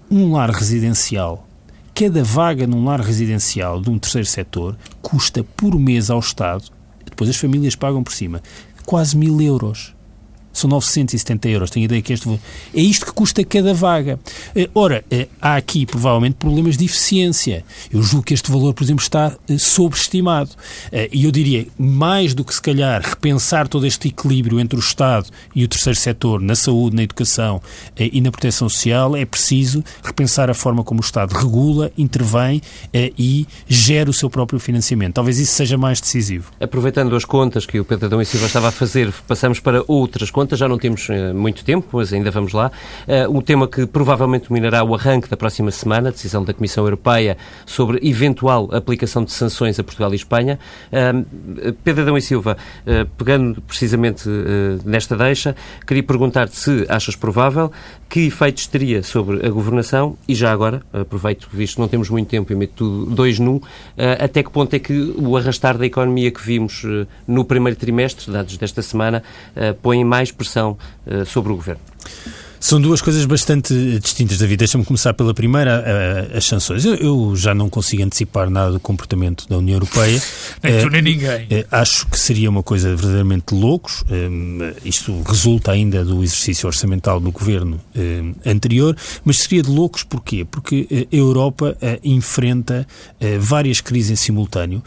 um 0.09 0.33
lar 0.33 0.49
residencial, 0.49 1.47
cada 1.93 2.23
vaga 2.23 2.65
num 2.65 2.85
lar 2.85 3.01
residencial 3.01 3.81
de 3.81 3.89
um 3.89 3.99
terceiro 3.99 4.27
setor 4.27 4.77
custa 5.01 5.43
por 5.43 5.77
mês 5.77 6.09
ao 6.09 6.19
Estado, 6.19 6.65
depois 7.05 7.29
as 7.29 7.37
famílias 7.37 7.75
pagam 7.75 8.03
por 8.03 8.13
cima, 8.13 8.41
quase 8.85 9.15
mil 9.15 9.41
euros 9.41 9.92
são 10.53 10.69
970 10.69 11.49
euros. 11.49 11.71
Tenho 11.71 11.85
ideia 11.85 12.01
que 12.01 12.13
este 12.13 12.29
é 12.73 12.81
isto 12.81 13.07
que 13.07 13.11
custa 13.11 13.43
cada 13.43 13.73
vaga. 13.73 14.19
Eh, 14.55 14.69
ora, 14.73 15.03
eh, 15.09 15.27
há 15.41 15.55
aqui 15.55 15.85
provavelmente 15.85 16.35
problemas 16.35 16.77
de 16.77 16.85
eficiência. 16.85 17.65
Eu 17.91 18.01
julgo 18.03 18.25
que 18.25 18.33
este 18.33 18.51
valor, 18.51 18.73
por 18.73 18.83
exemplo, 18.83 19.01
está 19.01 19.35
eh, 19.49 19.57
sobreestimado. 19.57 20.51
E 21.11 21.25
eu 21.25 21.31
diria, 21.31 21.65
mais 21.77 22.33
do 22.33 22.45
que 22.45 22.53
se 22.53 22.61
calhar 22.61 23.01
repensar 23.01 23.67
todo 23.67 23.85
este 23.85 24.09
equilíbrio 24.09 24.59
entre 24.59 24.77
o 24.77 24.79
Estado 24.79 25.27
e 25.55 25.63
o 25.63 25.67
terceiro 25.67 25.97
setor 25.97 26.39
na 26.39 26.53
saúde, 26.53 26.95
na 26.95 27.03
educação 27.03 27.61
e 27.97 28.21
na 28.21 28.31
proteção 28.31 28.69
social, 28.69 29.15
é 29.15 29.25
preciso 29.25 29.83
repensar 30.03 30.49
a 30.49 30.53
forma 30.53 30.83
como 30.83 31.01
o 31.01 31.03
Estado 31.03 31.33
regula, 31.33 31.91
intervém 31.97 32.61
e 32.93 33.47
gera 33.67 34.09
o 34.09 34.13
seu 34.13 34.29
próprio 34.29 34.59
financiamento. 34.59 35.15
Talvez 35.15 35.39
isso 35.39 35.53
seja 35.53 35.77
mais 35.77 35.99
decisivo. 35.99 36.51
Aproveitando 36.59 37.15
as 37.15 37.25
contas 37.25 37.65
que 37.65 37.79
o 37.79 37.85
Pedro 37.85 38.05
Adão 38.05 38.21
e 38.21 38.25
Silva 38.25 38.45
estava 38.45 38.67
a 38.67 38.71
fazer, 38.71 39.11
passamos 39.27 39.59
para 39.59 39.83
outras 39.87 40.29
contas 40.29 40.42
contas, 40.43 40.59
já 40.59 40.67
não 40.67 40.77
temos 40.77 41.07
uh, 41.07 41.33
muito 41.33 41.63
tempo, 41.63 41.87
mas 41.93 42.11
ainda 42.11 42.29
vamos 42.29 42.51
lá. 42.51 42.69
Uh, 43.07 43.37
um 43.37 43.41
tema 43.41 43.65
que 43.65 43.85
provavelmente 43.85 44.49
dominará 44.49 44.83
o 44.83 44.93
arranque 44.93 45.29
da 45.29 45.37
próxima 45.37 45.71
semana, 45.71 46.09
a 46.09 46.11
decisão 46.11 46.43
da 46.43 46.53
Comissão 46.53 46.83
Europeia 46.83 47.37
sobre 47.65 47.99
eventual 48.07 48.69
aplicação 48.73 49.23
de 49.23 49.31
sanções 49.31 49.79
a 49.79 49.83
Portugal 49.83 50.11
e 50.11 50.15
Espanha. 50.15 50.59
Uh, 50.91 51.73
Pedro 51.83 52.03
Adão 52.03 52.17
e 52.17 52.21
Silva, 52.21 52.57
pegando 53.17 53.61
precisamente 53.61 54.27
nesta 54.83 55.15
deixa, 55.15 55.55
queria 55.85 56.03
perguntar-te 56.03 56.55
se 56.55 56.85
achas 56.89 57.15
provável, 57.15 57.71
que 58.09 58.27
efeitos 58.27 58.67
teria 58.67 59.01
sobre 59.03 59.45
a 59.45 59.49
governação 59.49 60.17
e 60.27 60.35
já 60.35 60.51
agora, 60.51 60.81
aproveito, 60.91 61.47
visto 61.51 61.75
que 61.75 61.81
não 61.81 61.87
temos 61.87 62.09
muito 62.09 62.27
tempo 62.27 62.51
e 62.51 62.55
meto 62.55 62.73
tudo 62.75 63.15
dois 63.15 63.39
num, 63.39 63.61
até 64.19 64.43
que 64.43 64.51
ponto 64.51 64.73
é 64.73 64.79
que 64.79 65.13
o 65.17 65.37
arrastar 65.37 65.77
da 65.77 65.85
economia 65.85 66.31
que 66.31 66.41
vimos 66.41 66.83
no 67.27 67.45
primeiro 67.45 67.77
trimestre, 67.77 68.31
dados 68.31 68.57
desta 68.57 68.81
semana, 68.81 69.23
põem 69.81 70.03
mais 70.03 70.31
pressão 70.33 70.77
sobre 71.25 71.51
o 71.51 71.55
governo? 71.55 71.81
São 72.63 72.79
duas 72.79 73.01
coisas 73.01 73.25
bastante 73.25 73.73
distintas, 73.99 74.37
David. 74.37 74.55
Deixa-me 74.55 74.85
começar 74.85 75.13
pela 75.13 75.33
primeira, 75.33 76.29
as 76.33 76.45
sanções. 76.45 76.85
Eu, 76.85 76.95
eu, 76.95 77.35
já 77.35 77.53
não 77.53 77.69
consigo 77.69 78.03
antecipar 78.03 78.49
nada 78.49 78.71
do 78.71 78.79
comportamento 78.79 79.45
da 79.49 79.57
União 79.57 79.75
Europeia. 79.75 80.21
nem 80.63 80.79
tu 80.79 80.89
nem 80.89 81.01
ninguém. 81.01 81.45
Eh, 81.49 81.65
acho 81.69 82.07
que 82.07 82.17
seria 82.17 82.49
uma 82.49 82.63
coisa 82.63 82.95
verdadeiramente 82.95 83.53
loucos. 83.53 84.05
Eh, 84.09 84.75
isto 84.85 85.21
resulta 85.23 85.73
ainda 85.73 86.05
do 86.05 86.23
exercício 86.23 86.65
orçamental 86.65 87.19
do 87.19 87.33
governo 87.33 87.81
eh, 87.93 88.21
anterior, 88.45 88.95
mas 89.25 89.39
seria 89.39 89.61
de 89.61 89.69
loucos 89.69 90.03
porquê? 90.03 90.45
Porque 90.45 91.05
a 91.11 91.15
Europa 91.15 91.77
enfrenta 92.01 92.87
várias 93.39 93.81
crises 93.81 94.11
em 94.11 94.15
simultâneo. 94.15 94.81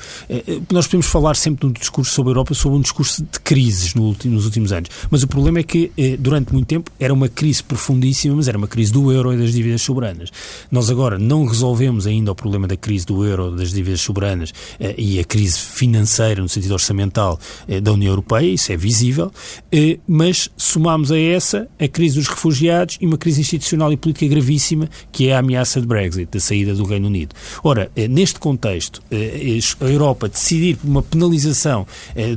Nós 0.73 0.87
podemos 0.87 1.07
falar 1.07 1.37
sempre 1.37 1.67
no 1.67 1.75
discurso 1.75 2.13
sobre 2.13 2.31
a 2.31 2.33
Europa 2.33 2.55
sobre 2.55 2.79
um 2.79 2.81
discurso 2.81 3.23
de 3.23 3.39
crises 3.41 3.95
nos 3.95 4.47
últimos 4.47 4.73
anos, 4.73 4.89
mas 5.11 5.23
o 5.23 5.29
problema 5.29 5.59
é 5.59 5.63
que 5.63 5.93
durante 6.19 6.55
muito 6.55 6.69
tempo 6.69 6.91
era 6.99 7.13
uma 7.13 7.29
crise 7.29 7.66
profundíssima, 7.67 8.35
mas 8.37 8.49
era 8.49 8.57
uma 8.57 8.69
crise 8.69 8.93
do 8.93 9.13
euro 9.13 9.33
e 9.33 9.37
das 9.37 9.53
dívidas 9.53 9.83
soberanas. 9.83 10.31
Nós 10.71 10.91
agora 10.91 11.19
não 11.19 11.45
resolvemos 11.45 12.07
ainda 12.07 12.33
o 12.33 12.35
problema 12.35 12.67
da 12.67 12.77
crise 12.77 13.07
do 13.07 13.25
euro, 13.25 13.51
das 13.51 13.73
dívidas 13.73 14.01
soberanas 14.01 14.53
eh, 14.79 14.95
e 14.97 15.19
a 15.19 15.25
crise 15.25 15.59
financeira 15.59 16.41
no 16.41 16.49
sentido 16.49 16.73
orçamental 16.73 17.39
eh, 17.69 17.81
da 17.81 17.93
União 17.93 18.11
Europeia, 18.11 18.53
isso 18.53 18.73
é 18.73 18.77
visível, 18.77 19.33
eh, 19.73 19.99
mas 20.07 20.51
somamos 20.57 21.11
a 21.11 21.19
essa 21.19 21.69
a 21.79 21.89
crise 21.89 22.17
dos 22.17 22.29
refugiados 22.29 22.99
e 23.01 23.07
uma 23.07 23.19
crise 23.19 23.41
institucional 23.41 23.93
e 23.93 23.97
política 23.97 24.27
gravíssima 24.27 24.89
que 25.13 25.29
é 25.29 25.35
a 25.35 25.39
ameaça 25.39 25.81
de 25.81 25.87
Brexit, 25.87 26.29
da 26.31 26.41
saída 26.41 26.75
do 26.75 26.85
Reino 26.85 27.07
Unido. 27.07 27.35
Ora, 27.63 27.91
neste 28.09 28.39
contexto, 28.39 29.03
a 29.81 29.85
Europa 29.85 30.29
decidir 30.29 30.77
por 30.77 30.89
uma 30.89 31.03
penalização 31.03 31.87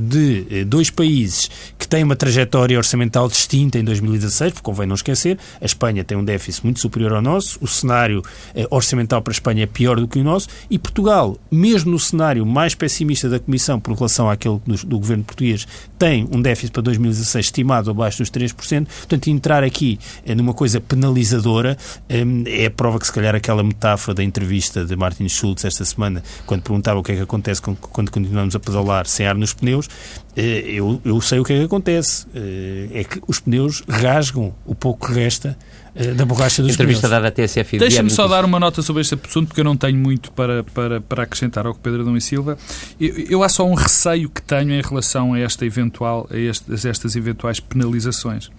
de 0.02 0.64
dois 0.64 0.90
países 0.90 1.50
que 1.78 1.86
têm 1.86 2.02
uma 2.02 2.16
trajetória 2.16 2.76
orçamental 2.76 3.28
distinta 3.28 3.78
em 3.78 3.84
2016, 3.84 4.52
porque 4.52 4.64
convém 4.64 4.86
não 4.86 4.94
esquecer 4.94 5.19
a 5.28 5.64
Espanha 5.64 6.04
tem 6.04 6.16
um 6.16 6.24
déficit 6.24 6.64
muito 6.64 6.80
superior 6.80 7.12
ao 7.12 7.22
nosso, 7.22 7.58
o 7.60 7.66
cenário 7.66 8.22
eh, 8.54 8.66
orçamental 8.70 9.22
para 9.22 9.32
a 9.32 9.34
Espanha 9.34 9.64
é 9.64 9.66
pior 9.66 9.98
do 9.98 10.08
que 10.08 10.18
o 10.18 10.24
nosso, 10.24 10.48
e 10.70 10.78
Portugal, 10.78 11.36
mesmo 11.50 11.90
no 11.90 11.98
cenário 11.98 12.44
mais 12.46 12.74
pessimista 12.74 13.28
da 13.28 13.38
Comissão 13.38 13.80
por 13.80 13.94
relação 13.94 14.30
àquele 14.30 14.60
do, 14.66 14.98
governo 14.98 15.24
português, 15.24 15.66
tem 15.98 16.28
um 16.30 16.40
déficit 16.40 16.72
para 16.72 16.82
2016 16.82 17.46
estimado 17.46 17.90
abaixo 17.90 18.18
dos 18.18 18.30
3%, 18.30 18.86
portanto, 18.86 19.28
entrar 19.28 19.62
aqui 19.64 19.98
eh, 20.24 20.34
numa 20.34 20.54
coisa 20.54 20.80
penalizadora 20.80 21.76
eh, 22.08 22.24
é 22.46 22.66
a 22.66 22.70
prova 22.70 22.98
que, 22.98 23.06
se 23.06 23.12
calhar, 23.12 23.34
aquela 23.34 23.62
metáfora 23.62 24.14
da 24.14 24.24
entrevista 24.24 24.84
de 24.84 24.96
Martin 24.96 25.28
Schulz 25.28 25.64
esta 25.64 25.84
semana, 25.84 26.22
quando 26.46 26.62
perguntava 26.62 26.98
o 26.98 27.02
que 27.02 27.12
é 27.12 27.16
que 27.16 27.22
acontece 27.22 27.60
quando 27.62 28.10
continuamos 28.10 28.54
a 28.54 28.60
pedalar 28.60 29.06
sem 29.06 29.26
ar 29.26 29.34
nos 29.34 29.52
pneus, 29.52 29.88
eu, 30.36 31.00
eu 31.04 31.20
sei 31.20 31.40
o 31.40 31.44
que 31.44 31.52
é 31.52 31.58
que 31.58 31.64
acontece. 31.64 32.26
Eh, 32.34 32.88
é 32.92 33.04
que 33.04 33.20
os 33.26 33.40
pneus 33.40 33.82
rasgam 33.88 34.54
o 34.64 34.74
pouco 34.74 35.08
que 35.08 35.12
resta 35.12 35.58
eh, 35.94 36.12
da 36.14 36.24
borracha 36.24 36.62
dos 36.62 36.72
Entrevista 36.72 37.08
pneus. 37.08 37.22
dada 37.22 37.28
à 37.28 37.46
TSF. 37.46 37.78
Deixa-me 37.78 38.10
só 38.10 38.28
dar 38.28 38.44
uma 38.44 38.60
nota 38.60 38.80
sobre 38.80 39.02
este 39.02 39.14
assunto, 39.14 39.48
porque 39.48 39.60
eu 39.60 39.64
não 39.64 39.76
tenho 39.76 39.98
muito 39.98 40.30
para, 40.32 40.62
para, 40.62 41.00
para 41.00 41.24
acrescentar 41.24 41.66
ao 41.66 41.74
que 41.74 41.80
Pedro 41.80 42.02
Adão 42.02 42.16
e 42.16 42.20
Silva. 42.20 42.56
Eu, 43.00 43.14
eu 43.28 43.42
há 43.42 43.48
só 43.48 43.66
um 43.66 43.74
receio 43.74 44.30
que 44.30 44.40
tenho 44.40 44.72
em 44.72 44.80
relação 44.80 45.34
a, 45.34 45.40
esta 45.40 45.66
eventual, 45.66 46.28
a, 46.30 46.36
este, 46.36 46.70
a 46.70 46.90
estas 46.90 47.16
eventuais 47.16 47.58
penalizações. 47.58 48.50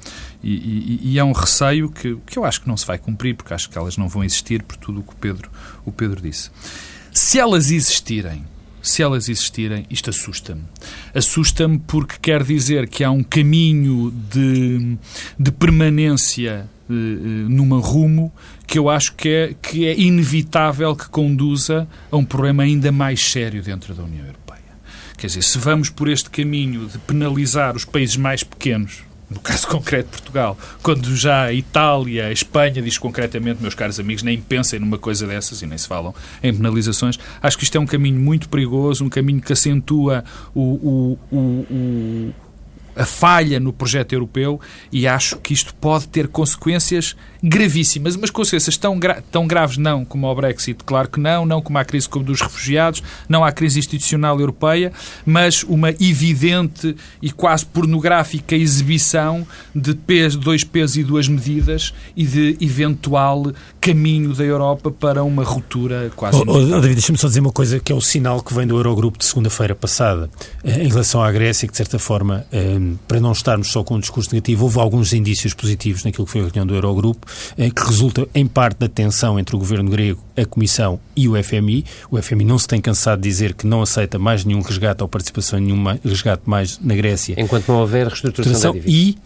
E, 0.43 0.53
e, 0.53 0.99
e, 1.13 1.19
é 1.19 1.23
um 1.23 1.31
receio 1.31 1.89
que, 1.89 2.17
que 2.25 2.37
eu 2.37 2.43
acho 2.43 2.61
que 2.61 2.67
não 2.67 2.75
se 2.75 2.85
vai 2.85 2.97
cumprir, 2.97 3.35
porque 3.35 3.53
acho 3.53 3.69
que 3.69 3.77
elas 3.77 3.95
não 3.95 4.09
vão 4.09 4.23
existir 4.23 4.63
por 4.63 4.75
tudo 4.75 4.99
o 4.99 5.03
que 5.03 5.13
o 5.13 5.15
Pedro, 5.15 5.49
o 5.85 5.91
Pedro 5.91 6.19
disse. 6.19 6.49
Se 7.13 7.39
elas 7.39 7.71
existirem, 7.71 8.43
se 8.81 9.03
elas 9.03 9.29
existirem, 9.29 9.85
isto 9.89 10.09
assusta-me. 10.09 10.63
Assusta-me 11.13 11.79
porque 11.79 12.15
quer 12.21 12.43
dizer 12.43 12.87
que 12.87 13.03
há 13.03 13.11
um 13.11 13.23
caminho 13.23 14.11
de, 14.11 14.97
de 15.37 15.51
permanência 15.51 16.67
uh, 16.89 16.93
numa 16.93 17.79
rumo 17.79 18.31
que 18.65 18.79
eu 18.79 18.89
acho 18.89 19.13
que 19.15 19.29
é, 19.29 19.55
que 19.61 19.85
é 19.85 19.99
inevitável 19.99 20.95
que 20.95 21.09
conduza 21.09 21.87
a 22.09 22.17
um 22.17 22.25
problema 22.25 22.63
ainda 22.63 22.91
mais 22.91 23.21
sério 23.21 23.61
dentro 23.61 23.93
da 23.93 24.03
União 24.03 24.25
Europeia. 24.25 24.41
Quer 25.17 25.27
dizer, 25.27 25.43
se 25.43 25.57
vamos 25.57 25.89
por 25.89 26.09
este 26.09 26.29
caminho 26.29 26.87
de 26.87 26.97
penalizar 26.97 27.75
os 27.75 27.85
países 27.85 28.15
mais 28.15 28.43
pequenos, 28.43 29.03
no 29.31 29.39
caso 29.39 29.65
concreto 29.69 30.09
Portugal, 30.09 30.57
quando 30.83 31.15
já 31.15 31.45
a 31.45 31.53
Itália, 31.53 32.27
a 32.27 32.31
Espanha 32.31 32.81
diz 32.81 32.97
concretamente, 32.97 33.61
meus 33.61 33.73
caros 33.73 33.99
amigos, 33.99 34.23
nem 34.23 34.39
pensem 34.39 34.79
numa 34.79 34.97
coisa 34.97 35.25
dessas 35.25 35.61
e 35.61 35.65
nem 35.65 35.77
se 35.77 35.87
falam 35.87 36.13
em 36.43 36.53
penalizações, 36.53 37.17
acho 37.41 37.57
que 37.57 37.63
isto 37.63 37.77
é 37.77 37.79
um 37.79 37.85
caminho 37.85 38.19
muito 38.19 38.49
perigoso, 38.49 39.05
um 39.05 39.09
caminho 39.09 39.41
que 39.41 39.53
acentua 39.53 40.23
o, 40.53 40.61
o, 40.61 41.19
o, 41.31 41.37
o 41.37 42.33
a 42.93 43.05
falha 43.05 43.57
no 43.57 43.71
projeto 43.71 44.11
europeu 44.11 44.59
e 44.91 45.07
acho 45.07 45.37
que 45.37 45.53
isto 45.53 45.73
pode 45.75 46.09
ter 46.09 46.27
consequências 46.27 47.15
gravíssimas, 47.43 48.15
mas 48.15 48.29
consequências 48.29 48.77
tão, 48.77 48.97
gra 48.99 49.23
tão 49.31 49.47
graves 49.47 49.77
não 49.77 50.05
como 50.05 50.27
ao 50.27 50.35
Brexit, 50.35 50.83
claro 50.83 51.09
que 51.09 51.19
não, 51.19 51.45
não 51.45 51.61
como 51.61 51.77
a 51.77 51.85
crise 51.85 52.07
como 52.07 52.23
dos 52.23 52.41
refugiados, 52.41 53.01
não 53.27 53.43
à 53.43 53.51
crise 53.51 53.79
institucional 53.79 54.39
europeia, 54.39 54.91
mas 55.25 55.63
uma 55.63 55.89
evidente 55.89 56.95
e 57.21 57.31
quase 57.31 57.65
pornográfica 57.65 58.55
exibição 58.55 59.45
de 59.73 59.95
peso, 59.95 60.39
dois 60.39 60.63
pesos 60.63 60.97
e 60.97 61.03
duas 61.03 61.27
medidas 61.27 61.93
e 62.15 62.25
de 62.25 62.57
eventual 62.61 63.51
caminho 63.79 64.33
da 64.35 64.43
Europa 64.43 64.91
para 64.91 65.23
uma 65.23 65.43
ruptura 65.43 66.11
quase 66.15 66.37
oh, 66.37 66.43
oh, 66.47 66.59
David, 66.59 66.93
deixa-me 66.93 67.17
só 67.17 67.27
dizer 67.27 67.39
uma 67.39 67.51
coisa 67.51 67.79
que 67.79 67.91
é 67.91 67.95
o 67.95 68.01
sinal 68.01 68.43
que 68.43 68.53
vem 68.53 68.67
do 68.67 68.77
Eurogrupo 68.77 69.17
de 69.17 69.25
segunda-feira 69.25 69.73
passada 69.73 70.29
eh, 70.63 70.83
em 70.83 70.87
relação 70.87 71.23
à 71.23 71.31
Grécia, 71.31 71.67
que 71.67 71.71
de 71.71 71.77
certa 71.77 71.97
forma, 71.97 72.45
eh, 72.51 72.77
para 73.07 73.19
não 73.19 73.31
estarmos 73.31 73.71
só 73.71 73.83
com 73.83 73.95
um 73.95 73.99
discurso 73.99 74.31
negativo, 74.31 74.65
houve 74.65 74.79
alguns 74.79 75.13
indícios 75.13 75.53
positivos 75.53 76.03
naquilo 76.03 76.25
que 76.25 76.31
foi 76.31 76.41
a 76.41 76.43
reunião 76.43 76.65
do 76.65 76.75
Eurogrupo, 76.75 77.25
que 77.55 77.85
resulta 77.85 78.27
em 78.33 78.47
parte 78.47 78.79
da 78.79 78.87
tensão 78.87 79.39
entre 79.39 79.55
o 79.55 79.59
governo 79.59 79.89
grego, 79.89 80.21
a 80.37 80.45
Comissão 80.45 80.99
e 81.15 81.27
o 81.27 81.41
FMI. 81.41 81.85
O 82.09 82.21
FMI 82.21 82.45
não 82.45 82.57
se 82.57 82.67
tem 82.67 82.81
cansado 82.81 83.21
de 83.21 83.29
dizer 83.29 83.53
que 83.53 83.67
não 83.67 83.81
aceita 83.81 84.17
mais 84.17 84.45
nenhum 84.45 84.61
resgate 84.61 85.01
ou 85.01 85.09
participação 85.09 85.59
em 85.59 85.63
nenhum 85.63 85.83
resgate 86.03 86.43
mais 86.45 86.79
na 86.79 86.95
Grécia. 86.95 87.35
Enquanto 87.37 87.67
não 87.67 87.79
houver 87.79 88.07
reestruturação 88.07 88.73
da 88.73 88.79
dívida. 88.79 88.91
E 88.91 89.17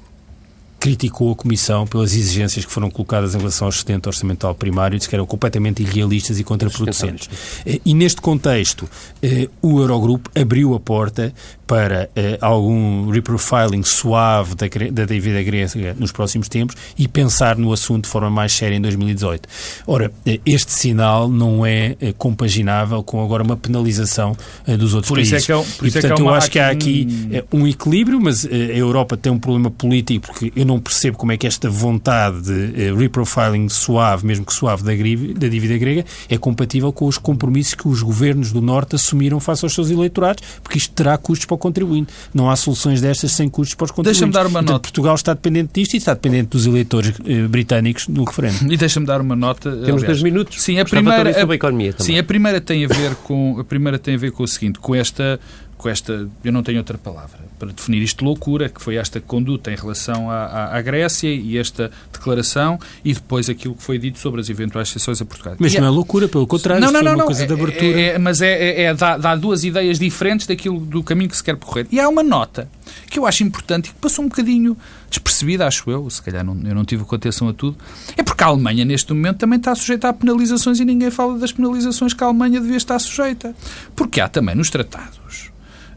criticou 0.86 1.32
a 1.32 1.36
Comissão 1.36 1.88
pelas 1.88 2.14
exigências 2.14 2.64
que 2.64 2.72
foram 2.72 2.92
colocadas 2.92 3.34
em 3.34 3.40
relação 3.40 3.68
ao 3.68 3.72
sustento 3.72 4.06
orçamental 4.06 4.54
primário, 4.54 4.96
disse 4.96 5.10
que 5.10 5.16
eram 5.16 5.26
completamente 5.26 5.82
irrealistas 5.82 6.40
e 6.40 6.44
contraproducentes. 6.44 7.28
Eh, 7.66 7.82
e 7.84 7.94
neste 7.96 8.22
contexto, 8.22 8.88
eh, 9.20 9.50
o 9.64 9.80
Eurogrupo 9.80 10.30
abriu 10.40 10.76
a 10.76 10.80
porta 10.80 11.34
para 11.68 12.10
eh, 12.16 12.38
algum 12.42 13.10
reprofiling 13.10 13.84
suave 13.84 14.56
da, 14.56 14.68
da 14.92 15.06
dívida 15.06 15.42
grega 15.42 15.96
nos 15.98 16.12
próximos 16.12 16.48
tempos 16.48 16.76
e 16.98 17.08
pensar 17.08 17.58
no 17.58 17.72
assunto 17.74 18.06
de 18.06 18.10
forma 18.10 18.30
mais 18.30 18.54
séria 18.54 18.76
em 18.76 18.82
2018. 18.82 19.48
Ora, 19.88 20.12
este 20.46 20.72
sinal 20.72 21.28
não 21.28 21.66
é 21.66 21.96
compaginável 22.18 23.02
com 23.04 23.24
agora 23.24 23.44
uma 23.44 23.58
penalização 23.58 24.36
dos 24.78 24.94
outros 24.94 25.10
por 25.10 25.16
países. 25.16 25.42
Isso 25.44 25.52
é 25.52 25.56
que 25.56 25.62
é, 25.62 25.78
por 25.78 25.86
e, 25.86 25.88
isso 25.88 26.00
portanto, 26.02 26.12
é 26.12 26.16
que 26.16 26.22
é 26.22 26.26
eu 26.26 26.34
acho 26.34 26.52
que 26.52 26.60
há 26.60 26.70
aqui 26.70 27.08
um 27.52 27.68
equilíbrio, 27.68 28.20
mas 28.22 28.46
a 28.46 28.50
Europa 28.50 29.18
tem 29.18 29.32
um 29.32 29.40
problema 29.40 29.72
político 29.72 30.28
porque 30.28 30.52
eu 30.56 30.66
não 30.66 30.80
percebo 30.80 31.18
como 31.18 31.32
é 31.32 31.38
que 31.38 31.48
esta 31.48 31.70
vontade 31.70 32.42
de 32.42 32.94
reprofiling 32.94 33.70
suave, 33.70 34.26
mesmo 34.26 34.46
que 34.46 34.54
suave, 34.54 34.84
da, 34.84 34.92
da 35.40 35.48
dívida 35.48 35.78
grega 35.78 36.06
é 36.30 36.38
compatível 36.38 36.92
com 36.92 37.06
os 37.06 37.18
compromissos 37.18 37.74
que 37.74 37.88
os 37.88 38.02
governos 38.02 38.52
do 38.52 38.62
Norte 38.62 38.96
assumiram 38.96 39.40
face 39.40 39.66
aos 39.66 39.74
seus 39.74 39.90
eleitorados, 39.90 40.44
porque 40.62 40.78
isto 40.78 40.94
terá 40.94 41.18
custos 41.18 41.46
para 41.46 41.55
o 41.56 41.58
contribuinte. 41.58 42.14
Não 42.34 42.50
há 42.50 42.56
soluções 42.56 43.02
destas 43.02 43.32
sem 43.32 43.50
custos 43.50 43.76
para 43.76 43.86
os 43.86 43.92
contribuintes. 43.92 44.20
Deixa-me 44.20 44.34
dar 44.34 44.46
uma 44.46 44.60
Portanto, 44.60 44.72
nota. 44.72 44.82
Portugal 44.82 45.16
está 45.16 45.34
dependente 45.34 45.72
disto 45.74 45.94
e 45.94 45.98
está 45.98 46.14
dependente 46.14 46.50
dos 46.50 46.66
eleitores 46.66 47.14
uh, 47.18 47.50
britânicos 47.50 48.08
no 48.08 48.24
referendo. 48.24 48.56
E 48.76 48.78
deixa-me 48.78 49.06
dar 49.06 49.22
uma 49.22 49.36
nota. 49.36 49.72
Temos 49.72 50.04
aliás, 50.04 50.04
dois 50.04 50.24
minutos. 50.24 50.62
Sim, 50.62 50.80
a 50.80 50.86
primeira, 50.86 51.32
a, 51.32 51.52
a 51.52 51.56
economia 51.56 51.94
também. 51.94 52.14
Sim, 52.14 52.20
a 52.20 52.24
primeira 52.24 52.60
tem 52.60 52.84
a 52.84 52.88
ver 52.88 53.16
com 53.16 53.58
a 53.60 53.64
primeira 53.64 53.98
tem 53.98 54.16
a 54.16 54.18
ver 54.18 54.32
com 54.32 54.44
o 54.44 54.48
seguinte, 54.48 54.80
com 54.80 54.94
esta 54.94 55.40
com 55.78 55.90
esta, 55.90 56.28
eu 56.44 56.52
não 56.52 56.64
tenho 56.64 56.78
outra 56.78 56.98
palavra, 56.98 57.40
para 57.60 57.72
definir 57.72 58.02
isto 58.02 58.20
de 58.20 58.26
loucura, 58.26 58.70
que 58.70 58.82
foi 58.82 58.96
esta 58.96 59.20
conduta 59.20 59.72
em 59.72 59.76
relação 59.76 60.32
à, 60.32 60.46
à, 60.46 60.78
à, 60.78 60.82
Grécia 60.82 61.30
e 61.30 61.58
esta 61.58 61.92
declaração 62.12 62.80
e 63.04 63.14
depois 63.14 63.50
aquilo 63.50 63.76
que 63.76 63.84
foi 63.84 63.98
dito 63.98 64.18
sobre 64.20 64.40
as 64.40 64.50
eventuais 64.50 64.90
exceções 64.90 65.22
a 65.22 65.26
Portugal. 65.26 65.56
Mas 65.60 65.74
e 65.74 65.80
não 65.80 65.88
é 65.88 65.90
loucura, 65.90 66.28
pelo 66.28 66.48
contrário, 66.48 66.82
não, 66.82 66.92
não, 66.92 67.02
não, 67.02 67.12
uma 67.12 67.18
não, 67.18 67.26
coisa 67.26 67.44
é, 67.44 67.48
de 67.48 67.54
abertura. 67.54 68.00
É, 68.00 68.04
é, 68.08 68.18
mas 68.18 68.42
é, 68.42 68.52
é, 68.52 68.82
é 68.84 68.94
dá, 68.94 69.18
dá, 69.18 69.36
duas 69.36 69.64
ideias 69.64 70.00
diferentes 70.00 70.48
daquilo 70.48 70.80
do 70.80 71.04
caminho 71.04 71.30
que 71.30 71.38
se 71.38 71.44
quer 71.44 71.56
percorrer. 71.56 71.88
E 71.92 72.00
há 72.00 72.08
uma 72.08 72.24
nota 72.24 72.70
que 73.10 73.20
eu 73.20 73.26
acho 73.26 73.44
importante 73.44 73.88
e 73.88 73.94
que 73.94 74.00
passou 74.00 74.24
um 74.24 74.30
bocadinho 74.30 74.78
despercebida, 75.10 75.68
acho 75.68 75.90
eu, 75.90 76.10
se 76.10 76.22
calhar 76.22 76.44
não, 76.44 76.58
eu 76.64 76.74
não 76.74 76.86
tive 76.86 77.04
contenção 77.04 77.50
a 77.50 77.54
tudo, 77.54 77.78
é 78.18 78.24
porque 78.24 78.44
a 78.44 78.48
Alemanha 78.48 78.84
neste 78.86 79.14
momento 79.14 79.38
também 79.38 79.58
está 79.58 79.74
sujeita 79.76 80.10
a 80.10 80.14
penalizações 80.14 80.80
e 80.80 80.86
ninguém 80.86 81.12
fala 81.12 81.38
das 81.38 81.52
penalizações 81.52 82.14
que 82.14 82.24
a 82.24 82.28
Alemanha 82.28 82.60
devia 82.60 82.78
estar 82.78 82.98
sujeita. 83.00 83.56
Porque 83.96 84.22
há 84.22 84.28
também 84.28 84.56
nos 84.56 84.70
tratados 84.70 85.25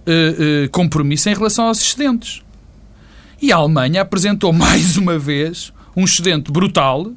uh, 0.08 0.64
uh, 0.64 0.70
compromisso 0.70 1.28
em 1.28 1.34
relação 1.34 1.66
aos 1.66 1.80
excedentes. 1.80 2.42
E 3.40 3.52
a 3.52 3.56
Alemanha 3.56 4.02
apresentou 4.02 4.52
mais 4.54 4.96
uma 4.96 5.18
vez 5.18 5.72
um 5.96 6.04
excedente 6.04 6.50
brutal 6.50 7.12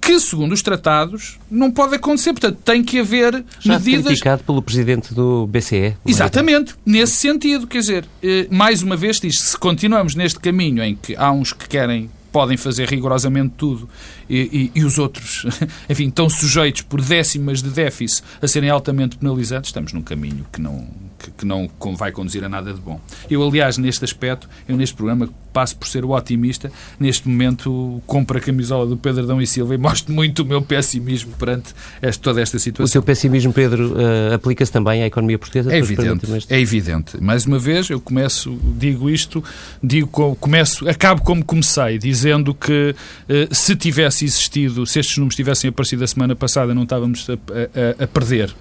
que, 0.00 0.20
segundo 0.20 0.52
os 0.52 0.60
tratados, 0.60 1.38
não 1.50 1.70
pode 1.70 1.94
acontecer. 1.94 2.32
Portanto, 2.32 2.58
tem 2.62 2.82
que 2.84 2.98
haver 2.98 3.42
Já 3.58 3.78
medidas. 3.78 4.04
criticado 4.04 4.44
pelo 4.44 4.60
presidente 4.60 5.14
do 5.14 5.46
BCE. 5.46 5.96
Exatamente, 6.06 6.74
nesse 6.84 7.14
sentido. 7.14 7.66
Quer 7.66 7.78
dizer, 7.78 8.04
eh, 8.22 8.46
mais 8.50 8.82
uma 8.82 8.96
vez 8.96 9.18
diz 9.18 9.40
se 9.40 9.56
continuamos 9.56 10.14
neste 10.14 10.38
caminho 10.38 10.82
em 10.82 10.94
que 10.94 11.16
há 11.16 11.32
uns 11.32 11.54
que 11.54 11.66
querem 11.66 12.10
podem 12.34 12.56
fazer 12.56 12.88
rigorosamente 12.88 13.54
tudo 13.56 13.88
e, 14.28 14.72
e, 14.74 14.80
e, 14.80 14.84
os 14.84 14.98
outros, 14.98 15.46
enfim, 15.88 16.08
estão 16.08 16.28
sujeitos 16.28 16.82
por 16.82 17.00
décimas 17.00 17.62
de 17.62 17.70
déficit 17.70 18.24
a 18.42 18.48
serem 18.48 18.70
altamente 18.70 19.16
penalizados, 19.16 19.68
estamos 19.68 19.92
num 19.92 20.02
caminho 20.02 20.44
que 20.52 20.60
não, 20.60 20.84
que, 21.16 21.30
que, 21.30 21.46
não 21.46 21.70
vai 21.96 22.10
conduzir 22.10 22.42
a 22.42 22.48
nada 22.48 22.74
de 22.74 22.80
bom. 22.80 23.00
Eu, 23.30 23.40
aliás, 23.40 23.78
neste 23.78 24.04
aspecto, 24.04 24.48
eu 24.68 24.76
neste 24.76 24.96
programa 24.96 25.28
passo 25.52 25.76
por 25.76 25.86
ser 25.86 26.04
o 26.04 26.10
otimista, 26.10 26.72
neste 26.98 27.28
momento 27.28 28.02
compro 28.06 28.36
a 28.36 28.40
camisola 28.40 28.84
do 28.84 28.96
Pedro 28.96 29.22
Adão 29.22 29.40
e 29.40 29.46
Silva 29.46 29.76
e 29.76 29.78
mostro 29.78 30.12
muito 30.12 30.42
o 30.42 30.44
meu 30.44 30.60
pessimismo 30.60 31.32
perante 31.38 31.72
esta, 32.02 32.20
toda 32.20 32.42
esta 32.42 32.58
situação. 32.58 32.84
O 32.84 32.88
seu 32.88 33.00
pessimismo, 33.00 33.52
Pedro, 33.52 33.92
uh, 33.92 34.34
aplica-se 34.34 34.72
também 34.72 35.04
à 35.04 35.06
economia 35.06 35.38
portuguesa? 35.38 35.72
É 35.72 35.78
evidente, 35.78 36.26
é 36.50 36.60
evidente. 36.60 37.22
Mais 37.22 37.46
uma 37.46 37.60
vez, 37.60 37.88
eu 37.88 38.00
começo, 38.00 38.58
digo 38.76 39.08
isto, 39.08 39.44
digo, 39.80 40.34
começo, 40.40 40.88
acabo 40.88 41.22
como 41.22 41.44
comecei, 41.44 41.98
dizendo 42.24 42.54
que 42.54 42.94
uh, 43.28 43.54
se 43.54 43.76
tivesse 43.76 44.24
existido, 44.24 44.86
se 44.86 44.98
estes 44.98 45.18
números 45.18 45.36
tivessem 45.36 45.68
aparecido 45.68 46.04
a 46.04 46.06
semana 46.06 46.34
passada, 46.34 46.74
não 46.74 46.84
estávamos 46.84 47.28
a, 47.28 47.34
a, 47.34 48.04
a 48.04 48.06
perder 48.06 48.54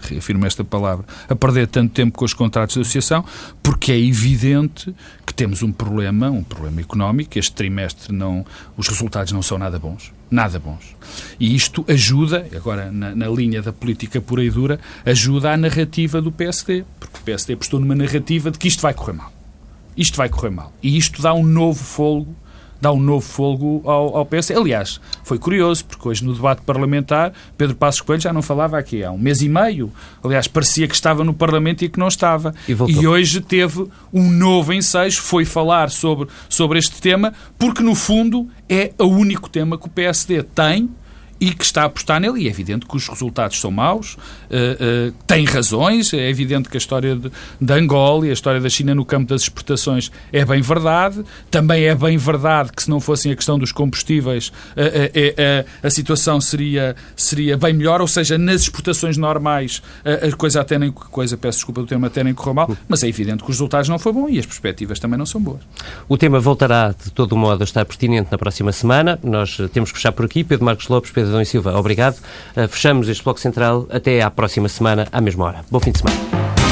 reafirmo 0.00 0.44
esta 0.44 0.62
palavra, 0.62 1.06
a 1.28 1.34
perder 1.34 1.66
tanto 1.66 1.92
tempo 1.92 2.18
com 2.18 2.24
os 2.26 2.34
contratos 2.34 2.74
de 2.74 2.80
associação, 2.82 3.24
porque 3.62 3.90
é 3.90 3.98
evidente 3.98 4.94
que 5.26 5.32
temos 5.32 5.62
um 5.62 5.72
problema, 5.72 6.30
um 6.30 6.42
problema 6.42 6.80
económico. 6.80 7.38
Este 7.38 7.52
trimestre 7.52 8.12
não, 8.12 8.44
os 8.76 8.86
resultados 8.88 9.32
não 9.32 9.40
são 9.40 9.56
nada 9.56 9.78
bons, 9.78 10.12
nada 10.30 10.58
bons. 10.58 10.94
E 11.40 11.54
isto 11.54 11.84
ajuda, 11.88 12.46
agora 12.54 12.90
na, 12.90 13.14
na 13.14 13.28
linha 13.28 13.62
da 13.62 13.72
política 13.72 14.20
pura 14.20 14.44
e 14.44 14.50
dura, 14.50 14.78
ajuda 15.06 15.52
a 15.52 15.56
narrativa 15.56 16.20
do 16.20 16.30
PSD, 16.30 16.84
porque 17.00 17.18
o 17.18 17.22
PSD 17.22 17.54
apostou 17.54 17.80
numa 17.80 17.94
narrativa 17.94 18.50
de 18.50 18.58
que 18.58 18.68
isto 18.68 18.82
vai 18.82 18.92
correr 18.92 19.14
mal. 19.14 19.32
Isto 19.96 20.16
vai 20.18 20.28
correr 20.28 20.50
mal. 20.50 20.72
E 20.82 20.98
isto 20.98 21.22
dá 21.22 21.32
um 21.32 21.44
novo 21.44 21.82
folgo 21.82 22.34
dá 22.80 22.92
um 22.92 23.00
novo 23.00 23.26
fogo 23.26 23.82
ao, 23.84 24.16
ao 24.18 24.26
PS. 24.26 24.50
Aliás, 24.50 25.00
foi 25.22 25.38
curioso, 25.38 25.84
porque 25.84 26.08
hoje 26.08 26.24
no 26.24 26.34
debate 26.34 26.62
parlamentar, 26.62 27.32
Pedro 27.56 27.76
Passos 27.76 28.00
Coelho 28.00 28.22
já 28.22 28.32
não 28.32 28.42
falava 28.42 28.78
aqui 28.78 29.02
há 29.02 29.10
um 29.10 29.18
mês 29.18 29.42
e 29.42 29.48
meio. 29.48 29.92
Aliás, 30.22 30.46
parecia 30.46 30.86
que 30.86 30.94
estava 30.94 31.24
no 31.24 31.34
Parlamento 31.34 31.84
e 31.84 31.88
que 31.88 31.98
não 31.98 32.08
estava. 32.08 32.54
E, 32.68 32.72
e 32.72 33.06
hoje 33.06 33.40
teve 33.40 33.86
um 34.12 34.30
novo 34.30 34.72
ensejo, 34.72 35.22
foi 35.22 35.44
falar 35.44 35.90
sobre, 35.90 36.28
sobre 36.48 36.78
este 36.78 37.00
tema, 37.00 37.32
porque 37.58 37.82
no 37.82 37.94
fundo 37.94 38.48
é 38.68 38.92
o 38.98 39.06
único 39.06 39.48
tema 39.48 39.78
que 39.78 39.86
o 39.86 39.90
PSD 39.90 40.42
tem 40.42 40.90
e 41.40 41.52
que 41.52 41.64
está 41.64 41.82
a 41.82 41.84
apostar 41.86 42.20
nele. 42.20 42.42
E 42.42 42.46
é 42.46 42.50
evidente 42.50 42.86
que 42.86 42.96
os 42.96 43.08
resultados 43.08 43.60
são 43.60 43.70
maus, 43.70 44.14
uh, 44.14 44.18
uh, 45.08 45.14
tem 45.26 45.44
razões, 45.44 46.12
é 46.12 46.28
evidente 46.28 46.68
que 46.68 46.76
a 46.76 46.78
história 46.78 47.16
de, 47.16 47.72
Angola 47.72 48.26
e 48.26 48.30
a 48.30 48.32
história 48.32 48.60
da 48.60 48.68
China 48.68 48.94
no 48.94 49.04
campo 49.04 49.28
das 49.28 49.42
exportações 49.42 50.10
é 50.32 50.44
bem 50.44 50.60
verdade. 50.60 51.24
Também 51.50 51.84
é 51.84 51.94
bem 51.94 52.16
verdade 52.16 52.72
que 52.72 52.82
se 52.82 52.90
não 52.90 53.00
fossem 53.00 53.32
a 53.32 53.36
questão 53.36 53.58
dos 53.58 53.72
combustíveis, 53.72 54.48
uh, 54.48 54.52
a 55.82 55.90
situação 55.90 56.40
seria, 56.40 56.94
seria 57.16 57.56
bem 57.56 57.72
melhor, 57.72 58.00
ou 58.00 58.08
seja, 58.08 58.38
nas 58.38 58.62
exportações 58.62 59.16
normais 59.16 59.82
a 60.04 60.36
coisa 60.36 60.60
até 60.60 60.78
nem, 60.78 60.90
coisa, 60.90 61.36
peço 61.36 61.58
desculpa 61.58 61.80
do 61.80 61.86
termo, 61.86 62.06
até 62.06 62.22
nem 62.22 62.34
correu 62.34 62.54
mal, 62.54 62.76
mas 62.88 63.02
é 63.02 63.08
evidente 63.08 63.42
que 63.42 63.50
os 63.50 63.56
resultados 63.56 63.88
não 63.88 63.98
foram 63.98 64.22
bons 64.22 64.28
e 64.30 64.38
as 64.38 64.46
perspectivas 64.46 64.98
também 64.98 65.18
não 65.18 65.26
são 65.26 65.40
boas. 65.40 65.60
O 66.08 66.16
tema 66.16 66.38
voltará 66.40 66.94
de 67.04 67.10
todo 67.10 67.36
modo 67.36 67.62
a 67.62 67.64
estar 67.64 67.84
pertinente 67.84 68.28
na 68.30 68.38
próxima 68.38 68.72
semana. 68.72 69.18
Nós 69.22 69.56
temos 69.72 69.90
que 69.90 69.98
fechar 69.98 70.12
por 70.12 70.24
aqui. 70.24 70.44
Pedro 70.44 70.64
Marcos 70.64 70.88
Lopes, 70.88 71.10
Pedro 71.10 71.23
Adão 71.28 71.40
e 71.40 71.46
Silva, 71.46 71.78
obrigado. 71.78 72.16
Uh, 72.56 72.68
fechamos 72.68 73.08
este 73.08 73.22
Bloco 73.22 73.40
Central. 73.40 73.86
Até 73.90 74.22
à 74.22 74.30
próxima 74.30 74.68
semana, 74.68 75.08
à 75.12 75.20
mesma 75.20 75.44
hora. 75.44 75.64
Bom 75.70 75.80
fim 75.80 75.92
de 75.92 75.98
semana. 75.98 76.63